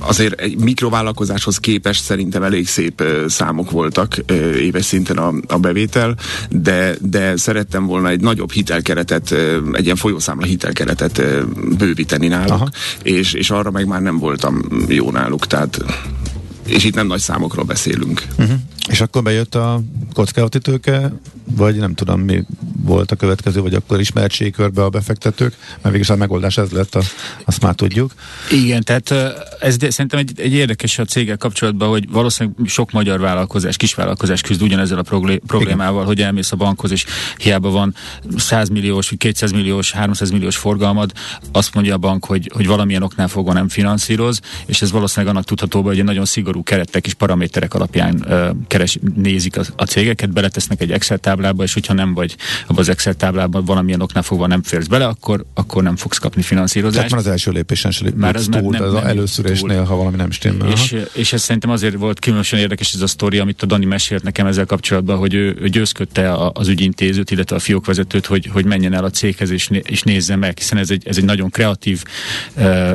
azért 0.00 0.40
egy 0.40 0.58
mikrovállalkozáshoz 0.58 1.58
képest 1.58 2.04
szerintem 2.04 2.42
elég 2.42 2.68
szép 2.68 3.02
számok 3.26 3.70
voltak 3.70 4.16
éves 4.58 4.84
szinten 4.84 5.16
a, 5.16 5.32
a 5.46 5.58
bevétel, 5.58 6.16
de, 6.50 6.94
de 7.00 7.36
szerettem 7.36 7.86
volna 7.86 8.08
egy 8.08 8.20
nagyobb 8.20 8.52
hitelkeretet, 8.52 9.34
egy 9.72 9.84
ilyen 9.84 9.96
folyószámla 9.96 10.44
hitelkeretet 10.44 11.22
bővíteni 11.78 12.28
náluk, 12.28 12.68
és, 13.02 13.32
és 13.32 13.50
arra 13.50 13.70
meg 13.70 13.86
már 13.86 14.02
nem 14.02 14.18
voltam 14.18 14.62
jó 14.88 15.10
náluk, 15.10 15.46
tehát 15.46 15.84
és 16.66 16.84
itt 16.84 16.94
nem 16.94 17.06
nagy 17.06 17.20
számokról 17.20 17.64
beszélünk. 17.64 18.26
Uh-huh. 18.38 18.58
És 18.88 19.00
akkor 19.00 19.22
bejött 19.22 19.54
a 19.54 19.80
kockázati 20.12 20.58
tőke, 20.58 21.12
vagy 21.56 21.76
nem 21.76 21.94
tudom, 21.94 22.20
mi 22.20 22.44
volt 22.82 23.10
a 23.10 23.16
következő, 23.16 23.60
vagy 23.60 23.74
akkor 23.74 24.00
ismertségkörbe 24.00 24.82
a 24.82 24.88
befektetők, 24.88 25.54
mert 25.82 25.94
végül 25.94 26.14
a 26.14 26.18
megoldás 26.18 26.58
ez 26.58 26.70
lett, 26.70 26.94
a, 26.94 27.02
azt 27.44 27.62
már 27.62 27.74
tudjuk. 27.74 28.14
Igen, 28.50 28.82
tehát 28.84 29.10
ez 29.60 29.76
szerintem 29.78 30.18
egy, 30.18 30.32
egy 30.36 30.52
érdekes 30.52 30.98
a 30.98 31.04
céggel 31.04 31.36
kapcsolatban, 31.36 31.88
hogy 31.88 32.10
valószínűleg 32.10 32.58
sok 32.66 32.92
magyar 32.92 33.20
vállalkozás, 33.20 33.76
kisvállalkozás 33.76 34.40
küzd 34.40 34.62
ugyanezzel 34.62 34.98
a 34.98 35.02
problémával, 35.46 35.94
Igen. 35.94 36.06
hogy 36.06 36.20
elmész 36.20 36.52
a 36.52 36.56
bankhoz, 36.56 36.90
és 36.90 37.04
hiába 37.36 37.70
van 37.70 37.94
100 38.36 38.68
milliós, 38.68 39.12
200 39.18 39.52
milliós, 39.52 39.92
300 39.92 40.30
milliós 40.30 40.56
forgalmad, 40.56 41.12
azt 41.52 41.74
mondja 41.74 41.94
a 41.94 41.98
bank, 41.98 42.24
hogy, 42.24 42.50
hogy 42.54 42.66
valamilyen 42.66 43.02
oknál 43.02 43.28
fogva 43.28 43.52
nem 43.52 43.68
finanszíroz, 43.68 44.40
és 44.66 44.82
ez 44.82 44.90
valószínűleg 44.90 45.34
annak 45.34 45.46
tudható, 45.46 45.82
hogy 45.82 45.98
egy 45.98 46.04
nagyon 46.04 46.24
szigorú 46.24 46.55
keretek 46.62 47.06
és 47.06 47.14
paraméterek 47.14 47.74
alapján 47.74 48.26
keres, 48.66 48.98
nézik 49.14 49.56
a, 49.56 49.62
a 49.76 49.84
cégeket, 49.84 50.32
beletesznek 50.32 50.80
egy 50.80 50.90
Excel 50.90 51.18
táblába, 51.18 51.62
és 51.62 51.72
hogyha 51.72 51.94
nem 51.94 52.14
vagy 52.14 52.36
abban 52.66 52.78
az 52.78 52.88
Excel 52.88 53.14
táblában 53.14 53.64
valamilyen 53.64 54.00
oknál 54.00 54.22
fogva 54.22 54.46
nem 54.46 54.62
férsz 54.62 54.86
bele, 54.86 55.06
akkor, 55.06 55.44
akkor 55.54 55.82
nem 55.82 55.96
fogsz 55.96 56.18
kapni 56.18 56.42
finanszírozást. 56.42 56.96
Tehát 56.96 57.10
már 57.10 57.20
az 57.20 57.26
első 57.26 57.50
lépésen 57.50 57.90
sem 57.90 58.12
már 58.16 58.34
ez 58.34 58.46
túl, 58.50 58.70
nem, 58.70 58.82
az 58.82 58.92
nem 58.92 59.06
előszűrésnél, 59.06 59.84
ha 59.84 59.96
valami 59.96 60.16
nem 60.16 60.30
stimmel. 60.30 60.70
És, 60.70 60.96
és 61.12 61.32
ez 61.32 61.42
szerintem 61.42 61.70
azért 61.70 61.94
volt 61.94 62.20
különösen 62.20 62.58
érdekes 62.58 62.92
ez 62.94 63.00
a 63.00 63.06
sztori, 63.06 63.38
amit 63.38 63.62
a 63.62 63.66
Dani 63.66 63.84
mesélt 63.84 64.22
nekem 64.22 64.46
ezzel 64.46 64.66
kapcsolatban, 64.66 65.18
hogy 65.18 65.34
ő, 65.34 65.56
ő 65.60 65.68
győzködte 65.68 66.34
az 66.52 66.68
ügyintézőt, 66.68 67.30
illetve 67.30 67.56
a 67.56 67.58
fiókvezetőt, 67.58 68.26
hogy, 68.26 68.46
hogy 68.52 68.64
menjen 68.64 68.92
el 68.92 69.04
a 69.04 69.10
céghez 69.10 69.50
és, 69.50 69.68
és 69.82 70.02
nézze 70.02 70.36
meg, 70.36 70.58
hiszen 70.58 70.78
ez 70.78 70.90
egy, 70.90 71.02
ez 71.06 71.16
egy 71.16 71.24
nagyon 71.24 71.50
kreatív, 71.50 72.02
uh, 72.56 72.90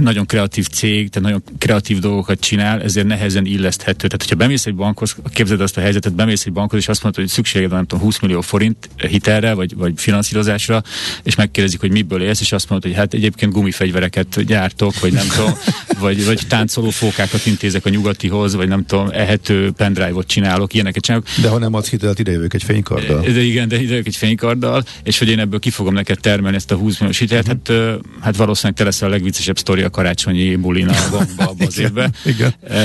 nagyon 0.00 0.26
kreatív 0.26 0.66
cég, 0.66 1.10
tehát 1.10 1.28
nagyon 1.28 1.42
kreatív 1.58 1.98
dolgokat 1.98 2.40
csinál, 2.40 2.82
ezért 2.86 3.06
nehezen 3.06 3.46
illeszthető. 3.46 4.06
Tehát, 4.06 4.22
hogyha 4.22 4.36
bemész 4.36 4.66
egy 4.66 4.74
bankhoz, 4.74 5.16
képzeld 5.32 5.60
azt 5.60 5.76
a 5.76 5.80
helyzetet, 5.80 6.14
bemész 6.14 6.46
egy 6.46 6.52
bankhoz, 6.52 6.80
és 6.80 6.88
azt 6.88 7.02
mondod, 7.02 7.20
hogy 7.20 7.30
szükséged 7.30 7.68
van, 7.68 7.78
nem 7.78 7.86
tudom, 7.86 8.04
20 8.04 8.18
millió 8.18 8.40
forint 8.40 8.88
hitelre, 8.96 9.52
vagy, 9.52 9.76
vagy 9.76 9.92
finanszírozásra, 9.96 10.82
és 11.22 11.34
megkérdezik, 11.34 11.80
hogy 11.80 11.90
miből 11.90 12.22
élsz, 12.22 12.40
és 12.40 12.52
azt 12.52 12.68
mondod, 12.68 12.90
hogy 12.90 12.98
hát 12.98 13.14
egyébként 13.14 13.52
gumifegyvereket 13.52 14.44
gyártok, 14.44 15.00
vagy 15.00 15.12
nem 15.12 15.26
tudom, 15.36 15.52
vagy, 16.04 16.24
vagy 16.24 16.40
táncoló 16.48 16.90
fókákat 16.90 17.46
intézek 17.46 17.86
a 17.86 17.88
nyugatihoz, 17.88 18.54
vagy 18.54 18.68
nem 18.68 18.86
tudom, 18.86 19.08
ehető 19.12 19.70
pendrive-ot 19.70 20.26
csinálok, 20.26 20.74
ilyeneket 20.74 21.02
csinálok. 21.02 21.26
De 21.42 21.48
ha 21.48 21.58
nem 21.58 21.74
adsz 21.74 21.88
hitelt, 21.88 22.18
idejövök 22.18 22.54
egy 22.54 22.62
fénykarddal. 22.62 23.20
De 23.20 23.42
igen, 23.42 23.68
de 23.68 23.80
idejövök 23.80 24.06
egy 24.06 24.16
fénykarddal, 24.16 24.84
és 25.02 25.18
hogy 25.18 25.28
én 25.28 25.38
ebből 25.38 25.58
ki 25.58 25.70
fogom 25.70 25.94
neked 25.94 26.20
termelni 26.20 26.56
ezt 26.56 26.70
a 26.70 26.76
20 26.76 26.98
milliós 26.98 27.18
hitelt, 27.18 27.46
uh-huh. 27.46 27.86
hát, 27.86 28.00
hát 28.20 28.36
valószínűleg 28.36 28.76
te 28.76 28.84
leszel 28.84 29.08
a 29.08 29.10
legviccesebb 29.10 29.58
sztori 29.58 29.82
a 29.82 29.90
karácsonyi 29.90 30.56
bulina 30.56 30.92
a 30.92 31.10
bankba 31.10 31.66
az 31.66 31.78
évben. 31.78 32.14
igen. 32.24 32.54
E, 32.68 32.75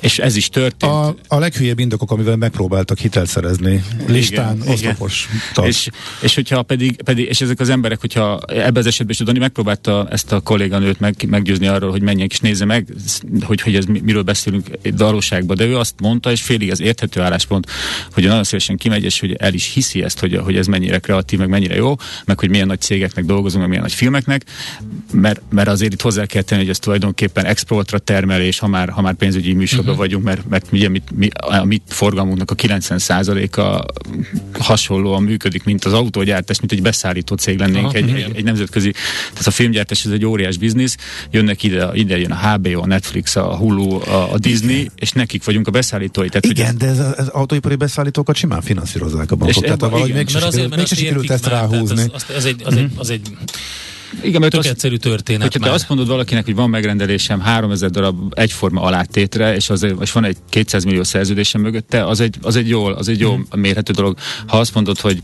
és 0.00 0.18
ez 0.18 0.36
is 0.36 0.48
történt. 0.48 0.92
A, 0.92 1.14
a 1.28 1.38
leghülyebb 1.38 1.78
indokok, 1.78 2.10
amivel 2.10 2.36
megpróbáltak 2.36 2.98
hitelt 2.98 3.28
szerezni. 3.28 3.84
Listán, 4.06 4.56
igen, 4.56 4.68
oszlopos. 4.68 5.28
Igen. 5.52 5.68
És, 5.68 5.88
és 6.20 6.34
hogyha 6.34 6.62
pedig, 6.62 7.02
pedig, 7.02 7.28
és 7.28 7.40
ezek 7.40 7.60
az 7.60 7.68
emberek, 7.68 8.00
hogyha 8.00 8.40
ebben 8.46 8.76
az 8.76 8.86
esetben 8.86 9.16
is 9.18 9.24
Dani 9.24 9.38
megpróbálta 9.38 10.08
ezt 10.10 10.32
a 10.32 10.40
kolléganőt 10.40 11.00
meg, 11.00 11.14
meggyőzni 11.28 11.66
arról, 11.66 11.90
hogy 11.90 12.02
menjen 12.02 12.28
és 12.30 12.40
nézze 12.40 12.64
meg, 12.64 12.86
hogy, 13.40 13.60
hogy 13.60 13.76
ez 13.76 13.84
miről 13.84 14.22
beszélünk 14.22 14.66
egy 14.82 14.96
valóságban, 14.96 15.56
de 15.56 15.64
ő 15.64 15.76
azt 15.76 15.94
mondta, 16.00 16.30
és 16.30 16.42
félig 16.42 16.70
az 16.70 16.80
érthető 16.80 17.20
álláspont, 17.20 17.66
hogy 18.12 18.24
nagyon 18.24 18.44
szívesen 18.44 18.76
kimegy, 18.76 19.04
és 19.04 19.20
hogy 19.20 19.32
el 19.38 19.54
is 19.54 19.72
hiszi 19.72 20.02
ezt, 20.02 20.18
hogy, 20.18 20.36
hogy 20.36 20.56
ez 20.56 20.66
mennyire 20.66 20.98
kreatív, 20.98 21.38
meg 21.38 21.48
mennyire 21.48 21.74
jó, 21.74 21.94
meg 22.24 22.38
hogy 22.38 22.50
milyen 22.50 22.66
nagy 22.66 22.80
cégeknek 22.80 23.24
dolgozunk, 23.24 23.60
meg 23.60 23.68
milyen 23.68 23.82
nagy 23.82 23.94
filmeknek, 23.94 24.44
mert, 25.12 25.42
mert 25.50 25.68
azért 25.68 25.92
itt 25.92 26.00
hozzá 26.00 26.26
kell 26.26 26.42
tenni, 26.42 26.60
hogy 26.60 26.70
ez 26.70 26.78
tulajdonképpen 26.78 27.44
exportra 27.44 27.98
termelés, 27.98 28.58
ha 28.58 28.66
már, 28.66 28.88
ha 28.88 29.00
már 29.00 29.14
pénzügyi 29.18 29.52
műsorban 29.52 29.86
uh-huh. 29.86 30.00
vagyunk, 30.00 30.24
mert, 30.24 30.48
mert 30.48 30.66
ugye 30.72 30.88
mit, 30.88 31.02
mi, 31.14 31.28
a 31.32 31.64
mi 31.64 31.82
forgalmunknak 31.88 32.50
a 32.50 32.54
90%-a 32.54 33.84
hasonlóan 34.62 35.22
működik, 35.22 35.64
mint 35.64 35.84
az 35.84 35.92
autógyártás, 35.92 36.60
mint 36.60 36.72
egy 36.72 36.82
beszállító 36.82 37.34
cég 37.34 37.58
lennénk, 37.58 37.84
Aha, 37.84 37.94
egy, 37.94 38.10
egy, 38.10 38.32
egy, 38.34 38.44
nemzetközi, 38.44 38.90
tehát 39.32 39.46
a 39.46 39.50
filmgyártás 39.50 40.04
ez 40.04 40.10
egy 40.10 40.24
óriás 40.24 40.56
biznisz, 40.56 40.96
jönnek 41.30 41.62
ide, 41.62 41.90
ide 41.92 42.18
jön 42.18 42.30
a 42.30 42.36
HBO, 42.36 42.82
a 42.82 42.86
Netflix, 42.86 43.36
a 43.36 43.56
Hulu, 43.56 43.94
a, 43.94 44.32
a 44.32 44.38
Disney, 44.38 44.78
Igen. 44.78 44.92
és 44.96 45.12
nekik 45.12 45.44
vagyunk 45.44 45.66
a 45.66 45.70
beszállítói. 45.70 46.28
Tehát, 46.28 46.46
Igen, 46.46 46.74
ugye, 46.74 46.86
de 46.86 46.90
ez, 46.92 47.18
az 47.18 47.28
autóipari 47.28 47.74
beszállítókat 47.74 48.36
simán 48.36 48.60
finanszírozzák 48.60 49.30
a 49.30 49.36
bankok, 49.36 49.64
tehát 49.64 49.80
valahogy 49.80 50.12
mégsem 50.12 50.50
sikerült 50.84 51.30
ezt 51.30 51.46
ráhúzni. 51.46 52.10
Az, 52.36 52.44
egy, 52.44 52.62
az, 54.12 54.18
az 54.18 54.24
igen, 54.24 54.40
mert 54.40 54.52
Tök 54.52 54.60
az, 54.60 54.66
egyszerű 54.66 54.96
történet 54.96 55.42
Hogyha 55.42 55.58
már. 55.58 55.68
te 55.68 55.74
azt 55.74 55.88
mondod 55.88 56.06
valakinek, 56.06 56.44
hogy 56.44 56.54
van 56.54 56.70
megrendelésem 56.70 57.40
3000 57.40 57.90
darab 57.90 58.32
egyforma 58.34 58.80
alátétre, 58.80 59.54
és, 59.54 59.70
az, 59.70 59.86
és 60.00 60.12
van 60.12 60.24
egy 60.24 60.36
200 60.48 60.84
millió 60.84 61.02
szerződésem 61.02 61.60
mögötte, 61.60 62.06
az 62.06 62.20
egy, 62.20 62.36
az 62.40 62.56
egy 62.56 62.68
jól, 62.68 62.92
az 62.92 63.08
egy 63.08 63.20
jó 63.20 63.36
mm. 63.36 63.60
mérhető 63.60 63.92
dolog. 63.92 64.16
Ha 64.46 64.58
azt 64.58 64.74
mondod, 64.74 64.98
hogy, 64.98 65.20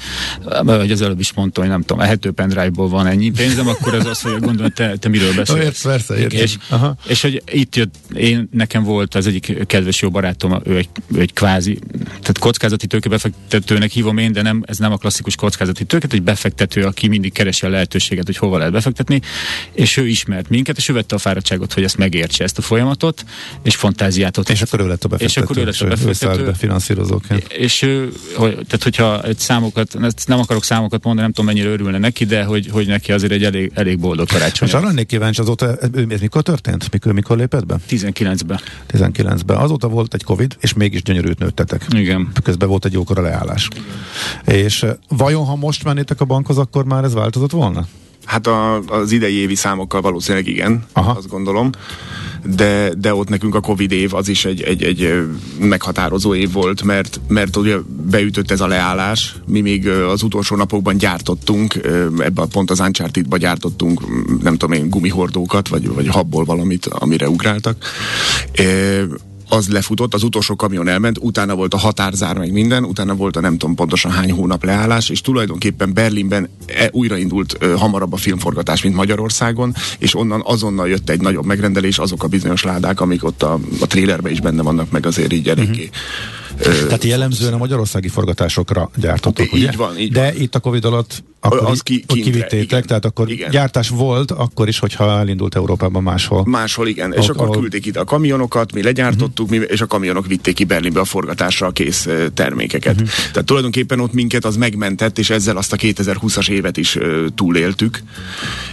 hogy 0.67 0.91
az 0.91 1.03
előbb 1.03 1.21
is 1.21 1.33
mondtam, 1.33 1.65
hogy 1.65 1.73
nem 1.73 1.83
tudom, 1.83 2.01
ehető 2.01 2.31
pendrive-ból 2.31 2.89
van 2.89 3.07
ennyi 3.07 3.31
pénzem, 3.31 3.69
akkor 3.69 3.95
ez 3.95 4.07
azt, 4.07 4.23
hogy 4.23 4.41
gondolom, 4.41 4.71
te, 4.71 4.97
te 4.97 5.09
miről 5.09 5.35
beszélsz. 5.35 5.65
Érsz, 5.65 5.83
persze, 5.83 6.19
érsz. 6.19 6.35
És, 6.35 6.57
Aha. 6.69 6.97
és 7.07 7.23
hogy 7.23 7.43
itt 7.53 7.77
jött, 7.77 7.95
én, 8.15 8.49
nekem 8.53 8.83
volt 8.83 9.15
az 9.15 9.27
egyik 9.27 9.67
kedves 9.67 10.03
jó 10.03 10.11
barátom, 10.11 10.61
ő 10.65 10.77
egy, 10.77 10.89
ő 11.15 11.21
egy 11.21 11.33
kvázi, 11.33 11.79
tehát 12.09 12.39
kockázati 12.39 12.87
tőkebefektetőnek 12.87 13.91
hívom 13.91 14.19
én, 14.19 14.33
de 14.33 14.43
nem, 14.43 14.63
ez 14.67 14.79
nem 14.79 14.93
a 14.93 14.97
klasszikus 14.97 15.37
kockázati 15.37 15.85
tőke, 15.85 16.07
egy 16.11 16.23
befektető, 16.23 16.83
aki 16.85 17.09
mindig 17.09 17.33
keresi 17.33 17.67
a 17.67 17.69
lehetőséget, 17.69 18.27
hogy 18.27 18.37
hova 18.37 18.59
lehet 18.59 18.73
befektetni, 18.83 19.21
és 19.73 19.97
ő 19.97 20.07
ismert 20.07 20.49
minket, 20.49 20.77
és 20.77 20.89
ő 20.89 20.93
vette 20.93 21.15
a 21.15 21.19
fáradtságot, 21.19 21.73
hogy 21.73 21.85
ezt 21.85 21.97
megértse 21.97 22.45
ezt 22.45 22.59
a 22.59 22.63
folyamatot, 22.63 23.25
és 23.63 23.77
fantáziát 23.77 24.37
ott. 24.37 24.49
És 24.49 24.63
akkor 24.63 24.81
ő 24.81 24.87
lett 24.87 25.05
a 25.05 25.09
befektető. 25.09 25.41
És 25.41 25.47
akkor 25.47 25.57
ő 25.59 25.65
lett 25.65 25.81
a 25.81 25.87
befektető. 25.87 26.47
Ő 26.47 26.53
finanszírozóként. 26.53 27.53
És 27.53 27.83
ő, 27.83 28.13
hogy, 28.35 28.53
tehát 28.53 28.83
hogyha 28.83 29.23
egy 29.23 29.39
számokat, 29.39 29.99
nem 30.27 30.39
akarok 30.39 30.65
számokat 30.65 31.05
mondani, 31.05 31.27
nem 31.27 31.33
tudom 31.33 31.55
mennyire 31.55 31.69
örülne 31.69 31.99
neki, 31.99 32.25
de 32.25 32.45
hogy, 32.45 32.69
hogy 32.71 32.87
neki 32.87 33.13
azért 33.13 33.33
egy 33.33 33.45
elég, 33.45 33.73
elég 33.75 33.99
boldog 33.99 34.29
karácsony. 34.29 34.69
És 34.69 34.75
arra 34.75 34.87
lennék 34.87 35.07
kíváncsi, 35.07 35.41
azóta, 35.41 35.77
ez 36.09 36.21
mikor 36.21 36.43
történt? 36.43 36.91
Mikor, 36.93 37.13
mikor 37.13 37.37
lépett 37.37 37.67
be? 37.67 37.77
19-ben. 37.91 38.61
19-ben. 38.93 39.57
Azóta 39.57 39.89
volt 39.89 40.15
egy 40.15 40.25
Covid, 40.25 40.57
és 40.61 40.73
mégis 40.73 41.03
gyönyörűt 41.03 41.39
nőttetek. 41.39 41.87
Igen. 41.91 42.33
Közben 42.43 42.69
volt 42.69 42.85
egy 42.85 42.93
jókora 42.93 43.23
leállás. 43.23 43.69
Igen. 43.73 44.59
És 44.59 44.87
vajon, 45.09 45.45
ha 45.45 45.57
most 45.57 45.85
mennétek 45.85 46.21
a 46.21 46.25
bankhoz, 46.25 46.59
akkor 46.59 46.85
már 46.85 47.05
ez 47.05 47.15
változott 47.15 47.51
volna? 47.51 47.87
Hát 48.25 48.47
a, 48.47 48.79
az 48.79 49.13
idei 49.13 49.35
évi 49.35 49.55
számokkal 49.55 50.01
valószínűleg 50.01 50.47
igen, 50.47 50.85
Aha. 50.93 51.11
azt 51.11 51.29
gondolom. 51.29 51.71
de, 52.45 52.93
de 52.99 53.15
ott 53.15 53.29
nekünk 53.29 53.55
a 53.55 53.61
Covid 53.61 53.93
év 53.93 54.15
az 54.15 54.29
is 54.29 54.45
egy, 54.45 54.63
egy, 54.63 54.83
egy 54.83 55.23
meghatározó 55.59 56.35
év 56.35 56.53
volt, 56.53 56.83
mert, 56.83 57.21
mert 57.29 57.57
ugye 57.57 57.77
beütött 58.11 58.51
ez 58.51 58.61
a 58.61 58.67
leállás, 58.67 59.37
mi 59.47 59.61
még 59.61 59.89
az 59.89 60.23
utolsó 60.23 60.57
napokban 60.57 60.97
gyártottunk, 60.97 61.75
ebben 62.19 62.49
pont 62.49 62.71
az 62.71 62.81
Uncharted-ba 62.81 63.37
gyártottunk, 63.37 64.01
nem 64.43 64.57
tudom 64.57 64.77
én, 64.77 64.91
gumihordókat, 64.91 65.69
vagy, 65.69 65.89
vagy 65.89 66.07
habból 66.07 66.45
valamit, 66.45 66.87
amire 66.87 67.29
ugráltak 67.29 67.77
az 69.53 69.69
lefutott, 69.69 70.15
az 70.15 70.23
utolsó 70.23 70.57
kamion 70.57 70.89
elment, 70.89 71.19
utána 71.21 71.55
volt 71.55 71.75
a 71.75 71.79
határzár, 71.79 72.39
meg 72.39 72.53
minden, 72.53 72.85
utána 72.85 73.15
volt 73.15 73.37
a 73.37 73.41
nem 73.41 73.59
tudom 73.59 73.75
pontosan 73.75 74.13
hány 74.13 74.33
hónap 74.33 74.65
leállás, 74.65 75.09
és 75.09 75.21
tulajdonképpen 75.21 75.93
Berlinben 75.95 76.49
e, 76.67 76.89
újraindult 76.93 77.57
ö, 77.59 77.75
hamarabb 77.77 78.13
a 78.13 78.17
filmforgatás, 78.17 78.83
mint 78.83 78.95
Magyarországon, 78.95 79.75
és 79.99 80.15
onnan 80.15 80.43
azonnal 80.45 80.89
jött 80.89 81.11
egy 81.11 81.21
nagyobb 81.21 81.45
megrendelés, 81.45 81.99
azok 81.99 82.23
a 82.23 82.29
bizonyos 82.29 82.63
ládák, 82.63 83.01
amik 83.01 83.25
ott 83.25 83.43
a, 83.43 83.59
a 83.81 83.87
trélerben 83.87 84.33
is 84.33 84.41
benne 84.41 84.63
vannak, 84.63 84.91
meg 84.91 85.07
azért 85.07 85.33
így 85.33 85.49
eléggé. 85.49 85.91
Uh-huh. 86.59 86.87
Tehát 86.87 87.05
jellemzően 87.05 87.53
a 87.53 87.57
magyarországi 87.57 88.09
forgatásokra 88.09 88.91
gyártottok, 88.97 89.47
okay, 89.47 89.59
ugye? 89.59 89.71
Így 89.71 89.77
van, 89.77 89.99
így 89.99 90.13
De 90.13 90.23
van. 90.23 90.41
itt 90.41 90.55
a 90.55 90.61
Covid 90.61 90.85
alatt 90.85 91.23
akkor 91.45 91.71
az 91.71 91.81
ki, 91.81 92.05
ki, 92.07 92.21
kivittétek, 92.21 92.63
igen, 92.63 92.83
tehát 92.87 93.05
akkor 93.05 93.31
igen. 93.31 93.51
gyártás 93.51 93.89
volt, 93.89 94.31
akkor 94.31 94.69
is, 94.69 94.79
hogyha 94.79 95.19
elindult 95.19 95.55
Európában 95.55 96.03
máshol. 96.03 96.45
Máshol 96.47 96.89
igen, 96.89 97.13
és 97.13 97.29
akkor 97.29 97.43
ahol- 97.43 97.59
küldték 97.59 97.87
ide 97.87 98.01
a 98.01 98.05
kamionokat, 98.05 98.73
mi 98.73 98.83
legyártottuk, 98.83 99.49
mi, 99.49 99.57
és 99.57 99.81
a 99.81 99.87
kamionok 99.87 100.27
vitték 100.27 100.55
ki 100.55 100.65
Berlinbe 100.65 101.01
a 101.01 101.05
forgatásra 101.05 101.67
a 101.67 101.71
kész 101.71 102.09
termékeket. 102.35 103.03
Tehát 103.31 103.45
tulajdonképpen 103.45 104.01
ott 104.01 104.13
minket 104.13 104.45
az 104.45 104.57
megmentett, 104.57 105.19
és 105.19 105.31
ezzel 105.31 105.57
azt 105.57 105.73
a 105.73 105.77
2020-as 105.77 106.49
évet 106.49 106.77
is 106.77 106.97
ö, 106.97 107.27
túléltük, 107.35 108.03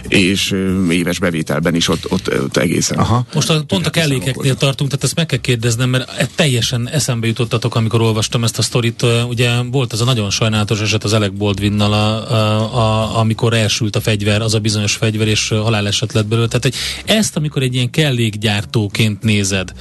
és 0.08 0.52
ö, 0.52 0.90
éves 0.90 1.18
bevételben 1.18 1.74
is 1.74 1.88
ott, 1.88 2.10
ott, 2.10 2.40
ott 2.42 2.56
egészen. 2.56 2.98
Aha. 2.98 3.24
Most 3.34 3.50
a, 3.50 3.62
pont 3.66 3.86
a 3.86 3.90
kellékeknél 3.90 4.54
tartunk, 4.54 4.90
tehát 4.90 5.04
ezt 5.04 5.16
meg 5.16 5.26
kell 5.26 5.38
kérdeznem, 5.38 5.90
mert 5.90 6.10
e- 6.18 6.28
teljesen 6.34 6.88
eszembe 6.88 7.26
jutottatok, 7.26 7.74
amikor 7.74 8.00
olvastam 8.00 8.44
ezt 8.44 8.58
a 8.58 8.62
sztorit. 8.62 9.06
Ugye 9.28 9.50
volt 9.70 9.92
az 9.92 10.00
a 10.00 10.04
nagyon 10.04 10.30
sajnálatos 10.30 10.80
eset 10.80 11.04
az 11.04 11.12
Alec 11.12 11.32
Baldwinnal, 11.36 11.92
a, 11.92 12.32
a, 12.32 12.59
a, 12.60 13.18
amikor 13.18 13.52
elsült 13.54 13.96
a 13.96 14.00
fegyver, 14.00 14.42
az 14.42 14.54
a 14.54 14.58
bizonyos 14.58 14.94
fegyver, 14.94 15.28
és 15.28 15.48
haláleset 15.48 16.12
lett 16.12 16.26
belőle. 16.26 16.46
Tehát, 16.46 16.62
hogy 16.62 16.74
ezt, 17.04 17.36
amikor 17.36 17.62
egy 17.62 17.74
ilyen 17.74 17.90
kellékgyártóként 17.90 19.22
nézed, 19.22 19.72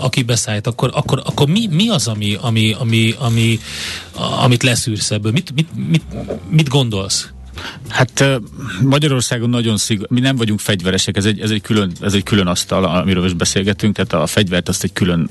aki 0.00 0.22
beszállít, 0.22 0.66
akkor, 0.66 0.90
akkor, 0.94 1.22
akkor 1.24 1.48
mi, 1.48 1.66
mi 1.70 1.88
az, 1.88 2.06
ami, 2.06 2.36
ami, 2.40 2.74
ami, 2.78 3.14
ami, 3.18 3.58
amit 4.44 4.62
leszűrsz 4.62 5.10
ebből? 5.10 5.32
Mit, 5.32 5.54
mit, 5.54 5.68
mit, 5.88 6.04
mit 6.50 6.68
gondolsz? 6.68 7.28
Hát 7.88 8.40
Magyarországon 8.80 9.50
nagyon 9.50 9.76
szigorú, 9.76 10.14
mi 10.14 10.20
nem 10.20 10.36
vagyunk 10.36 10.60
fegyveresek, 10.60 11.16
ez 11.16 11.24
egy, 11.24 11.40
ez 11.40 11.50
egy, 11.50 11.60
külön, 11.60 11.92
ez 12.00 12.14
egy 12.14 12.22
külön 12.22 12.46
asztal, 12.46 12.84
amiről 12.84 13.22
most 13.22 13.36
beszélgetünk, 13.36 13.94
tehát 13.94 14.12
a 14.12 14.26
fegyvert 14.26 14.68
azt 14.68 14.84
egy 14.84 14.92
külön 14.92 15.30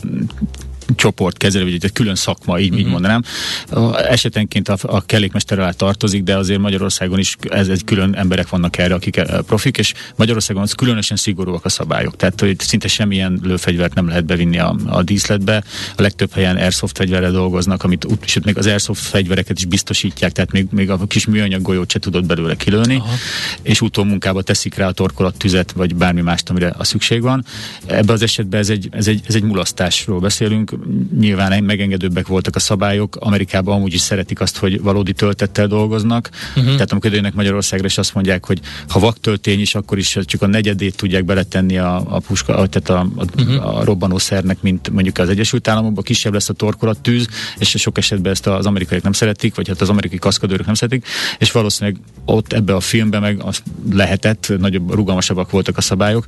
csoport 0.96 1.38
kezelő, 1.38 1.64
vagy 1.64 1.78
egy 1.82 1.92
külön 1.92 2.16
szakma, 2.16 2.60
így, 2.60 2.78
így 2.78 2.86
mondanám. 2.86 3.22
A, 3.70 3.98
esetenként 3.98 4.70
a, 4.70 4.78
a 4.82 5.02
kellékmester 5.02 5.60
alá 5.60 5.72
tartozik, 5.72 6.24
de 6.24 6.38
azért 6.38 6.60
Magyarországon 6.60 7.20
is 7.20 7.36
ez 7.50 7.68
egy 7.68 7.84
külön 7.84 8.16
emberek 8.16 8.50
vannak 8.50 8.78
erre, 8.78 8.94
akik 8.94 9.18
eh, 9.18 9.26
profik, 9.46 9.78
és 9.78 9.94
Magyarországon 10.16 10.62
az 10.62 10.74
különösen 10.74 11.18
szigorúak 11.18 11.66
a 11.66 11.70
szabályok. 11.70 12.16
Tehát, 12.16 12.40
hogy 12.40 12.60
szinte 12.60 12.88
semmilyen 12.88 13.40
lőfegyvert 13.44 13.94
nem 13.94 14.08
lehet 14.08 14.26
bevinni 14.26 14.60
a, 14.60 14.76
a 14.86 15.04
díszletbe. 15.04 15.64
A 15.96 16.02
legtöbb 16.02 16.34
helyen 16.34 16.58
airsoft 16.58 16.98
fegyverrel 16.98 17.32
dolgoznak, 17.32 17.84
amit 17.84 18.08
sőt, 18.26 18.46
még 18.46 18.58
az 18.58 18.66
airsoft 18.66 19.02
fegyvereket 19.02 19.58
is 19.58 19.66
biztosítják, 19.66 20.32
tehát 20.32 20.52
még, 20.52 20.68
még 20.72 20.90
a 20.90 21.06
kis 21.08 21.26
műanyag 21.26 21.62
golyót 21.62 21.92
se 21.92 22.00
tudod 22.00 22.26
belőle 22.26 22.56
kilőni, 22.56 22.96
Aha. 22.96 23.14
és 23.62 23.82
utómunkába 23.82 24.42
teszik 24.42 24.76
rá 24.76 24.88
a 24.88 24.92
torkolat 24.92 25.38
tüzet, 25.38 25.72
vagy 25.72 25.96
bármi 25.96 26.22
mást, 26.22 26.50
amire 26.50 26.74
a 26.78 26.84
szükség 26.84 27.22
van. 27.22 27.46
Ebben 27.86 28.16
az 28.16 28.22
esetben 28.22 28.60
ez 28.60 28.70
egy, 28.70 28.90
ez 28.92 29.08
egy, 29.08 29.22
ez 29.28 29.36
egy 29.36 29.44
mulasztásról 29.44 30.20
beszélünk. 30.20 30.74
Nyilván 31.20 31.64
megengedőbbek 31.64 32.28
voltak 32.28 32.56
a 32.56 32.60
szabályok. 32.60 33.16
Amerikában 33.20 33.76
amúgy 33.76 33.94
is 33.94 34.02
szeretik 34.02 34.42
azt, 34.42 34.58
hogy 34.58 34.82
valódi 34.82 35.14
töltettel 35.14 35.68
dolgoznak. 35.68 36.30
Uh-huh. 36.56 36.74
Tehát 36.74 36.92
amikor 36.92 37.14
jönnek 37.14 37.34
Magyarországra, 37.34 37.88
és 37.88 37.98
azt 37.98 38.14
mondják, 38.14 38.46
hogy 38.46 38.60
ha 38.88 39.00
vaktöltény 39.00 39.60
is, 39.60 39.76
akkor 39.76 39.98
is 39.98 40.18
csak 40.26 40.42
a 40.42 40.48
negyedét 40.48 40.96
tudják 40.96 41.26
beletenni 41.26 41.78
a, 41.78 41.96
a 42.10 42.20
puska, 42.20 42.58
a- 42.58 42.68
tehát 42.68 42.90
a, 42.90 43.08
a, 43.22 43.26
uh-huh. 43.42 43.78
a 43.78 43.84
robbanószernek, 43.84 44.62
mint 44.62 44.90
mondjuk 44.90 45.18
az 45.18 45.30
Egyesült 45.30 45.68
Államokban, 45.68 46.04
kisebb 46.04 46.34
lesz 46.34 46.50
a 46.50 46.54
torkolat 46.54 47.00
tűz, 47.00 47.28
és 47.58 47.70
sok 47.78 47.98
esetben 47.98 48.32
ezt 48.32 48.48
az 48.48 48.66
amerikaiak 48.66 49.04
nem 49.04 49.12
szeretik, 49.12 49.56
vagy 49.56 49.68
hát 49.68 49.82
az 49.82 49.90
amerikai 49.90 50.18
kaszkadőrök 50.18 50.66
nem 50.66 50.76
szeretik, 50.76 51.08
és 51.38 51.52
valószínűleg 51.52 52.00
ott 52.26 52.54
ebbe 52.54 52.76
a 52.76 52.80
filmben 52.80 53.22
meg 53.22 53.42
az 53.44 53.64
lehetett, 53.92 54.54
nagyobb, 54.58 54.94
rugalmasabbak 54.94 55.52
voltak 55.52 55.78
a 55.78 55.82
szabályok, 55.82 56.26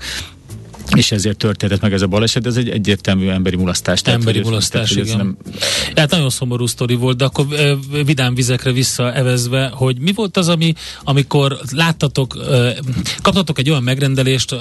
és 0.96 1.12
ezért 1.12 1.38
történt 1.38 1.82
meg 1.82 1.94
ez 1.94 2.02
a 2.02 2.08
baleset, 2.08 2.46
ez 2.46 2.56
egy 2.56 2.70
egyértelmű 2.70 3.30
emberi 3.30 3.56
mulasztás. 3.56 4.02
Tehát, 4.02 4.20
Emberi 4.20 4.38
hogy 4.38 4.48
mulasztás, 4.48 4.90
tehát, 4.90 5.08
igen. 5.08 5.38
Hát 5.96 6.12
nagyon 6.12 6.30
szomorú 6.30 6.66
sztori 6.66 6.96
volt, 6.96 7.18
de 7.18 7.26
akkor 7.26 7.46
vidám 8.06 8.36
vizekre 8.36 8.72
visszaevezve, 8.72 9.72
hogy 9.74 10.00
mi 10.00 10.12
volt 10.14 10.38
az, 10.38 10.50
ami, 10.50 10.74
amikor 11.04 11.60
láttatok, 11.72 12.38
kaptatok 13.22 13.60
egy 13.60 13.70
olyan 13.70 13.84
megrendelést, 13.84 14.56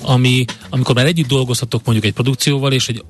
ami, 0.00 0.44
amikor 0.70 0.94
már 0.94 1.06
együtt 1.06 1.28
dolgoztatok 1.28 1.84
mondjuk 1.84 2.06
egy 2.06 2.12
produkcióval, 2.12 2.72
és 2.72 2.88
egy 2.88 3.04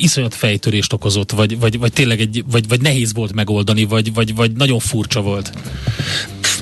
iszonyat 0.00 0.34
fejtörést 0.34 0.92
okozott, 0.92 1.30
vagy, 1.30 1.58
vagy, 1.58 1.78
vagy 1.78 1.92
tényleg 1.92 2.20
egy, 2.20 2.44
vagy, 2.50 2.68
vagy 2.68 2.80
nehéz 2.80 3.14
volt 3.14 3.32
megoldani, 3.32 3.84
vagy, 3.84 4.14
vagy, 4.14 4.34
vagy 4.34 4.52
nagyon 4.52 4.78
furcsa 4.78 5.20
volt. 5.20 5.52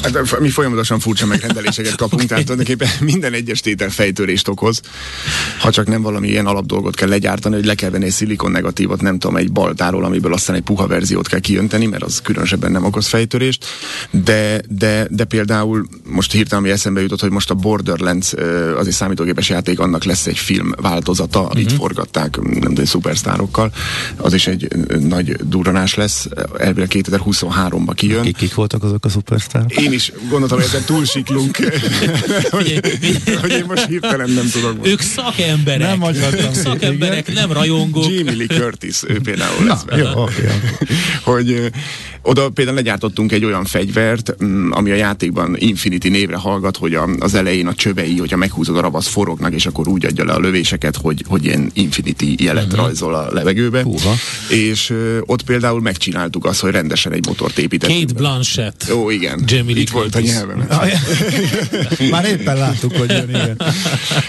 Hát, 0.03 0.39
mi 0.41 0.49
folyamatosan 0.49 0.99
furcsa 0.99 1.27
megrendeléseket 1.27 1.95
kapunk, 1.95 2.25
tehát 2.25 2.45
tulajdonképpen 2.45 2.89
minden 3.01 3.33
egyes 3.33 3.61
tétel 3.61 3.91
fejtörést 3.91 4.49
okoz. 4.49 4.81
Ha 5.59 5.71
csak 5.71 5.87
nem 5.87 6.03
valami 6.03 6.29
ilyen 6.29 6.47
alapdolgot 6.47 6.95
kell 6.95 7.09
legyártani, 7.09 7.55
hogy 7.55 7.65
le 7.65 7.75
kell 7.75 7.91
venni 7.91 8.05
egy 8.05 8.11
szilikon 8.11 8.51
negatívot, 8.51 9.01
nem 9.01 9.19
tudom, 9.19 9.37
egy 9.37 9.53
baltáról, 9.53 10.05
amiből 10.05 10.33
aztán 10.33 10.57
egy 10.57 10.63
puha 10.63 10.87
verziót 10.87 11.29
kell 11.29 11.41
kijönteni, 11.41 11.87
mert 11.87 12.03
az 12.03 12.23
különösebben 12.23 12.73
nem 12.73 12.85
okoz 12.85 13.07
fejtörést. 13.07 13.65
De, 14.11 14.61
de, 14.69 15.07
de 15.11 15.25
például 15.25 15.87
most 16.05 16.33
hirtelen 16.33 16.65
ami 16.65 16.71
eszembe 16.75 17.01
jutott, 17.01 17.21
hogy 17.21 17.31
most 17.31 17.51
a 17.51 17.55
Borderlands 17.55 18.33
az 18.77 18.87
egy 18.87 18.93
számítógépes 18.93 19.49
játék, 19.49 19.79
annak 19.79 20.05
lesz 20.05 20.27
egy 20.27 20.39
film 20.39 20.73
változata, 20.77 21.41
uh-huh. 21.41 21.63
forgatták, 21.63 22.37
nem 22.37 22.61
tudom, 22.61 22.85
szupersztárokkal. 22.85 23.73
Az 24.17 24.33
is 24.33 24.47
egy 24.47 24.69
nagy 25.01 25.37
durranás 25.37 25.95
lesz, 25.95 26.29
elvileg 26.59 26.91
2023-ba 26.93 27.93
kijön. 27.95 28.23
Kik, 28.23 28.37
kik 28.37 28.55
voltak 28.55 28.83
azok 28.83 29.05
a 29.05 29.09
szupersztárok? 29.09 29.77
Én 29.77 29.93
is 29.97 30.13
gondoltam, 30.29 30.59
hogy 30.59 30.67
ezen 30.67 30.85
túlsiklunk, 30.85 31.57
hogy, 32.57 32.81
hogy 33.41 33.51
én 33.51 33.65
most 33.69 33.87
hirtelen 33.87 34.31
nem 34.31 34.49
tudok. 34.51 34.87
Ők 34.87 35.01
szakemberek. 35.01 35.99
Nem 35.99 36.15
Ők 36.33 36.55
szakemberek, 36.55 37.35
nem 37.35 37.53
rajongók. 37.53 38.05
Jamie 38.05 38.37
Lee 38.37 38.47
Curtis, 38.47 39.03
ő 39.07 39.21
például 39.21 39.65
lesz 39.65 39.83
benne. 39.83 40.03
Jó, 40.03 40.23
oké. 40.23 40.49
hogy 41.33 41.71
oda 42.23 42.49
például 42.51 42.77
legyártottunk 42.77 43.33
egy 43.33 43.45
olyan 43.45 43.65
fegyvert, 43.65 44.45
mm, 44.45 44.71
ami 44.71 44.91
a 44.91 44.95
játékban 44.95 45.57
Infinity 45.59 46.09
névre 46.09 46.37
hallgat, 46.37 46.77
hogy 46.77 46.95
a, 46.95 47.09
az 47.19 47.35
elején 47.35 47.67
a 47.67 47.75
csövei, 47.75 48.17
hogyha 48.17 48.37
meghúzod 48.37 48.77
a 48.77 48.81
ravasz 48.81 49.09
forognak, 49.09 49.55
és 49.55 49.67
akkor 49.67 49.89
úgy 49.89 50.07
adja 50.07 50.25
le 50.25 50.33
a 50.33 50.39
lövéseket, 50.39 50.97
hogy, 50.97 51.25
hogy 51.29 51.45
ilyen 51.45 51.71
Infinity 51.73 52.35
jelet 52.43 52.65
uh-huh. 52.65 52.81
rajzol 52.81 53.15
a 53.15 53.33
levegőbe. 53.33 53.83
Húha. 53.83 54.15
És 54.49 54.95
ott 55.21 55.43
például 55.43 55.81
megcsináltuk 55.81 56.45
azt, 56.45 56.61
hogy 56.61 56.71
rendesen 56.71 57.13
egy 57.13 57.27
motort 57.27 57.59
építettünk. 57.59 58.07
Kate. 58.07 58.19
Blanchett. 58.19 58.93
Ó, 58.95 59.11
igen. 59.11 59.43
Jamie 59.47 59.76
Lee 59.77 59.85
Itt 59.85 59.91
volt 59.91 60.15
a 60.15 60.19
Curtis. 60.19 60.33
nyelvemen. 60.33 60.69
Már 62.11 62.25
éppen 62.25 62.57
láttuk, 62.57 62.97
hogy 62.97 63.11
jön, 63.11 63.29
igen. 63.29 63.61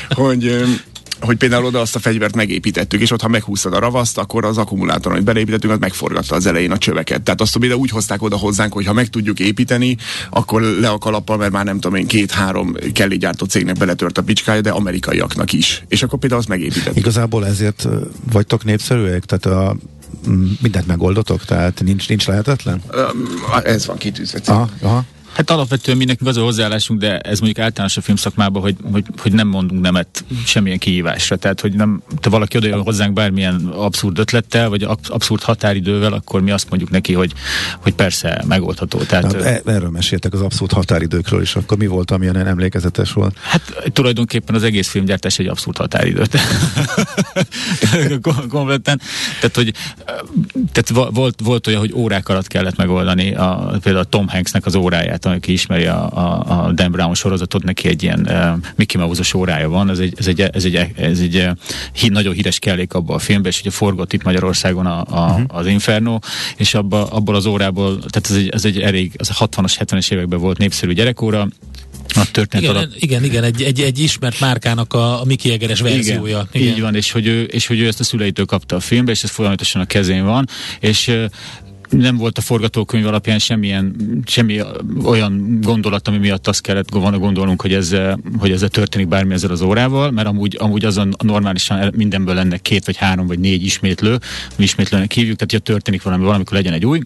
hogy 0.09 0.65
hogy 1.19 1.37
például 1.37 1.65
oda 1.65 1.79
azt 1.79 1.95
a 1.95 1.99
fegyvert 1.99 2.35
megépítettük, 2.35 3.01
és 3.01 3.11
ott, 3.11 3.21
ha 3.21 3.27
meghúztad 3.27 3.73
a 3.73 3.79
ravaszt, 3.79 4.17
akkor 4.17 4.45
az 4.45 4.57
akkumulátor, 4.57 5.11
amit 5.11 5.23
beleépítettünk, 5.23 5.73
az 5.73 5.79
megforgatta 5.79 6.35
az 6.35 6.45
elején 6.45 6.71
a 6.71 6.77
csöveket. 6.77 7.21
Tehát 7.21 7.41
azt 7.41 7.57
például 7.57 7.79
úgy 7.79 7.89
hozták 7.89 8.21
oda 8.21 8.37
hozzánk, 8.37 8.73
hogy 8.73 8.85
ha 8.85 8.93
meg 8.93 9.07
tudjuk 9.07 9.39
építeni, 9.39 9.97
akkor 10.29 10.61
le 10.61 10.89
a 10.89 10.97
kalappal, 10.97 11.37
mert 11.37 11.51
már 11.51 11.65
nem 11.65 11.79
tudom 11.79 11.97
én, 11.97 12.07
két-három 12.07 12.75
kellégyártó 12.93 13.45
cégnek 13.45 13.77
beletört 13.77 14.17
a 14.17 14.23
picskája, 14.23 14.61
de 14.61 14.69
amerikaiaknak 14.69 15.53
is. 15.53 15.83
És 15.87 16.03
akkor 16.03 16.19
például 16.19 16.41
azt 16.41 16.49
megépítettük. 16.49 16.97
Igazából 16.97 17.45
ezért 17.45 17.87
vagytok 18.31 18.63
népszerűek? 18.63 19.25
Tehát 19.25 19.45
a, 19.59 19.75
mindent 20.61 20.87
megoldotok? 20.87 21.45
Tehát 21.45 21.81
nincs, 21.83 22.07
nincs 22.07 22.27
lehetetlen? 22.27 22.81
Öm, 22.89 23.27
Ez 23.63 23.85
van 23.85 23.97
kitűzve. 23.97 24.39
Aha, 24.45 24.69
aha. 24.81 25.05
Hát 25.37 25.49
alapvetően 25.49 25.97
mi 25.97 26.05
nekünk 26.05 26.29
az 26.29 26.37
a 26.37 26.41
hozzáállásunk, 26.41 26.99
de 26.99 27.19
ez 27.19 27.39
mondjuk 27.39 27.65
általános 27.65 27.97
a 27.97 28.01
filmszakmában, 28.01 28.61
hogy, 28.61 28.75
hogy, 28.91 29.05
hogy 29.17 29.31
nem 29.31 29.47
mondunk 29.47 29.81
nemet 29.81 30.25
semmilyen 30.45 30.77
kihívásra. 30.77 31.35
Tehát, 31.35 31.61
hogy 31.61 31.73
nem, 31.73 32.01
te 32.19 32.29
valaki 32.29 32.57
oda 32.57 32.67
jön 32.67 32.81
hozzánk 32.81 33.13
bármilyen 33.13 33.55
abszurd 33.65 34.19
ötlettel, 34.19 34.69
vagy 34.69 34.83
ab- 34.83 35.07
abszurd 35.09 35.41
határidővel, 35.41 36.13
akkor 36.13 36.41
mi 36.41 36.51
azt 36.51 36.69
mondjuk 36.69 36.89
neki, 36.91 37.13
hogy, 37.13 37.33
hogy 37.79 37.93
persze 37.93 38.43
megoldható. 38.47 38.99
Tehát, 38.99 39.23
Hát, 39.23 39.41
e- 39.65 39.71
erről 39.71 39.89
meséltek 39.89 40.33
az 40.33 40.41
abszolút 40.41 40.71
határidőkről 40.71 41.41
is. 41.41 41.55
Akkor 41.55 41.77
mi 41.77 41.87
volt, 41.87 42.11
amilyen 42.11 42.47
emlékezetes 42.47 43.13
volt? 43.13 43.37
Hát 43.41 43.61
tulajdonképpen 43.93 44.55
az 44.55 44.63
egész 44.63 44.87
filmgyártás 44.89 45.39
egy 45.39 45.47
abszolút 45.47 45.77
határidő. 45.77 46.23
Kom- 48.21 48.47
Kompletten. 48.47 49.01
Tehát, 49.39 49.55
hogy 49.55 49.73
tehát 50.71 51.13
volt, 51.13 51.39
volt 51.43 51.67
olyan, 51.67 51.79
hogy 51.79 51.93
órák 51.93 52.29
alatt 52.29 52.47
kellett 52.47 52.75
megoldani 52.75 53.35
a, 53.35 53.77
például 53.81 54.05
a 54.05 54.09
Tom 54.09 54.27
Hanksnek 54.27 54.65
az 54.65 54.75
óráját, 54.75 55.25
aki 55.35 55.51
ismeri 55.51 55.85
a, 55.85 56.09
a, 56.11 56.65
a 56.65 56.71
Dan 56.71 56.91
Brown 56.91 57.13
sorozatot, 57.13 57.63
neki 57.63 57.87
egy 57.87 58.03
ilyen 58.03 58.27
uh, 58.29 58.71
Mickey 58.75 59.01
Mouse-os 59.01 59.33
órája 59.33 59.69
van, 59.69 59.89
ez 59.89 59.99
egy, 59.99 60.13
ez 60.17 60.27
egy, 60.27 60.41
ez 60.41 60.65
egy, 60.65 60.75
ez 60.95 61.19
egy 61.19 61.35
uh, 61.35 61.49
hí, 61.93 62.07
nagyon 62.07 62.33
híres 62.33 62.59
kellék 62.59 62.93
abban 62.93 63.15
a 63.15 63.19
filmben, 63.19 63.51
és 63.51 63.59
ugye 63.59 63.69
forgott 63.69 64.13
itt 64.13 64.23
Magyarországon 64.23 64.85
a, 64.85 64.99
a, 64.99 65.29
uh-huh. 65.29 65.43
az 65.47 65.67
Inferno, 65.67 66.19
és 66.57 66.73
abba, 66.73 67.05
abból 67.05 67.35
az 67.35 67.45
órából, 67.45 67.97
tehát 67.97 68.29
ez 68.29 68.35
egy, 68.35 68.49
ez 68.49 68.65
egy 68.65 68.79
elég, 68.79 69.11
az 69.17 69.29
a 69.29 69.47
60-as, 69.47 69.75
70-es 69.79 70.11
években 70.11 70.39
volt 70.39 70.57
népszerű 70.57 70.93
gyerekóra, 70.93 71.47
a 72.15 72.31
történet 72.31 72.65
Igen, 72.65 72.75
alap... 72.75 72.89
igen, 72.95 73.23
igen, 73.23 73.43
egy, 73.43 73.61
egy, 73.61 73.81
egy 73.81 73.99
ismert 73.99 74.39
márkának 74.39 74.93
a, 74.93 75.21
a 75.21 75.25
Mickey 75.25 75.51
Egeres 75.51 75.79
verziója. 75.79 76.47
Igen, 76.51 76.67
így 76.67 76.81
van, 76.81 76.95
és 76.95 77.11
hogy, 77.11 77.27
ő, 77.27 77.43
és 77.43 77.67
hogy 77.67 77.79
ő 77.79 77.87
ezt 77.87 77.99
a 77.99 78.03
szüleitől 78.03 78.45
kapta 78.45 78.75
a 78.75 78.79
filmbe, 78.79 79.11
és 79.11 79.23
ez 79.23 79.29
folyamatosan 79.29 79.81
a 79.81 79.85
kezén 79.85 80.25
van, 80.25 80.47
és 80.79 81.11
nem 81.89 82.17
volt 82.17 82.37
a 82.37 82.41
forgatókönyv 82.41 83.05
alapján 83.07 83.39
semmilyen, 83.39 83.95
semmi 84.25 84.61
olyan 85.03 85.59
gondolat, 85.61 86.07
ami 86.07 86.17
miatt 86.17 86.47
azt 86.47 86.61
kellett 86.61 86.89
volna 86.89 87.17
gondolnunk, 87.17 87.61
hogy 87.61 87.73
ez, 87.73 87.95
hogy 88.39 88.51
ezzel 88.51 88.69
történik 88.69 89.07
bármi 89.07 89.33
ezzel 89.33 89.51
az 89.51 89.61
órával, 89.61 90.11
mert 90.11 90.27
amúgy, 90.27 90.55
amúgy 90.59 90.85
azon 90.85 91.15
normálisan 91.23 91.93
mindenből 91.95 92.35
lenne 92.35 92.57
két 92.57 92.85
vagy 92.85 92.97
három 92.97 93.27
vagy 93.27 93.39
négy 93.39 93.63
ismétlő, 93.63 94.19
mi 94.55 94.63
ismétlőnek 94.63 95.11
hívjuk, 95.11 95.37
tehát 95.37 95.51
hogy 95.51 95.63
történik 95.63 96.03
valami, 96.03 96.23
valamikor 96.23 96.53
legyen 96.53 96.73
egy 96.73 96.85
új, 96.85 97.01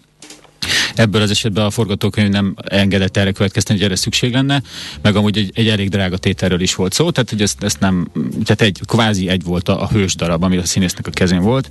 Ebből 0.94 1.22
az 1.22 1.30
esetben 1.30 1.64
a 1.64 1.70
forgatókönyv 1.70 2.28
nem 2.28 2.54
engedett 2.64 3.16
erre 3.16 3.32
következteni, 3.32 3.78
hogy 3.78 3.86
erre 3.86 3.96
szükség 3.96 4.32
lenne, 4.32 4.62
meg 5.02 5.16
amúgy 5.16 5.38
egy, 5.38 5.50
egy 5.54 5.68
elég 5.68 5.88
drága 5.88 6.16
tételről 6.16 6.60
is 6.60 6.74
volt 6.74 6.92
szó, 6.92 7.10
tehát 7.10 7.30
hogy 7.30 7.42
ezt, 7.42 7.62
ezt 7.62 7.80
nem, 7.80 8.10
tehát 8.44 8.60
egy 8.60 8.80
kvázi 8.86 9.28
egy 9.28 9.42
volt 9.44 9.68
a, 9.68 9.82
a 9.82 9.88
hős 9.88 10.14
darab, 10.14 10.42
ami 10.42 10.56
a 10.56 10.64
színésznek 10.64 11.06
a 11.06 11.10
kezén 11.10 11.40
volt, 11.40 11.68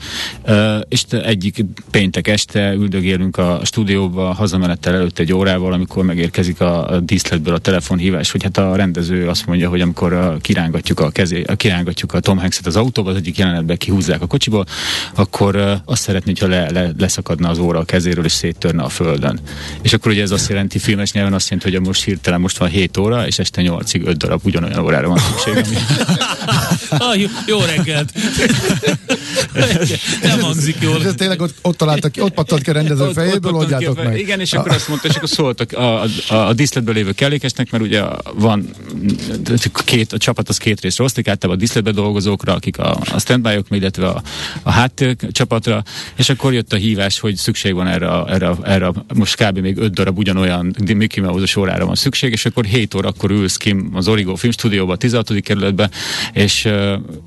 uh, 0.47 0.79
és 0.89 1.03
egyik 1.09 1.65
péntek 1.91 2.27
este 2.27 2.73
üldögélünk 2.73 3.37
a 3.37 3.61
stúdióba 3.63 4.33
hazamenettel 4.33 4.93
előtt 4.93 5.19
egy 5.19 5.33
órával, 5.33 5.73
amikor 5.73 6.03
megérkezik 6.03 6.61
a, 6.61 6.89
a 6.89 6.99
díszletből 6.99 7.53
a 7.53 7.57
telefonhívás, 7.57 8.31
hogy 8.31 8.43
hát 8.43 8.57
a 8.57 8.75
rendező 8.75 9.27
azt 9.27 9.45
mondja, 9.45 9.69
hogy 9.69 9.81
amikor 9.81 10.13
a, 10.13 10.37
kirángatjuk 10.41 10.99
a 10.99 11.09
kezé, 11.09 11.43
a, 11.43 11.55
kirángatjuk 11.55 12.13
a 12.13 12.19
Tom 12.19 12.37
Hanks-et 12.37 12.65
az 12.65 12.75
autóba, 12.75 13.09
az 13.09 13.15
egyik 13.15 13.37
jelenetben 13.37 13.77
kihúzzák 13.77 14.21
a 14.21 14.27
kocsiból, 14.27 14.65
akkor 15.15 15.55
uh, 15.55 15.71
azt 15.85 16.01
szeretné, 16.01 16.31
hogyha 16.31 16.47
le, 16.47 16.69
le, 16.71 16.91
leszakadna 16.97 17.49
az 17.49 17.59
óra 17.59 17.79
a 17.79 17.83
kezéről 17.83 18.25
és 18.25 18.31
széttörne 18.31 18.83
a 18.83 18.89
földön. 19.11 19.39
És 19.81 19.93
akkor 19.93 20.11
ugye 20.11 20.21
ez 20.21 20.31
azt 20.31 20.49
jelenti, 20.49 20.79
filmes 20.79 21.11
nyelven 21.11 21.33
azt 21.33 21.49
jelenti, 21.49 21.71
hogy 21.71 21.87
most 21.87 22.03
hirtelen 22.03 22.39
most 22.39 22.57
van 22.57 22.69
7 22.69 22.97
óra, 22.97 23.27
és 23.27 23.39
este 23.39 23.61
8-ig 23.65 24.05
5 24.05 24.17
darab 24.17 24.41
ugyanolyan 24.43 24.79
órára 24.79 25.07
van 25.07 25.17
szükség. 25.17 25.53
Ami... 25.53 25.75
ah, 27.05 27.19
jó, 27.19 27.27
jó 27.47 27.59
reggelt! 27.59 28.13
Nem 30.23 30.39
hangzik 30.39 30.75
jól. 30.79 30.97
És 30.99 31.03
ez 31.03 31.13
tényleg 31.17 31.41
ott, 31.41 31.53
ott 31.61 31.77
találtak 31.77 32.11
ki, 32.11 32.21
ott 32.21 32.33
pattant 32.33 32.61
ki 32.61 32.69
a 32.69 32.73
rendező 32.73 33.03
ott, 33.03 33.13
fejéből, 33.13 33.53
ott 33.53 33.77
ki, 33.77 33.87
meg. 33.95 34.19
Igen, 34.19 34.39
és 34.39 34.53
akkor 34.53 34.71
azt 34.71 34.87
mondta, 34.87 35.07
és 35.07 35.15
akkor 35.15 35.29
szóltak 35.29 35.71
a, 35.71 36.01
a, 36.01 36.07
a, 36.27 36.35
a 36.35 36.53
díszletből 36.53 36.93
lévő 36.93 37.11
kellékesnek, 37.11 37.71
mert 37.71 37.83
ugye 37.83 38.03
van 38.33 38.69
két, 39.85 40.13
a 40.13 40.17
csapat 40.17 40.49
az 40.49 40.57
két 40.57 40.81
részre 40.81 41.03
osztik, 41.03 41.27
általában 41.27 41.61
a 41.61 41.65
díszletbe 41.65 41.91
dolgozókra, 41.91 42.53
akik 42.53 42.77
a, 42.77 42.97
a 43.13 43.19
standby-ok, 43.19 43.65
illetve 43.69 44.07
a, 44.07 44.21
a 44.63 44.71
háttér 44.71 45.15
csapatra, 45.31 45.83
és 46.15 46.29
akkor 46.29 46.53
jött 46.53 46.73
a 46.73 46.75
hívás, 46.75 47.19
hogy 47.19 47.35
szükség 47.35 47.73
van 47.73 47.87
erre, 47.87 48.07
a, 48.07 48.33
erre, 48.33 48.47
a, 48.47 48.57
erre 48.63 48.85
a, 48.85 49.00
most 49.13 49.43
kb. 49.43 49.57
még 49.57 49.77
öt 49.77 49.93
darab 49.93 50.17
ugyanolyan 50.17 50.75
Mickey 50.95 51.23
Mouse 51.23 51.59
órára 51.59 51.85
van 51.85 51.95
szükség, 51.95 52.31
és 52.31 52.45
akkor 52.45 52.65
7 52.65 52.93
óra 52.93 53.07
akkor 53.07 53.31
ülsz 53.31 53.57
ki 53.57 53.75
az 53.93 54.07
Origo 54.07 54.35
Filmstúdióba, 54.35 54.93
a 54.93 54.95
16. 54.95 55.41
kerületbe, 55.41 55.89
és, 56.33 56.69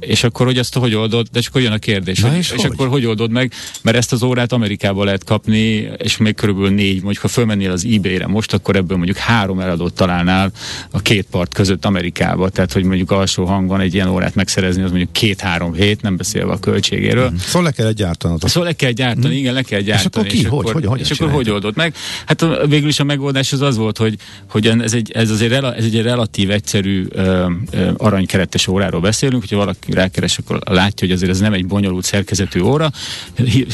és 0.00 0.24
akkor 0.24 0.46
hogy 0.46 0.58
ezt 0.58 0.74
hogy 0.74 0.94
oldod, 0.94 1.26
de 1.32 1.40
akkor 1.48 1.60
jön 1.60 1.72
a 1.72 1.78
kérdés, 1.78 2.20
Na 2.20 2.28
hogy, 2.28 2.38
és, 2.38 2.50
és 2.50 2.62
hogy? 2.62 2.70
akkor 2.72 2.88
hogy 2.88 3.06
oldod 3.06 3.30
meg, 3.30 3.52
mert 3.82 3.96
ezt 3.96 4.12
az 4.12 4.22
órát 4.22 4.52
Amerikába 4.52 5.04
lehet 5.04 5.24
kapni, 5.24 5.90
és 5.96 6.16
még 6.16 6.34
körülbelül 6.34 6.70
négy, 6.70 7.02
mondjuk 7.02 7.22
ha 7.22 7.28
fölmennél 7.28 7.70
az 7.70 7.86
eBay-re 7.92 8.26
most, 8.26 8.52
akkor 8.52 8.76
ebből 8.76 8.96
mondjuk 8.96 9.16
három 9.16 9.60
eladót 9.60 9.94
találnál 9.94 10.52
a 10.90 11.00
két 11.00 11.26
part 11.30 11.54
között 11.54 11.84
Amerikába, 11.84 12.48
tehát 12.48 12.72
hogy 12.72 12.84
mondjuk 12.84 13.10
alsó 13.10 13.44
hangon 13.44 13.80
egy 13.80 13.94
ilyen 13.94 14.08
órát 14.08 14.34
megszerezni, 14.34 14.82
az 14.82 14.90
mondjuk 14.90 15.12
két-három 15.12 15.74
hét, 15.74 16.02
nem 16.02 16.16
beszélve 16.16 16.52
a 16.52 16.58
költségéről. 16.58 17.30
Mm. 17.30 17.36
Szóval 17.36 17.62
le 17.62 17.70
kell 17.70 17.92
gyártanod. 17.92 18.48
Szóval 18.48 18.68
le 18.68 18.74
kell 18.74 18.90
gyártani, 18.90 19.34
mm. 19.34 19.38
igen, 19.38 19.54
le 19.54 19.62
kell 19.62 19.80
gyártani. 19.80 20.26
És 20.26 20.26
akkor 20.26 20.26
ki? 20.26 20.38
És 20.38 20.46
hogy, 20.46 20.58
akkor, 20.58 20.72
hogy, 20.72 20.84
hogy, 20.84 21.00
és 21.00 21.10
akkor 21.10 21.30
hogy 21.30 21.48
oldod 21.64 21.76
meg? 21.76 21.94
Hát 22.26 22.44
végül 22.68 22.88
is 22.88 23.00
a 23.00 23.04
megoldás 23.04 23.52
az 23.52 23.60
az 23.60 23.76
volt, 23.76 23.98
hogy, 23.98 24.16
hogy 24.48 24.66
ez, 24.66 24.92
egy, 24.92 25.10
ez 25.12 25.30
azért 25.30 25.50
rela, 25.50 25.74
ez 25.74 25.84
egy 25.84 26.02
relatív 26.02 26.50
egyszerű 26.50 27.06
ö, 27.10 27.50
ö, 27.70 27.90
aranykeretes 27.96 28.66
óráról 28.66 29.00
beszélünk, 29.00 29.40
hogyha 29.40 29.56
valaki 29.56 29.92
rákeres, 29.92 30.38
akkor 30.38 30.58
látja, 30.64 31.06
hogy 31.06 31.16
azért 31.16 31.30
ez 31.30 31.38
nem 31.38 31.52
egy 31.52 31.66
bonyolult 31.66 32.04
szerkezetű 32.04 32.60
óra, 32.60 32.90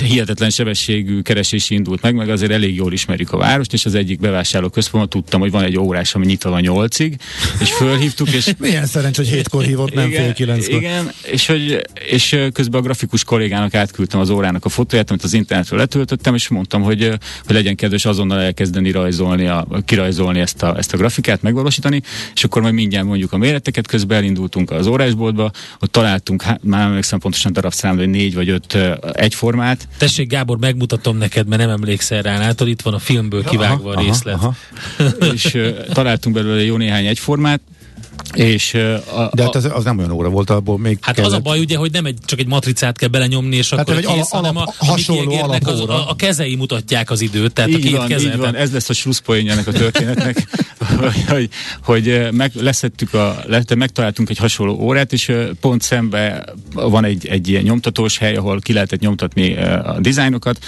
hihetetlen 0.03 0.51
sebességű 0.51 1.21
keresés 1.21 1.71
indult 1.71 2.03
meg, 2.03 2.15
meg 2.15 2.29
azért 2.29 2.53
elég 2.53 2.75
jól 2.75 2.93
ismerjük 2.93 3.33
a 3.33 3.37
várost, 3.37 3.73
és 3.73 3.85
az 3.85 3.95
egyik 3.95 4.21
bevásárló 4.21 4.69
központban 4.69 5.11
tudtam, 5.11 5.41
hogy 5.41 5.51
van 5.51 5.65
egy 5.65 5.79
órás, 5.79 6.15
ami 6.15 6.27
nyitva 6.27 6.51
van 6.51 6.61
nyolcig, 6.61 7.17
és 7.61 7.73
fölhívtuk, 7.73 8.29
és... 8.29 8.53
Milyen 8.59 8.87
szerencs, 8.87 9.17
hogy 9.17 9.29
hétkor 9.29 9.63
hívott, 9.65 9.95
nem 9.95 10.09
igen, 10.09 10.23
fél 10.23 10.33
kilenckor. 10.33 10.75
Igen, 10.75 11.11
és, 11.31 11.47
hogy, 11.47 11.81
és 12.09 12.37
közben 12.53 12.81
a 12.81 12.83
grafikus 12.83 13.25
kollégának 13.25 13.75
átküldtem 13.75 14.21
az 14.21 14.31
órának 14.31 14.65
a 14.65 14.69
fotóját, 14.69 15.11
amit 15.11 15.23
az 15.23 15.33
internetről 15.33 15.79
letöltöttem, 15.79 16.35
és 16.35 16.49
mondtam, 16.49 16.83
hogy, 16.83 17.09
hogy 17.47 17.55
legyen 17.55 17.77
kedves 17.81 18.05
azonnal 18.05 18.41
elkezdeni 18.41 18.91
rajzolni, 18.91 19.47
a, 19.47 19.67
kirajzolni 19.85 20.41
ezt 20.41 20.63
a, 20.63 20.77
ezt 20.77 20.93
a 20.93 20.97
grafikát, 20.97 21.43
megvalósítani, 21.43 22.03
és 22.35 22.45
akkor 22.45 22.63
majd 22.63 22.75
mindjárt 22.75 23.07
mondjuk 23.07 23.33
a 23.33 23.37
méreteket, 23.37 23.87
közben 23.87 24.19
elindultunk 24.19 24.71
az 24.71 24.87
órásboltba, 24.87 25.51
ott 25.81 25.93
találtunk, 25.93 26.43
hát, 26.43 26.61
már 26.63 26.87
emlékszem 26.87 27.19
pontosan 27.19 27.53
darabszámra, 27.53 28.01
hogy 28.01 28.11
négy 28.11 28.35
vagy 28.35 28.49
öt 28.49 28.79
egyformát. 29.13 29.89
Tessék 29.99 30.29
Gábor, 30.29 30.59
megmutatom 30.59 31.17
neked, 31.17 31.47
mert 31.47 31.61
nem 31.61 31.71
emlékszel 31.71 32.23
rá, 32.23 32.39
látod, 32.39 32.69
itt 32.69 32.83
van 32.83 32.95
a 32.95 32.99
filmből 32.99 33.45
kivágva 33.45 33.91
aha, 33.91 34.01
a 34.01 34.05
részlet. 34.05 34.35
Aha, 34.35 34.55
aha. 34.99 35.27
és 35.35 35.59
találtunk 35.93 36.35
belőle 36.35 36.65
jó 36.65 36.77
néhány 36.77 37.07
egyformát, 37.07 37.61
és, 38.35 38.75
a, 38.75 39.31
De 39.35 39.43
hát 39.43 39.55
az, 39.55 39.69
az 39.73 39.85
nem 39.85 39.99
olyan 39.99 40.11
óra 40.11 40.29
volt, 40.29 40.51
abból 40.51 40.79
még 40.79 40.99
Hát 41.01 41.15
kellett... 41.15 41.31
az 41.31 41.37
a 41.37 41.41
baj 41.41 41.59
ugye, 41.59 41.77
hogy 41.77 41.93
nem 41.93 42.05
egy, 42.05 42.19
csak 42.25 42.39
egy 42.39 42.47
matricát 42.47 42.99
kell 42.99 43.09
belenyomni, 43.09 43.57
és 43.57 43.71
hát 43.71 43.81
akkor 43.81 43.95
egy 43.95 44.07
kész, 44.07 44.15
alap, 44.15 44.29
hanem 44.31 44.57
a, 44.57 44.75
hasonló 44.79 45.33
a, 45.33 45.59
az, 45.65 45.81
a, 45.81 46.11
a 46.11 46.17
kezei 46.17 46.55
mutatják 46.55 47.11
az 47.11 47.21
időt, 47.21 47.53
tehát 47.53 47.71
így 47.71 47.95
a 47.95 48.05
két 48.05 48.23
van, 48.23 48.33
Így 48.33 48.37
van, 48.37 48.55
ez 48.55 48.73
lesz 48.73 48.89
a 48.89 48.93
slusszpoénja 48.93 49.53
ennek 49.53 49.67
a 49.67 49.73
történetnek, 49.73 50.47
hogy, 51.01 51.25
hogy, 51.29 51.49
hogy 51.83 52.29
meg, 52.33 52.53
leszettük 52.55 53.15
a, 53.15 53.43
lette, 53.47 53.75
megtaláltunk 53.75 54.31
egy 54.31 54.39
hasonló 54.39 54.79
órát, 54.81 55.13
és 55.13 55.33
pont 55.61 55.83
szembe 55.83 56.45
van 56.73 57.05
egy, 57.05 57.27
egy 57.27 57.49
ilyen 57.49 57.63
nyomtatós 57.63 58.19
hely, 58.19 58.37
ahol 58.37 58.61
ki 58.61 58.73
lehetett 58.73 59.01
nyomtatni 59.01 59.57
a 59.57 59.97
dizájnokat. 60.01 60.59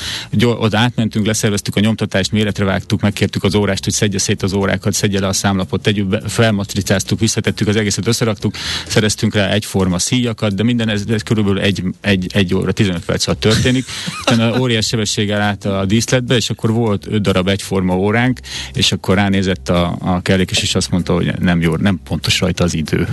Oda 0.42 0.78
átmentünk, 0.78 1.26
leszerveztük 1.26 1.76
a 1.76 1.80
nyomtatást, 1.80 2.32
méretre 2.32 2.64
vágtuk, 2.64 3.00
megkértük 3.00 3.44
az 3.44 3.54
órást, 3.54 3.84
hogy 3.84 3.92
szedje 3.92 4.18
szét 4.18 4.42
az 4.42 4.52
órákat, 4.52 4.92
szedje 4.92 5.20
le 5.20 5.26
a 5.26 5.32
számlapot, 5.32 5.82
tegyük 5.82 6.06
be, 6.06 6.20
felmatricáztuk, 6.28 7.20
visszatettük 7.42 7.68
az 7.68 7.76
egészet, 7.76 8.06
összeraktuk, 8.06 8.54
szereztünk 8.86 9.34
rá 9.34 9.48
egyforma 9.48 9.98
szíjakat, 9.98 10.54
de 10.54 10.62
minden 10.62 10.88
ez, 10.88 11.02
ez 11.08 11.22
körülbelül 11.22 11.60
egy, 11.60 11.82
egy, 12.00 12.26
egy 12.32 12.54
óra, 12.54 12.72
15 12.72 13.04
perc 13.04 13.26
alatt 13.26 13.40
történik. 13.40 13.84
Utána 14.20 14.58
óriás 14.58 14.86
sebességgel 14.86 15.40
át 15.40 15.64
a 15.64 15.84
díszletbe, 15.84 16.36
és 16.36 16.50
akkor 16.50 16.70
volt 16.70 17.06
öt 17.06 17.22
darab 17.22 17.48
egyforma 17.48 17.96
óránk, 17.96 18.40
és 18.72 18.92
akkor 18.92 19.14
ránézett 19.14 19.68
a, 19.68 19.96
a 20.00 20.20
kellékes, 20.22 20.62
és 20.62 20.74
azt 20.74 20.90
mondta, 20.90 21.14
hogy 21.14 21.38
nem 21.38 21.60
jó, 21.60 21.76
nem 21.76 22.00
pontos 22.04 22.40
rajta 22.40 22.64
az 22.64 22.74
idő. 22.74 23.08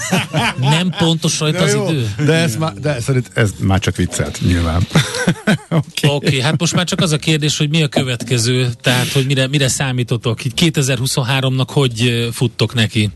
nem 0.60 0.90
pontos 0.98 1.38
rajta 1.40 1.62
az 1.62 1.74
idő? 1.74 2.14
De 2.24 2.32
ez, 2.32 2.56
már, 2.56 2.72
de 2.72 3.00
szerint 3.00 3.30
ez 3.34 3.50
már 3.58 3.78
csak 3.78 3.96
viccelt, 3.96 4.40
nyilván. 4.40 4.82
Oké, 5.68 6.06
okay. 6.06 6.16
okay, 6.16 6.40
hát 6.40 6.60
most 6.60 6.74
már 6.74 6.84
csak 6.84 7.00
az 7.00 7.12
a 7.12 7.16
kérdés, 7.16 7.56
hogy 7.56 7.68
mi 7.68 7.82
a 7.82 7.88
következő, 7.88 8.68
tehát 8.80 9.12
hogy 9.12 9.26
mire, 9.26 9.46
mire 9.46 9.68
számítotok? 9.68 10.38
2023-nak 10.56 11.68
hogy 11.68 12.28
futtok 12.32 12.74
neki? 12.74 13.10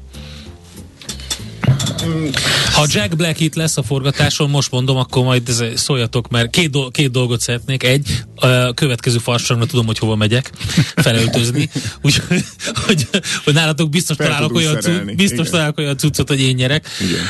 Ha 2.73 2.87
Jack 2.89 3.17
Black 3.17 3.41
itt 3.41 3.55
lesz 3.55 3.77
a 3.77 3.83
forgatáson, 3.83 4.51
most 4.51 4.71
mondom, 4.71 4.97
akkor 4.97 5.25
majd 5.25 5.51
szóljatok, 5.75 6.29
mert 6.29 6.51
két, 6.51 6.71
do- 6.71 6.91
két 6.91 7.11
dolgot 7.11 7.41
szeretnék. 7.41 7.83
Egy, 7.83 8.25
a 8.37 8.75
következő 8.75 9.19
farsangra 9.19 9.67
tudom, 9.67 9.87
hogy 9.87 9.99
hova 9.99 10.15
megyek 10.15 10.51
felöltözni. 10.97 11.71
Úgyhogy 12.03 12.45
hogy, 12.87 13.09
hogy 13.45 13.55
nálatok 13.55 13.91
biztos 13.91 14.17
találok 14.17 14.55
olyan, 14.55 14.81
cu- 14.81 15.15
biztos 15.15 15.51
találok 15.51 15.79
olyan 15.79 15.97
cuccot, 15.97 16.29
hogy 16.29 16.41
én 16.41 16.55
nyerek. 16.55 16.89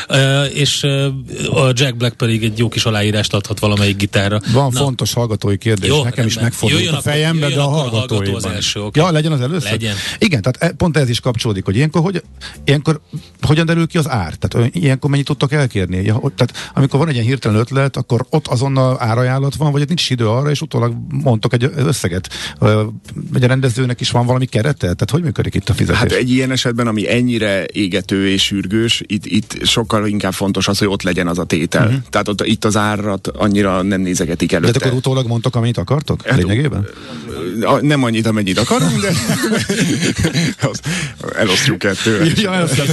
Uh, 0.09 0.57
és 0.57 0.83
uh, 0.83 1.67
a 1.67 1.73
Jack 1.75 1.97
Black 1.97 2.17
pedig 2.17 2.45
egy 2.45 2.59
jó 2.59 2.69
kis 2.69 2.85
aláírást 2.85 3.35
adhat 3.35 3.59
valamelyik 3.59 3.97
gitárra. 3.97 4.41
Van 4.53 4.71
Na. 4.73 4.81
fontos 4.81 5.13
hallgatói 5.13 5.59
kérdés, 5.59 5.89
jó, 5.89 6.03
nekem 6.03 6.27
is 6.27 6.39
megfordult 6.39 6.89
a 6.89 7.01
fejembe, 7.01 7.49
de 7.49 7.61
a 7.61 7.69
hallgatói. 7.69 8.33
Az 8.33 8.47
első, 8.47 8.81
okay. 8.81 9.03
Ja, 9.05 9.11
legyen 9.11 9.33
az 9.33 9.41
először? 9.41 9.71
Legyen. 9.71 9.95
Igen, 10.19 10.43
tehát 10.43 10.73
e- 10.73 10.77
pont 10.77 10.97
ez 10.97 11.09
is 11.09 11.21
kapcsolódik, 11.21 11.65
hogy 11.65 11.77
ilyenkor, 11.77 12.03
hogy, 12.03 12.23
ilyenkor 12.65 13.01
hogyan 13.41 13.67
derül 13.67 13.87
ki 13.87 13.99
az 13.99 14.09
ár? 14.09 14.35
Tehát 14.35 14.54
ilyenkor 14.73 15.11
mennyit 15.11 15.27
tudtok 15.27 15.53
elkérni? 15.53 16.03
Ja, 16.03 16.19
ott, 16.21 16.37
tehát 16.37 16.71
amikor 16.75 16.99
van 16.99 17.09
egy 17.09 17.15
ilyen 17.15 17.27
hirtelen 17.27 17.59
ötlet, 17.59 17.97
akkor 17.97 18.27
ott 18.31 18.47
azonnal 18.47 18.97
árajánlat 19.01 19.55
van, 19.55 19.73
vagy 19.73 19.83
ott 19.83 19.89
nincs 19.89 20.11
idő 20.11 20.29
arra, 20.29 20.51
és 20.51 20.61
utólag 20.61 20.95
mondtok 21.09 21.53
egy 21.53 21.71
összeget. 21.77 22.29
Egy 23.35 23.45
a 23.45 23.47
rendezőnek 23.47 24.01
is 24.01 24.11
van 24.11 24.27
valami 24.27 24.47
kerete? 24.47 24.77
Tehát 24.79 25.11
hogy 25.11 25.23
működik 25.23 25.55
itt 25.55 25.69
a 25.69 25.75
fizetés? 25.75 26.01
Hát 26.01 26.13
egy 26.13 26.31
ilyen 26.31 26.51
esetben, 26.51 26.87
ami 26.87 27.11
ennyire 27.11 27.65
égető 27.65 28.29
és 28.29 28.43
sürgős, 28.43 29.03
itt, 29.07 29.27
itt 29.27 29.67
sokkal 29.67 30.07
inkább 30.07 30.33
fontos 30.33 30.69
az, 30.69 30.79
hogy 30.79 30.89
ott 30.89 31.03
legyen 31.03 31.27
az 31.27 31.39
a 31.39 31.45
tétel. 31.45 31.87
Uh-huh. 31.87 32.03
Tehát 32.11 32.29
ott, 32.29 32.47
itt 32.47 32.65
az 32.65 32.77
árat 32.77 33.27
annyira 33.27 33.83
nem 33.83 34.01
nézegetik 34.01 34.53
előtte. 34.53 34.79
De 34.79 34.85
akkor 34.85 34.99
utólag 34.99 35.27
mondtok, 35.27 35.57
amit 35.57 35.79
akartok? 35.79 36.27
Hát, 36.27 36.37
lényegében? 36.37 36.87
Nem 37.81 38.03
annyit, 38.03 38.27
amennyit 38.27 38.59
akarunk, 38.59 39.01
de 39.01 39.13
elosztjuk 41.43 41.79
kettőre. 41.79 42.25
Ja, 42.37 42.55
elosztjuk. 42.55 42.89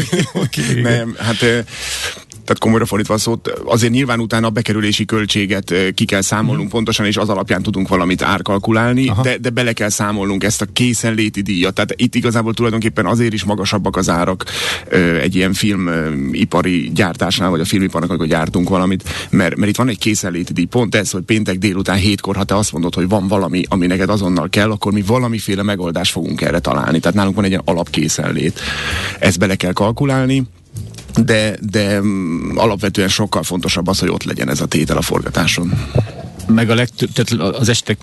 nem, 0.84 1.16
hát 1.18 1.42
tehát 2.52 2.60
komolyra 2.60 2.86
fordítva 2.86 3.14
a 3.14 3.18
szót, 3.18 3.48
azért 3.66 3.94
nyilván 3.94 4.20
utána 4.20 4.48
a 4.48 4.50
bekerülési 4.50 5.06
költséget 5.06 5.74
ki 5.94 6.06
kell 6.06 6.22
számolnunk 6.22 6.68
mm. 6.68 6.72
pontosan, 6.72 7.06
és 7.06 7.18
az 7.18 7.30
alapján 7.30 7.62
tudunk 7.62 7.88
valamit 7.88 8.22
árkalkulálni, 8.22 9.12
de, 9.22 9.38
de 9.38 9.50
bele 9.50 9.74
kell 9.74 9.90
számolnunk 9.90 10.44
ezt 10.44 10.62
a 10.62 10.66
készenléti 10.74 11.42
díjat. 11.42 11.74
Tehát 11.74 11.94
itt 11.96 12.16
igazából 12.16 12.54
tulajdonképpen 12.54 13.06
azért 13.06 13.34
is 13.34 13.44
magasabbak 13.44 13.98
az 13.98 14.10
árak 14.10 14.46
egy 15.22 15.36
ilyen 15.36 15.54
filmipari 15.54 16.92
gyártásnál, 16.94 17.50
vagy 17.50 17.60
a 17.60 17.66
filmiparnak, 17.66 18.10
amikor 18.10 18.28
gyártunk 18.28 18.70
valamit, 18.70 19.10
mert, 19.30 19.56
mert 19.56 19.70
itt 19.72 19.78
van 19.78 19.90
egy 19.90 19.98
készenléti 19.98 20.54
díj. 20.54 20.66
Pont 20.66 20.96
ez, 20.96 21.12
hogy 21.12 21.24
péntek 21.24 21.58
délután 21.58 21.98
hétkor, 21.98 22.36
ha 22.36 22.44
te 22.44 22.56
azt 22.56 22.72
mondod, 22.72 22.94
hogy 22.94 23.08
van 23.08 23.28
valami, 23.28 23.64
ami 23.70 23.88
neked 23.88 24.10
azonnal 24.10 24.50
kell, 24.50 24.72
akkor 24.72 24.92
mi 24.92 25.02
valamiféle 25.02 25.64
megoldást 25.64 26.12
fogunk 26.12 26.42
erre 26.42 26.60
találni. 26.60 27.00
Tehát 27.00 27.18
nálunk 27.18 27.36
van 27.36 27.44
egy 27.44 27.52
ilyen 27.52 27.64
alapkészenlét. 27.66 28.60
Ezt 29.20 29.40
bele 29.40 29.56
kell 29.56 29.74
kalkulálni, 29.74 30.44
de, 31.16 31.58
de 31.62 32.02
mm, 32.02 32.58
alapvetően 32.58 33.08
sokkal 33.08 33.44
fontosabb 33.44 33.88
az, 33.88 34.00
hogy 34.00 34.10
ott 34.10 34.24
legyen 34.24 34.50
ez 34.50 34.62
a 34.62 34.66
tétel 34.66 34.98
a 34.98 35.02
forgatáson 35.02 35.74
meg 36.54 36.70
a 36.70 36.76
legtöbb, 36.76 37.10
tehát 37.12 37.56
az 37.56 37.70
esetek 37.70 37.98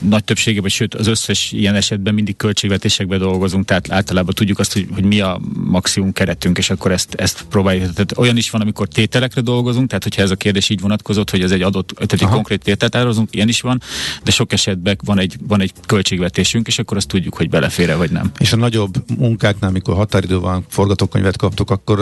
nagy 0.00 0.24
többségében, 0.24 0.70
sőt 0.70 0.94
az 0.94 1.06
összes 1.06 1.52
ilyen 1.52 1.74
esetben 1.74 2.14
mindig 2.14 2.36
költségvetésekben 2.36 3.18
dolgozunk, 3.18 3.64
tehát 3.64 3.90
általában 3.90 4.34
tudjuk 4.34 4.58
azt, 4.58 4.72
hogy, 4.72 4.88
hogy 4.94 5.04
mi 5.04 5.20
a 5.20 5.40
maximum 5.64 6.12
keretünk, 6.12 6.58
és 6.58 6.70
akkor 6.70 6.92
ezt, 6.92 7.14
ezt 7.14 7.44
próbáljuk. 7.48 7.92
Tehát 7.92 8.18
olyan 8.18 8.36
is 8.36 8.50
van, 8.50 8.60
amikor 8.60 8.88
tételekre 8.88 9.40
dolgozunk, 9.40 9.88
tehát 9.88 10.02
hogyha 10.02 10.22
ez 10.22 10.30
a 10.30 10.36
kérdés 10.36 10.68
így 10.68 10.80
vonatkozott, 10.80 11.30
hogy 11.30 11.42
ez 11.42 11.50
egy 11.50 11.62
adott, 11.62 11.92
tehát 11.94 12.12
egy 12.12 12.22
konkrét 12.22 12.62
tételt 12.62 12.94
árazunk, 12.94 13.34
ilyen 13.34 13.48
is 13.48 13.60
van, 13.60 13.82
de 14.24 14.30
sok 14.30 14.52
esetben 14.52 14.98
van 15.04 15.18
egy, 15.18 15.36
van 15.48 15.60
egy 15.60 15.72
költségvetésünk, 15.86 16.66
és 16.66 16.78
akkor 16.78 16.96
azt 16.96 17.08
tudjuk, 17.08 17.34
hogy 17.34 17.48
belefér 17.48 17.96
vagy 17.96 18.10
nem. 18.10 18.30
És 18.38 18.52
a 18.52 18.56
nagyobb 18.56 19.04
munkáknál, 19.18 19.70
amikor 19.70 19.94
határidő 19.94 20.38
van, 20.38 20.64
forgatókönyvet 20.68 21.36
kaptok, 21.36 21.70
akkor 21.70 21.98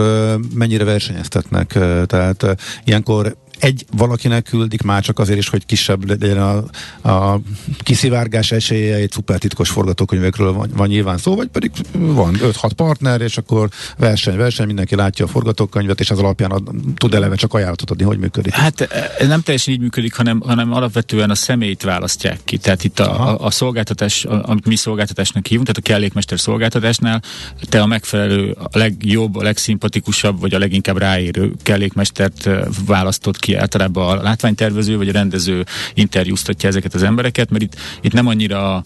mennyire 0.55 0.85
versenyeztetnek? 0.85 1.69
Tehát 2.07 2.57
ilyenkor 2.85 3.37
egy 3.61 3.85
valakinek 3.97 4.43
küldik 4.43 4.83
már 4.83 5.03
csak 5.03 5.19
azért 5.19 5.39
is, 5.39 5.49
hogy 5.49 5.67
kisebb 5.67 6.09
legyen 6.09 6.39
a, 6.39 6.65
a 7.11 7.41
kiszivárgás 7.79 8.53
esélye, 8.53 8.95
egy 8.95 9.11
szuper 9.11 9.39
titkos 9.39 9.71
forgatókönyvekről 9.71 10.53
van, 10.53 10.71
van 10.77 10.89
nyilván 10.89 11.19
szó, 11.19 11.35
vagy 11.35 11.49
pedig 11.49 11.71
van 11.93 12.37
5-6 12.43 12.71
partner, 12.77 13.21
és 13.21 13.37
akkor 13.37 13.69
verseny, 13.97 14.37
verseny, 14.37 14.67
mindenki 14.67 14.95
látja 14.95 15.25
a 15.25 15.29
forgatókönyvet, 15.29 16.01
és 16.01 16.11
az 16.11 16.19
alapján 16.19 16.51
ad, 16.51 16.71
tud 16.97 17.15
eleve 17.15 17.35
csak 17.35 17.55
ajánlatot 17.55 17.91
adni, 17.91 18.05
hogy 18.05 18.19
működik. 18.19 18.53
Hát 18.53 18.81
ez 19.19 19.29
nem 19.29 19.41
teljesen 19.41 19.75
így 19.75 19.81
működik, 19.81 20.15
hanem, 20.15 20.41
hanem 20.41 20.73
alapvetően 20.73 21.31
a 21.31 21.35
személyt 21.35 21.83
választják 21.83 22.41
ki. 22.45 22.57
Tehát 22.57 22.85
itt 22.85 22.99
a, 22.99 23.29
a, 23.29 23.45
a 23.45 23.51
szolgáltatás, 23.51 24.25
amit 24.25 24.67
mi 24.67 24.77
szolgáltatásnak 24.77 25.47
hívunk, 25.47 25.67
tehát 25.67 25.89
a 25.89 25.93
kellékmester 25.93 26.41
szolgáltatásnál 26.41 27.23
te 27.69 27.81
a 27.81 27.87
megfelelő, 27.87 28.57
a 28.73 28.79
legjobb, 28.79 29.37
a 29.37 29.43
legszimpatikusabb, 29.43 30.41
vagy 30.41 30.55
a 30.55 30.59
leginkább 30.59 30.99
ráérő 30.99 31.53
kellékmestert 31.63 32.49
választott 32.87 33.39
ki 33.39 33.50
ki 33.51 33.57
általában 33.57 34.19
a 34.19 34.23
látványtervező 34.23 34.97
vagy 34.97 35.09
a 35.09 35.13
rendező 35.13 35.65
interjúztatja 35.95 36.69
ezeket 36.69 36.95
az 36.95 37.03
embereket, 37.03 37.51
mert 37.51 37.63
itt, 37.63 37.77
itt 38.01 38.13
nem 38.13 38.27
annyira 38.27 38.75
a 38.75 38.83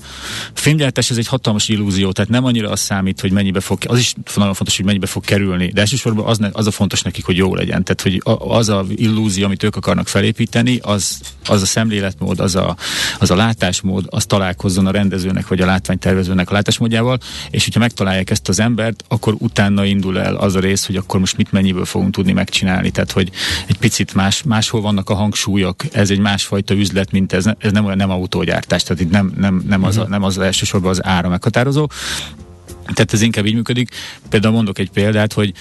filmgyártás, 0.52 1.10
ez 1.10 1.16
egy 1.16 1.26
hatalmas 1.26 1.68
illúzió, 1.68 2.12
tehát 2.12 2.30
nem 2.30 2.44
annyira 2.44 2.70
az 2.70 2.80
számít, 2.80 3.20
hogy 3.20 3.32
mennyibe 3.32 3.60
fog, 3.60 3.78
az 3.86 3.98
is 3.98 4.14
nagyon 4.34 4.54
fontos, 4.54 4.76
hogy 4.76 4.84
mennyibe 4.84 5.06
fog 5.06 5.24
kerülni, 5.24 5.66
de 5.66 5.80
elsősorban 5.80 6.26
az, 6.26 6.38
az 6.52 6.66
a 6.66 6.70
fontos 6.70 7.02
nekik, 7.02 7.24
hogy 7.24 7.36
jó 7.36 7.54
legyen. 7.54 7.84
Tehát, 7.84 8.02
hogy 8.02 8.20
az 8.38 8.68
a 8.68 8.84
illúzió, 8.94 9.44
amit 9.44 9.62
ők 9.62 9.76
akarnak 9.76 10.08
felépíteni, 10.08 10.78
az, 10.82 11.20
az 11.46 11.62
a 11.62 11.66
szemléletmód, 11.66 12.40
az 12.40 12.56
a, 12.56 12.76
az 13.18 13.30
a 13.30 13.36
látásmód, 13.36 14.04
az 14.08 14.24
találkozzon 14.24 14.86
a 14.86 14.90
rendezőnek 14.90 15.48
vagy 15.48 15.60
a 15.60 15.66
látványtervezőnek 15.66 16.50
a 16.50 16.52
látásmódjával, 16.52 17.18
és 17.50 17.64
hogyha 17.64 17.80
megtalálják 17.80 18.30
ezt 18.30 18.48
az 18.48 18.60
embert, 18.60 19.04
akkor 19.08 19.34
utána 19.38 19.84
indul 19.84 20.20
el 20.20 20.34
az 20.34 20.54
a 20.54 20.60
rész, 20.60 20.86
hogy 20.86 20.96
akkor 20.96 21.20
most 21.20 21.36
mit 21.36 21.52
mennyiből 21.52 21.84
fogunk 21.84 22.12
tudni 22.14 22.32
megcsinálni. 22.32 22.90
Tehát, 22.90 23.12
hogy 23.12 23.30
egy 23.66 23.78
picit 23.78 24.14
más, 24.14 24.42
máshol 24.54 24.80
vannak 24.80 25.10
a 25.10 25.14
hangsúlyok, 25.14 25.84
ez 25.92 26.10
egy 26.10 26.18
másfajta 26.18 26.74
üzlet, 26.74 27.10
mint 27.10 27.32
ez, 27.32 27.46
ez 27.58 27.72
nem 27.72 27.84
olyan 27.84 27.96
nem 27.96 28.10
autógyártás, 28.10 28.82
tehát 28.82 29.02
itt 29.02 29.10
nem, 29.10 29.32
nem, 29.36 29.64
nem, 29.68 29.84
az, 29.84 29.96
a, 29.96 30.02
mhm. 30.02 30.10
nem 30.10 30.22
az 30.22 30.38
elsősorban 30.38 30.90
az 30.90 31.04
ára 31.04 31.28
meghatározó, 31.28 31.88
tehát 32.84 33.12
ez 33.12 33.22
inkább 33.22 33.46
így 33.46 33.54
működik. 33.54 33.88
Például 34.28 34.54
mondok 34.54 34.78
egy 34.78 34.90
példát, 34.90 35.32
hogy 35.32 35.52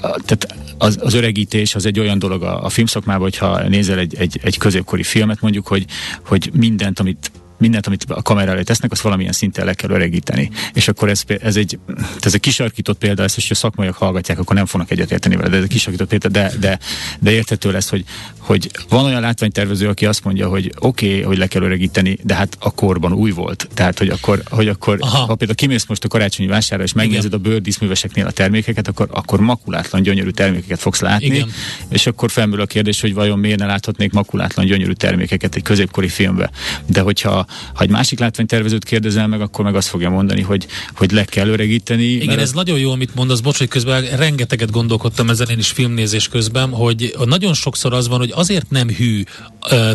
tehát 0.00 0.54
az, 0.78 0.98
az 1.00 1.14
öregítés 1.14 1.74
az 1.74 1.86
egy 1.86 2.00
olyan 2.00 2.18
dolog 2.18 2.42
a, 2.42 2.64
a 2.64 2.68
filmszakmában, 2.68 3.22
hogyha 3.22 3.68
nézel 3.68 3.98
egy, 3.98 4.14
egy, 4.14 4.40
egy 4.42 4.58
középkori 4.58 5.02
filmet 5.02 5.40
mondjuk, 5.40 5.66
hogy, 5.66 5.84
hogy 6.26 6.50
mindent, 6.52 7.00
amit 7.00 7.30
mindent, 7.58 7.86
amit 7.86 8.04
a 8.08 8.22
kamera 8.22 8.50
elé 8.50 8.62
tesznek, 8.62 8.92
azt 8.92 9.00
valamilyen 9.00 9.32
szinten 9.32 9.64
le 9.64 9.74
kell 9.74 9.90
öregíteni. 9.90 10.50
És 10.72 10.88
akkor 10.88 11.08
ez, 11.08 11.22
ez, 11.40 11.56
egy, 11.56 11.78
ez 12.20 12.34
egy 12.34 12.40
kisarkított 12.40 12.98
példa, 12.98 13.22
ezt, 13.22 13.34
hogy 13.34 13.46
a 13.50 13.54
szakmaiak 13.54 13.94
hallgatják, 13.94 14.38
akkor 14.38 14.56
nem 14.56 14.66
fognak 14.66 14.90
egyetérteni 14.90 15.36
vele, 15.36 15.48
de 15.48 15.56
ez 15.56 15.62
egy 15.62 15.68
kisarkított 15.68 16.08
példa, 16.08 16.28
de, 16.28 16.52
de, 16.60 16.78
de 17.20 17.30
érthető 17.30 17.70
lesz, 17.70 17.88
hogy, 17.88 18.04
hogy 18.38 18.70
van 18.88 19.04
olyan 19.04 19.20
látványtervező, 19.20 19.88
aki 19.88 20.06
azt 20.06 20.24
mondja, 20.24 20.48
hogy 20.48 20.72
oké, 20.78 21.08
okay, 21.08 21.22
hogy 21.22 21.38
le 21.38 21.46
kell 21.46 21.62
öregíteni, 21.62 22.18
de 22.22 22.34
hát 22.34 22.56
a 22.60 22.74
korban 22.74 23.12
új 23.12 23.30
volt. 23.30 23.68
Tehát, 23.74 23.98
hogy 23.98 24.08
akkor, 24.08 24.42
hogy 24.50 24.68
akkor 24.68 24.96
Aha. 25.00 25.18
ha 25.18 25.34
például 25.34 25.54
kimész 25.54 25.86
most 25.86 26.04
a 26.04 26.08
karácsonyi 26.08 26.48
vásárra, 26.48 26.82
és 26.82 26.92
megnézed 26.92 27.24
Igen. 27.24 27.38
a 27.38 27.42
bőrdíszműveseknél 27.42 28.26
a 28.26 28.30
termékeket, 28.30 28.88
akkor, 28.88 29.08
akkor 29.10 29.40
makulátlan, 29.40 30.02
gyönyörű 30.02 30.30
termékeket 30.30 30.80
fogsz 30.80 31.00
látni. 31.00 31.26
Igen. 31.26 31.50
És 31.88 32.06
akkor 32.06 32.30
felmerül 32.30 32.60
a 32.60 32.66
kérdés, 32.66 33.00
hogy 33.00 33.14
vajon 33.14 33.38
miért 33.38 33.58
ne 33.58 33.66
láthatnék 33.66 34.12
makulátlan, 34.12 34.66
gyönyörű 34.66 34.92
termékeket 34.92 35.54
egy 35.54 35.62
középkori 35.62 36.08
filmbe. 36.08 36.50
De 36.86 37.00
hogyha 37.00 37.45
ha 37.74 37.82
egy 37.82 37.90
másik 37.90 38.18
látványtervezőt 38.18 38.84
kérdezel 38.84 39.26
meg, 39.26 39.40
akkor 39.40 39.64
meg 39.64 39.74
azt 39.74 39.88
fogja 39.88 40.10
mondani, 40.10 40.42
hogy, 40.42 40.66
hogy 40.94 41.10
le 41.10 41.24
kell 41.24 41.48
öregíteni. 41.48 42.04
Igen, 42.04 42.38
ez 42.38 42.52
nagyon 42.52 42.78
jó, 42.78 42.90
amit 42.90 43.14
mondasz, 43.14 43.40
bocs, 43.40 43.58
hogy 43.58 43.68
közben 43.68 44.04
rengeteget 44.16 44.70
gondolkodtam 44.70 45.30
ezen 45.30 45.48
én 45.48 45.58
is 45.58 45.68
filmnézés 45.68 46.28
közben, 46.28 46.70
hogy 46.70 47.14
nagyon 47.24 47.54
sokszor 47.54 47.92
az 47.92 48.08
van, 48.08 48.18
hogy 48.18 48.32
azért 48.34 48.70
nem 48.70 48.88
hű 48.88 49.22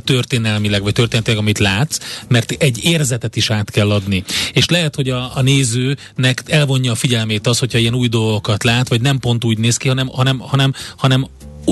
történelmileg, 0.03 0.81
vagy 0.81 0.93
történetileg, 0.93 1.39
amit 1.39 1.59
látsz, 1.59 1.97
mert 2.27 2.51
egy 2.51 2.83
érzetet 2.83 3.35
is 3.35 3.49
át 3.49 3.71
kell 3.71 3.91
adni. 3.91 4.23
És 4.53 4.69
lehet, 4.69 4.95
hogy 4.95 5.09
a, 5.09 5.31
a 5.35 5.41
nézőnek 5.41 6.43
elvonja 6.45 6.91
a 6.91 6.95
figyelmét 6.95 7.47
az, 7.47 7.59
hogyha 7.59 7.77
ilyen 7.77 7.95
új 7.95 8.07
dolgokat 8.07 8.63
lát, 8.63 8.89
vagy 8.89 9.01
nem 9.01 9.19
pont 9.19 9.43
úgy 9.43 9.57
néz 9.57 9.77
ki, 9.77 9.87
hanem, 9.87 10.07
hanem, 10.07 10.39
hanem, 10.39 10.73
hanem 10.97 11.27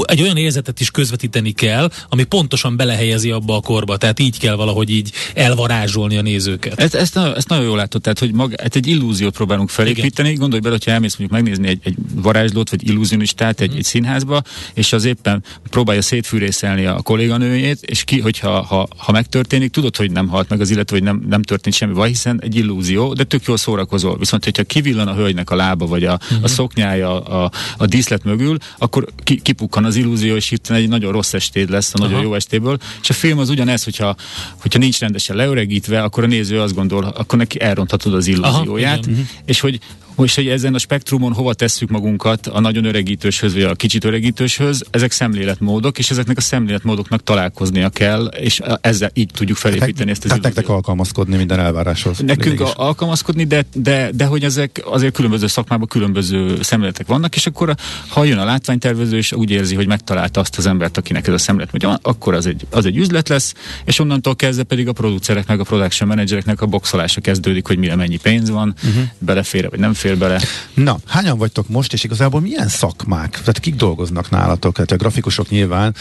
egy 0.06 0.22
olyan 0.22 0.38
érzetet 0.38 0.80
is 0.80 0.92
közvetíteni 0.92 1.52
kell, 1.52 1.92
ami 2.10 2.24
pontosan 2.24 2.76
belehelyezi 2.76 3.32
abba 3.32 3.56
a 3.56 3.62
korba. 3.62 3.98
Tehát 3.98 4.20
így 4.20 4.40
kell 4.40 4.56
valahogy 4.56 4.90
így 4.90 5.12
elvarázsolni 5.34 6.18
a 6.18 6.22
nézőket. 6.22 6.80
Ezt, 6.80 6.96
ezt, 6.96 7.18
ezt 7.18 7.50
nagyon 7.50 7.66
jól 7.66 7.78
látod, 7.78 8.02
tehát 8.02 8.20
hogy 8.20 8.34
maga, 8.34 8.56
hát 8.62 8.76
egy 8.76 8.88
illúziót 8.88 9.34
próbálunk 9.34 9.70
felépíteni. 9.70 10.28
Igen. 10.28 10.40
Gondolj 10.40 10.62
bele, 10.62 10.74
hogyha 10.74 10.92
elmész 10.92 11.18
mondjuk 11.18 11.42
megnézni 11.42 11.68
egy, 11.68 11.80
egy 11.84 11.96
varázslót, 12.16 12.70
vagy 12.70 12.90
illúzionistát 12.90 13.62
egy, 13.62 13.72
mm. 13.72 13.78
egy 13.78 13.84
színházba, 13.84 14.42
és 14.74 14.94
az 14.94 15.06
éppen 15.06 15.44
próbálja 15.70 16.02
szétfűrészelni 16.02 16.86
a 16.86 17.02
kolléganőjét, 17.02 17.82
és 17.82 18.04
ki, 18.04 18.20
hogyha 18.20 18.62
ha, 18.62 18.88
ha 18.98 19.12
megtörténik, 19.12 19.72
tudod, 19.72 19.96
hogy 19.96 20.12
nem 20.12 20.28
halt 20.28 20.50
meg 20.50 20.62
az 20.62 20.70
illető, 20.70 20.96
hogy 20.96 21.04
nem, 21.04 21.24
nem 21.30 21.42
történt 21.42 21.76
semmi 21.76 21.94
baj, 21.94 22.10
hiszen 22.10 22.40
egy 22.42 22.56
illúzió, 22.56 23.14
de 23.14 23.24
tök 23.24 23.46
jól 23.46 23.58
szórakozol. 23.58 24.18
Viszont, 24.18 24.44
hogyha 24.44 24.64
kivillan 24.64 25.08
a 25.08 25.14
hölgynek 25.14 25.50
a 25.50 25.56
lába, 25.56 25.86
vagy 25.86 26.04
a, 26.04 26.12
mm-hmm. 26.12 26.36
a 26.36 26.46
mhm. 26.46 26.46
szoknyája 26.46 27.22
a, 27.22 27.52
a 27.78 27.86
díszlet 27.86 28.24
mögül, 28.24 28.58
akkor 28.78 29.06
ki, 29.24 29.42
kipukkan 29.42 29.79
az 29.84 29.96
illúzió, 29.96 30.36
és 30.36 30.52
itt 30.52 30.70
egy 30.70 30.88
nagyon 30.88 31.12
rossz 31.12 31.34
estéd 31.34 31.70
lesz 31.70 31.94
a 31.94 31.98
nagyon 31.98 32.14
Aha. 32.14 32.24
jó 32.24 32.34
estéből. 32.34 32.78
És 33.02 33.10
a 33.10 33.14
film 33.14 33.40
az 33.40 33.50
ugyanez, 33.50 33.84
hogyha, 33.84 34.16
hogyha 34.62 34.80
nincs 34.80 35.00
rendesen 35.00 35.36
leöregítve, 35.36 36.02
akkor 36.04 36.24
a 36.24 36.28
néző 36.28 36.62
azt 36.62 36.76
gondol, 36.76 37.04
akkor 37.04 37.38
neki 37.38 37.62
elronthatod 37.62 38.14
az 38.14 38.28
illúzióját. 38.28 39.06
Aha, 39.06 39.18
és 39.46 39.60
hogy 39.60 39.80
és 40.24 40.36
hogy 40.36 40.48
ezen 40.48 40.74
a 40.74 40.78
spektrumon 40.78 41.34
hova 41.34 41.54
tesszük 41.54 41.90
magunkat 41.90 42.48
a 42.48 42.60
nagyon 42.60 42.86
öregítőshöz, 42.86 43.54
vagy 43.54 43.64
a 43.64 43.76
kicsit 43.76 44.04
öregítőshöz, 44.04 44.86
ezek 44.92 45.12
szemléletmódok, 45.12 45.98
és 45.98 46.10
ezeknek 46.10 46.38
a 46.38 46.42
szemléletmódoknak 46.42 47.24
találkoznia 47.24 47.90
kell, 47.90 48.26
és 48.26 48.62
ezzel 48.82 49.12
így 49.14 49.30
tudjuk 49.34 49.58
felépíteni 49.58 50.12
ezt 50.12 50.24
az 50.24 50.30
Tehát 50.30 50.44
nektek 50.44 50.70
alkalmazkodni 50.70 51.38
minden 51.38 51.60
elváráshoz. 51.60 52.20
Nekünk 52.20 52.62
a, 52.62 52.74
alkalmazkodni, 52.76 53.44
de, 53.44 53.66
de, 53.74 54.10
de 54.14 54.26
hogy 54.26 54.44
ezek 54.44 54.82
azért 54.86 55.14
különböző 55.14 55.48
szakmában 55.48 55.88
különböző 55.88 56.62
szemléletek 56.62 57.08
vannak, 57.08 57.36
és 57.36 57.46
akkor 57.46 57.76
ha 58.08 58.24
jön 58.24 58.38
a 58.38 58.46
látványtervező, 58.46 59.18
és 59.18 59.32
úgy 59.32 59.52
érzi, 59.52 59.76
hogy 59.76 59.88
megtalálta 59.88 60.40
azt 60.40 60.58
az 60.58 60.66
embert, 60.66 60.98
akinek 60.98 61.28
ez 61.28 61.34
a 61.34 61.38
szemlélet 61.38 61.84
van, 61.84 62.00
akkor 62.02 62.34
az 62.34 62.46
egy, 62.46 62.66
az 62.70 62.86
egy 62.86 62.98
üzlet 62.98 63.30
lesz, 63.30 63.54
és 63.86 64.00
onnantól 64.00 64.36
kezdve 64.36 64.64
pedig 64.64 64.88
a 64.88 64.92
producerek 64.92 65.48
meg 65.48 65.60
a 65.60 65.64
production 65.64 66.10
managereknek 66.10 66.62
a 66.62 66.66
boxolása 66.66 67.22
kezdődik, 67.22 67.68
hogy 67.68 67.78
mire 67.78 67.96
mennyi 67.96 68.18
pénz 68.18 68.50
van, 68.50 68.76
uh-huh. 68.84 69.04
belefér 69.18 69.70
vagy 69.70 69.80
nem 69.80 69.94
fér 69.94 70.09
fér 70.10 70.18
bele. 70.18 70.42
Na, 70.74 71.00
hányan 71.08 71.38
vagytok 71.38 71.68
most, 71.68 71.94
és 71.94 72.04
igazából 72.04 72.42
milyen 72.42 72.68
szakmák? 72.68 73.32
Tehát 73.32 73.60
kik 73.60 73.76
dolgoznak 73.76 74.30
nálatok? 74.30 74.78
Hát 74.78 74.92
a 74.92 74.96
grafikusok 74.96 75.50
nyilván, 75.50 75.96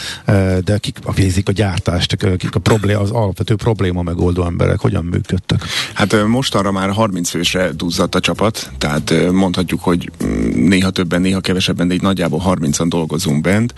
de 0.64 0.78
kik 0.78 0.98
végzik 1.14 1.48
a 1.48 1.52
gyártást, 1.52 2.16
kik 2.36 2.54
a 2.54 2.59
problém, 2.59 2.98
az 2.98 3.11
alapvető 3.11 3.54
probléma 3.54 4.02
megoldó 4.02 4.44
emberek, 4.44 4.80
hogyan 4.80 5.04
működtek? 5.04 5.64
Hát 5.94 6.26
mostanra 6.26 6.72
már 6.72 6.90
30 6.90 7.30
fősre 7.30 7.70
duzzadt 7.72 8.14
a 8.14 8.20
csapat, 8.20 8.70
tehát 8.78 9.30
mondhatjuk, 9.32 9.80
hogy 9.82 10.11
mm, 10.24 10.68
néha 10.68 10.90
többen, 10.90 11.20
néha 11.20 11.40
kevesebben, 11.40 11.88
de 11.88 11.94
így 11.94 12.02
nagyjából 12.02 12.42
30-an 12.46 12.86
dolgozunk 12.88 13.40
bent. 13.40 13.74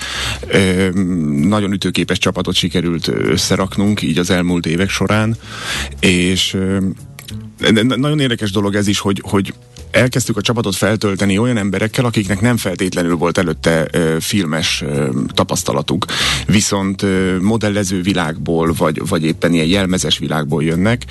Nagyon 1.49 1.73
ütőképes 1.73 2.19
csapatot 2.19 2.55
sikerült 2.55 3.09
összeraknunk 3.09 4.03
így 4.03 4.19
az 4.19 4.31
elmúlt 4.31 4.67
évek 4.67 4.89
során, 4.89 5.37
és 6.01 6.57
nagyon 7.97 8.21
érdekes 8.21 8.51
dolog 8.51 8.75
ez 8.75 8.87
is, 8.87 8.99
hogy, 8.99 9.23
hogy 9.25 9.55
elkezdtük 9.91 10.37
a 10.37 10.41
csapatot 10.41 10.77
feltölteni 10.77 11.39
olyan 11.39 11.57
emberekkel, 11.57 12.05
akiknek 12.05 12.41
nem 12.41 12.57
feltétlenül 12.57 13.17
volt 13.17 13.39
előtte 13.39 13.89
ö, 13.93 14.17
filmes 14.21 14.83
ö, 14.83 15.09
tapasztalatuk, 15.29 16.05
viszont 16.47 17.03
ö, 17.03 17.41
modellező 17.41 18.03
világból, 18.03 18.73
vagy, 18.79 19.09
vagy 19.09 19.25
éppen 19.25 19.53
ilyen 19.53 19.67
jelmezes 19.67 20.19
világból 20.19 20.63
jönnek, 20.63 21.05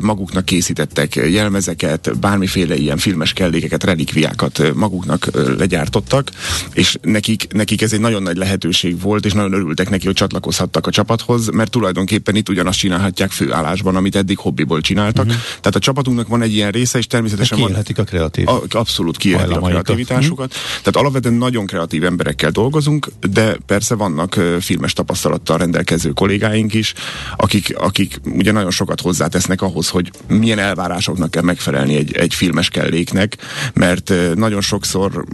maguknak 0.00 0.44
készítettek 0.44 1.14
jelmezeket, 1.14 2.18
bármiféle 2.18 2.76
ilyen 2.76 2.96
filmes 2.96 3.32
kellékeket, 3.32 3.84
relikviákat 3.84 4.74
maguknak 4.74 5.28
legyártottak, 5.58 6.30
és 6.72 6.98
nekik, 7.02 7.46
nekik 7.52 7.82
ez 7.82 7.92
egy 7.92 8.00
nagyon 8.00 8.22
nagy 8.22 8.36
lehetőség 8.36 9.00
volt, 9.00 9.24
és 9.24 9.32
nagyon 9.32 9.52
örültek 9.52 9.90
neki, 9.90 10.06
hogy 10.06 10.14
csatlakozhattak 10.14 10.86
a 10.86 10.90
csapathoz, 10.90 11.48
mert 11.48 11.70
tulajdonképpen 11.70 12.36
itt 12.36 12.48
ugyanazt 12.48 12.78
csinálhatják 12.78 13.30
főállásban, 13.30 13.96
amit 13.96 14.16
eddig 14.16 14.38
hobbiból 14.38 14.80
csináltak. 14.80 15.24
Uh-huh. 15.24 15.40
Tehát 15.46 15.74
a 15.74 15.78
csapatunknak 15.78 16.28
van 16.28 16.42
egy 16.42 16.54
ilyen 16.54 16.70
része, 16.70 16.98
és 16.98 17.06
természetesen 17.06 17.58
van 17.58 17.66
kiélhetik 17.66 17.98
a 17.98 18.04
kreatív 18.04 18.48
a, 18.48 18.62
abszolút 18.68 19.16
kiélhetik 19.16 19.56
a 19.56 19.60
kreativitásukat. 19.60 20.46
Mm. 20.46 20.82
Tehát 20.82 20.96
alapvetően 20.96 21.34
nagyon 21.34 21.66
kreatív 21.66 22.04
emberekkel 22.04 22.50
dolgozunk, 22.50 23.08
de 23.30 23.56
persze 23.66 23.94
vannak 23.94 24.40
filmes 24.60 24.92
tapasztalattal 24.92 25.58
rendelkező 25.58 26.10
kollégáink 26.10 26.74
is, 26.74 26.94
akik, 27.36 27.78
akik 27.78 28.20
ugye 28.24 28.52
nagyon 28.52 28.70
sokat 28.70 29.00
hozzátesznek 29.00 29.49
ahhoz, 29.58 29.88
hogy 29.88 30.10
milyen 30.28 30.58
elvárásoknak 30.58 31.30
kell 31.30 31.42
megfelelni 31.42 31.96
egy, 31.96 32.16
egy 32.16 32.34
filmes 32.34 32.68
kelléknek, 32.68 33.36
mert 33.74 34.12
nagyon 34.34 34.60
sokszor 34.60 35.24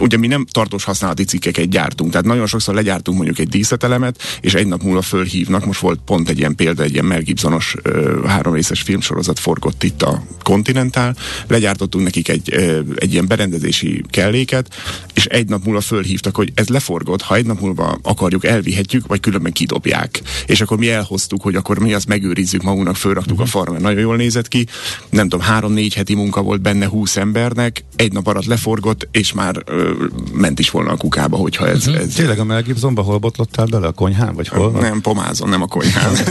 ugye 0.00 0.16
mi 0.16 0.26
nem 0.26 0.46
tartós 0.50 0.84
használati 0.84 1.24
cikkeket 1.24 1.68
gyártunk, 1.68 2.10
tehát 2.10 2.26
nagyon 2.26 2.46
sokszor 2.46 2.74
legyártunk 2.74 3.16
mondjuk 3.16 3.38
egy 3.38 3.48
díszletelemet, 3.48 4.22
és 4.40 4.54
egy 4.54 4.66
nap 4.66 4.82
múlva 4.82 5.02
fölhívnak, 5.02 5.64
most 5.66 5.80
volt 5.80 6.00
pont 6.04 6.28
egy 6.28 6.38
ilyen 6.38 6.54
példa, 6.54 6.82
egy 6.82 6.92
ilyen 6.92 7.04
Mel 7.04 7.20
Gibsonos 7.20 7.74
uh, 7.84 8.24
három 8.24 8.54
részes 8.54 8.80
filmsorozat 8.80 9.38
forgott 9.38 9.82
itt 9.82 10.02
a 10.02 10.22
Continental, 10.42 11.14
legyártottunk 11.46 12.04
nekik 12.04 12.28
egy, 12.28 12.52
egy 12.96 13.12
ilyen 13.12 13.26
berendezési 13.26 14.04
kelléket, 14.10 14.74
és 15.14 15.24
egy 15.24 15.48
nap 15.48 15.64
múlva 15.64 15.80
fölhívtak, 15.80 16.36
hogy 16.36 16.52
ez 16.54 16.68
leforgott, 16.68 17.22
ha 17.22 17.34
egy 17.34 17.46
nap 17.46 17.60
múlva 17.60 17.98
akarjuk, 18.02 18.44
elvihetjük, 18.44 19.06
vagy 19.06 19.20
különben 19.20 19.52
kidobják. 19.52 20.22
És 20.46 20.60
akkor 20.60 20.78
mi 20.78 20.90
elhoztuk, 20.90 21.42
hogy 21.42 21.54
akkor 21.54 21.78
mi 21.78 21.94
azt 21.94 22.06
megőrizzük 22.06 22.62
magunknak, 22.62 22.96
fölraktuk 22.96 23.27
uh-huh. 23.30 23.46
a 23.46 23.46
farmer, 23.46 23.80
nagyon 23.80 24.00
jól 24.00 24.16
nézett 24.16 24.48
ki, 24.48 24.66
nem 25.10 25.28
tudom, 25.28 25.46
három-négy 25.46 25.94
heti 25.94 26.14
munka 26.14 26.42
volt 26.42 26.60
benne 26.60 26.86
húsz 26.86 27.16
embernek, 27.16 27.84
egy 27.96 28.12
nap 28.12 28.26
alatt 28.26 28.44
leforgott, 28.44 29.08
és 29.10 29.32
már 29.32 29.62
ö, 29.64 29.92
ment 30.32 30.58
is 30.58 30.70
volna 30.70 30.92
a 30.92 30.96
kukába, 30.96 31.36
hogyha 31.36 31.68
ez... 31.68 31.86
Uh-huh. 31.86 32.02
ez... 32.02 32.14
Tényleg 32.14 32.38
a 32.38 32.44
Mel 32.44 32.62
Gibsonba 32.62 33.02
hol 33.02 33.18
botlottál 33.18 33.66
bele? 33.66 33.86
A 33.86 33.92
konyhán? 33.92 34.34
Vagy 34.34 34.48
hol? 34.48 34.70
Nem, 34.70 35.00
pomázon, 35.00 35.48
nem 35.48 35.62
a 35.62 35.66
konyhán. 35.66 36.14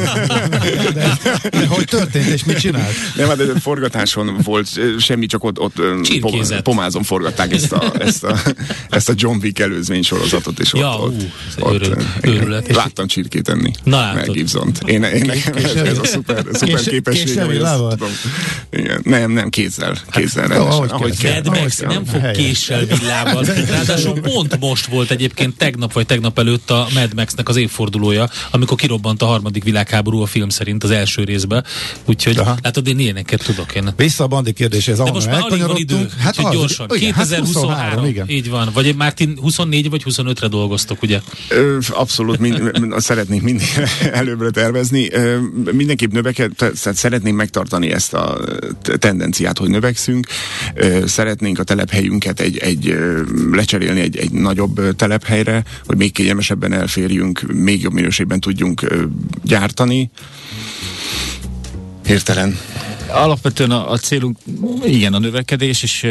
de, 0.93 1.17
de, 1.49 1.67
hogy 1.67 1.85
történt, 1.85 2.25
és 2.25 2.43
mit 2.43 2.57
csinált? 2.59 2.93
Nem, 3.15 3.27
hát 3.27 3.41
forgatáson 3.59 4.37
volt, 4.43 4.69
semmi, 4.99 5.25
csak 5.25 5.43
ott, 5.43 5.59
ott 5.59 5.81
pomázon 6.63 7.03
forgatták 7.03 7.53
ezt 7.53 7.71
a, 7.71 7.93
ezt, 7.99 8.23
a, 8.23 8.37
ezt 8.89 9.09
a 9.09 9.13
John 9.15 9.37
Wick 9.41 9.59
előzmény 9.59 10.01
sorozatot, 10.01 10.59
és 10.59 10.73
ja, 10.73 10.89
ott, 10.89 11.21
ú, 11.21 11.25
ott, 11.59 11.73
őrül, 11.73 11.97
őrület. 12.21 12.75
láttam 12.75 13.07
csirkét 13.07 13.49
enni. 13.49 13.71
Na 13.83 13.97
látod. 13.97 14.35
Gibson-t. 14.35 14.79
Én, 14.85 15.03
én 15.03 15.25
nekem 15.25 15.55
ez, 15.55 15.75
ez 15.75 15.97
a 15.97 16.05
szuper, 16.05 16.45
szuper 16.51 16.79
képességem. 16.89 17.47
Tudom. 17.47 18.09
Igen. 18.69 19.01
Nem, 19.03 19.31
nem, 19.31 19.49
kézzel. 19.49 19.97
Kézzel 20.11 20.47
hát, 20.47 20.57
ahogy, 20.57 20.89
ahogy 20.91 21.17
kell. 21.17 21.41
Mad 21.43 21.59
Max 21.59 21.79
nem 21.79 22.05
fog 22.05 22.31
késsel 22.31 22.85
villával. 22.85 23.45
Ráadásul 23.69 24.21
pont 24.21 24.59
most 24.59 24.85
volt 24.85 25.11
egyébként 25.11 25.57
tegnap 25.57 25.93
vagy 25.93 26.05
tegnap 26.05 26.39
előtt 26.39 26.69
a 26.69 26.87
Mad 26.93 27.13
Max-nek 27.15 27.49
az 27.49 27.55
évfordulója, 27.55 28.29
amikor 28.51 28.77
kirobbant 28.77 29.21
a 29.21 29.25
harmadik 29.25 29.63
világháború 29.63 30.21
a 30.21 30.25
film 30.25 30.49
szerint 30.49 30.83
az 30.83 30.91
első 30.91 31.23
részben. 31.23 31.65
Úgyhogy 32.05 32.37
Aha. 32.37 32.57
látod, 32.61 32.87
én 32.87 32.99
ilyeneket 32.99 33.43
tudok 33.43 33.75
én. 33.75 33.93
Vissza 33.95 34.23
a 34.23 34.27
bandi 34.27 34.53
kérdéshez, 34.53 34.97
De 34.97 35.11
most 35.11 35.27
már 35.27 35.41
alig 35.41 35.61
van 35.61 35.75
idő, 35.75 36.09
hát 36.19 36.37
az, 36.37 36.53
gyorsan. 36.53 36.87
Igen, 36.95 37.13
2023, 37.13 37.69
hát 37.69 37.79
23, 37.79 38.05
igen. 38.05 38.29
így 38.29 38.49
van. 38.49 38.69
Vagy 38.73 38.95
már 38.95 39.13
24 39.41 39.89
vagy 39.89 40.03
25-re 40.05 40.47
dolgoztok, 40.47 41.01
ugye? 41.01 41.21
Ö, 41.49 41.77
abszolút, 41.89 42.39
mind, 42.39 42.71
szeretnénk 42.97 43.41
mindig 43.41 43.67
előbbre 44.11 44.49
tervezni. 44.49 45.13
Ö, 45.13 45.37
mindenképp 45.71 46.11
növeked, 46.11 46.51
szeretnénk 46.77 47.35
megtartani 47.35 47.91
ezt 47.91 48.13
a 48.13 48.39
tendenciát, 48.97 49.57
hogy 49.57 49.69
növekszünk. 49.69 50.27
Szeretnénk 51.05 51.59
a 51.59 51.63
telephelyünket 51.63 52.39
egy, 52.39 52.57
egy 52.57 52.97
lecserélni 53.51 53.99
egy, 53.99 54.17
egy 54.17 54.31
nagyobb 54.31 54.95
telephelyre, 54.95 55.63
hogy 55.85 55.97
még 55.97 56.11
kényelmesebben 56.11 56.73
elférjünk, 56.73 57.41
még 57.53 57.81
jobb 57.81 57.93
minőségben 57.93 58.39
tudjunk 58.39 58.87
gyártani. 59.43 60.09
Hirtelen 62.05 62.57
Alapvetően 63.11 63.71
a, 63.71 63.91
a 63.91 63.97
célunk 63.97 64.37
igen 64.85 65.13
a 65.13 65.19
növekedés, 65.19 65.83
és 65.83 66.07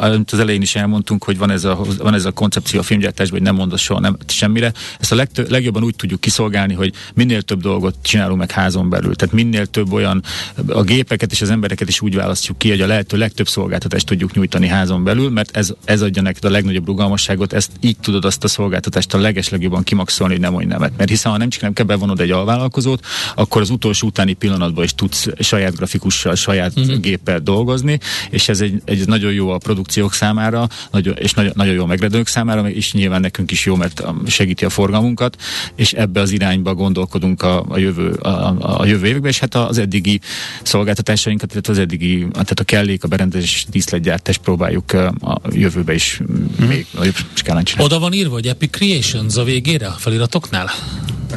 amit 0.00 0.30
az 0.30 0.38
elején 0.38 0.62
is 0.62 0.74
elmondtunk, 0.74 1.24
hogy 1.24 1.38
van 1.38 1.50
ez 1.50 1.64
a, 1.64 1.84
van 1.98 2.14
ez 2.14 2.24
a 2.24 2.30
koncepció 2.30 2.80
a 2.80 2.82
filmgyártásban, 2.82 3.38
hogy 3.38 3.46
nem 3.46 3.56
mondasz 3.56 3.80
soha 3.80 4.00
nem, 4.00 4.16
semmire. 4.26 4.72
Ezt 4.98 5.12
a 5.12 5.14
legtö, 5.14 5.44
legjobban 5.48 5.82
úgy 5.82 5.96
tudjuk 5.96 6.20
kiszolgálni, 6.20 6.74
hogy 6.74 6.92
minél 7.14 7.42
több 7.42 7.60
dolgot 7.60 7.94
csinálunk 8.02 8.38
meg 8.38 8.50
házon 8.50 8.88
belül. 8.88 9.14
Tehát 9.14 9.34
minél 9.34 9.66
több 9.66 9.92
olyan, 9.92 10.22
a 10.66 10.82
gépeket 10.82 11.32
és 11.32 11.40
az 11.40 11.50
embereket 11.50 11.88
is 11.88 12.00
úgy 12.00 12.14
választjuk 12.14 12.58
ki, 12.58 12.68
hogy 12.68 12.80
a 12.80 12.86
lehető 12.86 13.16
legtöbb 13.16 13.48
szolgáltatást 13.48 14.06
tudjuk 14.06 14.34
nyújtani 14.34 14.66
házon 14.66 15.04
belül, 15.04 15.30
mert 15.30 15.56
ez, 15.56 15.72
ez 15.84 16.02
adja 16.02 16.22
neked 16.22 16.44
a 16.44 16.50
legnagyobb 16.50 16.86
rugalmasságot, 16.86 17.52
ezt 17.52 17.70
így 17.80 17.96
tudod 17.98 18.24
azt 18.24 18.44
a 18.44 18.48
szolgáltatást 18.48 19.14
a 19.14 19.18
legeslegjobban 19.18 19.82
kimaxolni, 19.82 20.32
hogy 20.32 20.42
nem 20.42 20.52
mondj 20.52 20.68
nemet. 20.68 20.92
Mert 20.96 21.10
hiszen 21.10 21.32
ha 21.32 21.38
nem 21.38 21.48
csak 21.48 21.62
nem 21.62 21.72
kell 21.72 21.86
bevonod 21.86 22.20
egy 22.20 22.30
alvállalkozót, 22.30 23.04
akkor 23.34 23.60
az 23.60 23.70
utolsó 23.70 24.06
utáni 24.06 24.32
pillanatban 24.32 24.84
is 24.84 24.94
tudsz 24.94 25.26
saját 25.38 25.76
grafikussal 25.76 26.34
saját 26.40 26.72
uh-huh. 26.78 27.00
géppel 27.00 27.38
dolgozni, 27.38 27.98
és 28.30 28.48
ez 28.48 28.60
egy, 28.60 28.82
egy 28.84 29.06
nagyon 29.06 29.32
jó 29.32 29.48
a 29.48 29.58
produkciók 29.58 30.14
számára, 30.14 30.68
nagyon, 30.90 31.16
és 31.16 31.32
nagyon, 31.32 31.52
nagyon 31.54 31.74
jó 31.74 31.82
a 31.82 31.86
megredők 31.86 32.26
számára, 32.26 32.70
és 32.70 32.92
nyilván 32.92 33.20
nekünk 33.20 33.50
is 33.50 33.66
jó, 33.66 33.74
mert 33.74 34.04
segíti 34.26 34.64
a 34.64 34.70
forgalmunkat, 34.70 35.36
és 35.74 35.92
ebbe 35.92 36.20
az 36.20 36.30
irányba 36.30 36.74
gondolkodunk 36.74 37.42
a, 37.42 37.64
a, 37.68 37.78
jövő, 37.78 38.10
a, 38.10 38.78
a 38.80 38.86
jövő 38.86 39.06
években, 39.06 39.30
és 39.30 39.38
hát 39.38 39.54
az 39.54 39.78
eddigi 39.78 40.20
szolgáltatásainkat, 40.62 41.48
tehát 41.48 41.68
az 41.68 41.78
eddigi, 41.78 42.26
tehát 42.32 42.60
a 42.60 42.64
kellék, 42.64 43.04
a 43.04 43.08
berendezés, 43.08 43.66
díszletgyártás 43.70 44.38
próbáljuk 44.38 44.92
a 44.92 45.40
jövőbe 45.50 45.94
is 45.94 46.20
uh-huh. 46.20 46.68
még 46.68 46.86
nagyobb 46.94 47.14
skálán 47.32 47.64
csinálni. 47.64 47.94
Oda 47.94 48.00
van 48.00 48.12
írva, 48.12 48.32
hogy 48.32 48.46
Epic 48.46 48.70
Creations 48.70 49.36
a 49.36 49.44
végére 49.44 49.86
a 49.86 49.96
feliratoknál? 49.98 50.70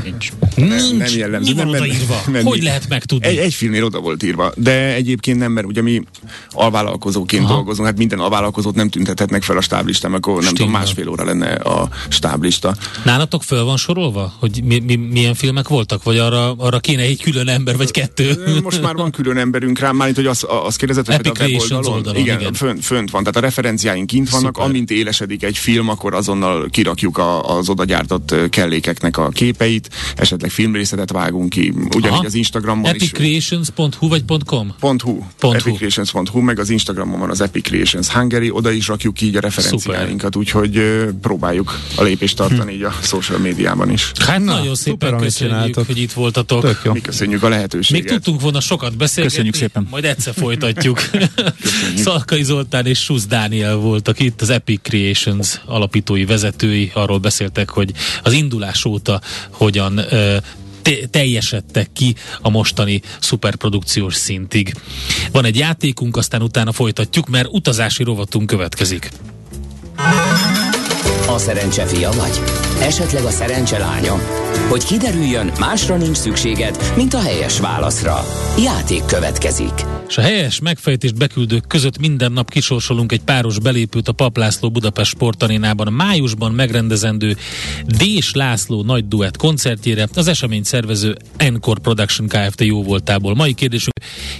Nincs. 0.03 0.31
Nincs. 0.55 0.69
Nem, 0.69 0.97
nem 0.97 1.17
jellemző. 1.17 1.53
Mi 1.53 1.63
van 1.63 1.69
nem, 1.69 1.83
írva? 1.83 2.21
Nem, 2.31 2.45
hogy 2.45 2.63
lehet 2.63 2.89
megtudni? 2.89 3.27
Egy, 3.27 3.37
egy 3.37 3.53
filmnél 3.53 3.83
oda 3.83 3.99
volt 3.99 4.23
írva, 4.23 4.51
de 4.55 4.93
egyébként 4.93 5.39
nem, 5.39 5.51
mert 5.51 5.67
ugye 5.67 5.81
mi 5.81 6.01
alvállalkozóként 6.49 7.43
Aha. 7.43 7.53
dolgozunk, 7.53 7.87
hát 7.87 7.97
minden 7.97 8.19
alvállalkozót 8.19 8.75
nem 8.75 8.89
tüntethetnek 8.89 9.43
fel 9.43 9.57
a 9.57 9.61
stáblistán, 9.61 10.13
akkor 10.13 10.43
nem 10.43 10.53
tudom, 10.53 10.71
másfél 10.71 11.07
óra 11.07 11.25
lenne 11.25 11.53
a 11.53 11.89
stáblista. 12.07 12.75
Nálatok 13.03 13.43
föl 13.43 13.63
van 13.63 13.77
sorolva, 13.77 14.33
hogy 14.39 14.61
mi, 14.63 14.79
mi, 14.79 14.95
milyen 14.95 15.33
filmek 15.33 15.67
voltak, 15.67 16.03
vagy 16.03 16.17
arra, 16.17 16.51
arra 16.51 16.79
kéne 16.79 17.01
egy 17.01 17.21
külön 17.21 17.47
ember, 17.47 17.77
vagy 17.77 17.91
kettő? 17.91 18.59
Most 18.63 18.81
már 18.81 18.95
van 18.95 19.11
külön 19.11 19.37
emberünk 19.37 19.79
rá, 19.79 19.91
már 19.91 20.11
hogy 20.15 20.25
az, 20.25 20.45
az 20.65 20.75
kérdezett, 20.75 21.05
hogy 21.05 21.15
a 21.15 21.43
weboldalon, 21.43 21.93
oldalon, 21.93 22.21
igen, 22.21 22.39
igen. 22.39 22.53
Fönt, 22.53 22.85
fönt 22.85 23.11
van, 23.11 23.23
tehát 23.23 23.37
a 23.37 23.41
referenciáink 23.41 24.07
kint 24.07 24.29
vannak, 24.29 24.55
Szuper. 24.55 24.69
amint 24.69 24.91
élesedik 24.91 25.43
egy 25.43 25.57
film, 25.57 25.89
akkor 25.89 26.13
azonnal 26.13 26.69
kirakjuk 26.69 27.17
a, 27.17 27.57
az 27.57 27.69
oda 27.69 27.83
gyártott 27.83 28.35
kellékeknek 28.49 29.17
a 29.17 29.29
képeit, 29.29 29.82
esetleg 30.15 30.51
filmrészetet 30.51 31.11
vágunk 31.11 31.49
ki, 31.49 31.73
ugyanígy 31.95 32.05
Aha. 32.05 32.25
az 32.25 32.33
Instagramon 32.33 32.85
Epicreations.hu 32.85 34.07
vagy 34.07 34.23
.com? 34.45 34.75
.hu. 34.79 35.19
Epicreations.hu, 35.39 36.39
meg 36.39 36.59
az 36.59 36.69
Instagramon 36.69 37.19
van 37.19 37.29
az 37.29 37.41
Epic 37.41 37.65
Creations 37.65 38.07
Hungary, 38.07 38.51
oda 38.51 38.71
is 38.71 38.87
rakjuk 38.87 39.13
ki 39.13 39.25
így 39.25 39.35
a 39.35 39.39
referenciáinkat, 39.39 40.35
úgyhogy 40.35 40.77
uh, 40.77 41.09
próbáljuk 41.21 41.79
a 41.95 42.03
lépést 42.03 42.35
tartani 42.35 42.71
hm. 42.71 42.77
így 42.77 42.83
a 42.83 42.93
social 43.01 43.39
médiában 43.39 43.89
is. 43.89 44.11
Hát 44.19 44.39
Na, 44.39 44.53
nagyon 44.53 44.75
szépen 44.75 45.09
szuper, 45.09 45.25
köszönjük, 45.25 45.75
hogy 45.75 45.97
itt 45.97 46.11
voltatok. 46.11 46.93
Mi 46.93 47.01
köszönjük 47.01 47.43
a 47.43 47.49
lehetőséget. 47.49 48.03
Még 48.03 48.11
tudtunk 48.13 48.41
volna 48.41 48.59
sokat 48.59 48.97
beszélni. 48.97 49.29
Köszönjük 49.29 49.55
szépen. 49.55 49.87
Majd 49.89 50.05
egyszer 50.05 50.33
folytatjuk. 50.33 51.01
Szalkai 52.05 52.43
Zoltán 52.43 52.85
és 52.85 52.99
Susz 52.99 53.25
Dániel 53.25 53.75
voltak 53.75 54.19
itt, 54.19 54.41
az 54.41 54.49
Epic 54.49 54.81
Creations 54.81 55.61
alapítói, 55.65 56.25
vezetői. 56.25 56.91
Arról 56.93 57.17
beszéltek, 57.17 57.69
hogy 57.69 57.91
az 58.23 58.33
indulás 58.33 58.85
óta 58.85 59.21
hogyan 59.73 60.05
te- 60.81 61.07
teljesedtek 61.11 61.89
ki 61.93 62.15
a 62.41 62.49
mostani 62.49 63.01
szuperprodukciós 63.19 64.15
szintig. 64.15 64.73
Van 65.31 65.45
egy 65.45 65.57
játékunk, 65.57 66.17
aztán 66.17 66.41
utána 66.41 66.71
folytatjuk, 66.71 67.27
mert 67.27 67.47
utazási 67.51 68.03
rovatunk 68.03 68.45
következik. 68.45 69.09
A 71.27 71.37
szerencse 71.37 71.85
fia 71.85 72.11
vagy? 72.11 72.41
Esetleg 72.81 73.23
a 73.23 73.29
szerencse 73.29 73.77
lánya? 73.77 74.19
Hogy 74.69 74.83
kiderüljön, 74.83 75.51
másra 75.59 75.97
nincs 75.97 76.17
szükséged, 76.17 76.93
mint 76.95 77.13
a 77.13 77.21
helyes 77.21 77.59
válaszra. 77.59 78.25
Játék 78.57 79.05
következik. 79.05 80.02
És 80.13 80.19
a 80.19 80.21
helyes 80.21 80.59
megfejtést 80.59 81.17
beküldők 81.17 81.67
között 81.67 81.99
minden 81.99 82.31
nap 82.31 82.49
kisorsolunk 82.49 83.11
egy 83.11 83.21
páros 83.21 83.59
belépőt 83.59 84.07
a 84.07 84.11
Paplászló 84.11 84.71
Budapest 84.71 85.09
Sportarénában 85.09 85.93
májusban 85.93 86.51
megrendezendő 86.51 87.37
Dés 87.85 88.31
László 88.33 88.83
nagy 88.83 89.07
duett 89.07 89.37
koncertjére 89.37 90.07
az 90.13 90.27
esemény 90.27 90.63
szervező 90.63 91.17
Encore 91.37 91.79
Production 91.79 92.27
Kft. 92.27 92.61
jó 92.61 92.83
voltából. 92.83 93.35
Mai 93.35 93.53
kérdésünk, 93.53 93.93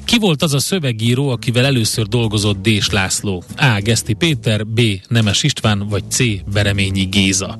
ki 0.06 0.18
volt 0.20 0.42
az 0.42 0.54
a 0.54 0.60
szövegíró, 0.60 1.30
akivel 1.30 1.66
először 1.66 2.08
dolgozott 2.08 2.62
Dés 2.62 2.90
László? 2.90 3.44
A. 3.56 3.80
Geszti 3.82 4.14
Péter, 4.14 4.66
B. 4.66 4.82
Nemes 5.08 5.44
István, 5.44 5.88
vagy 5.90 6.04
C. 6.10 6.18
Bereményi 6.54 7.04
Géza? 7.04 7.60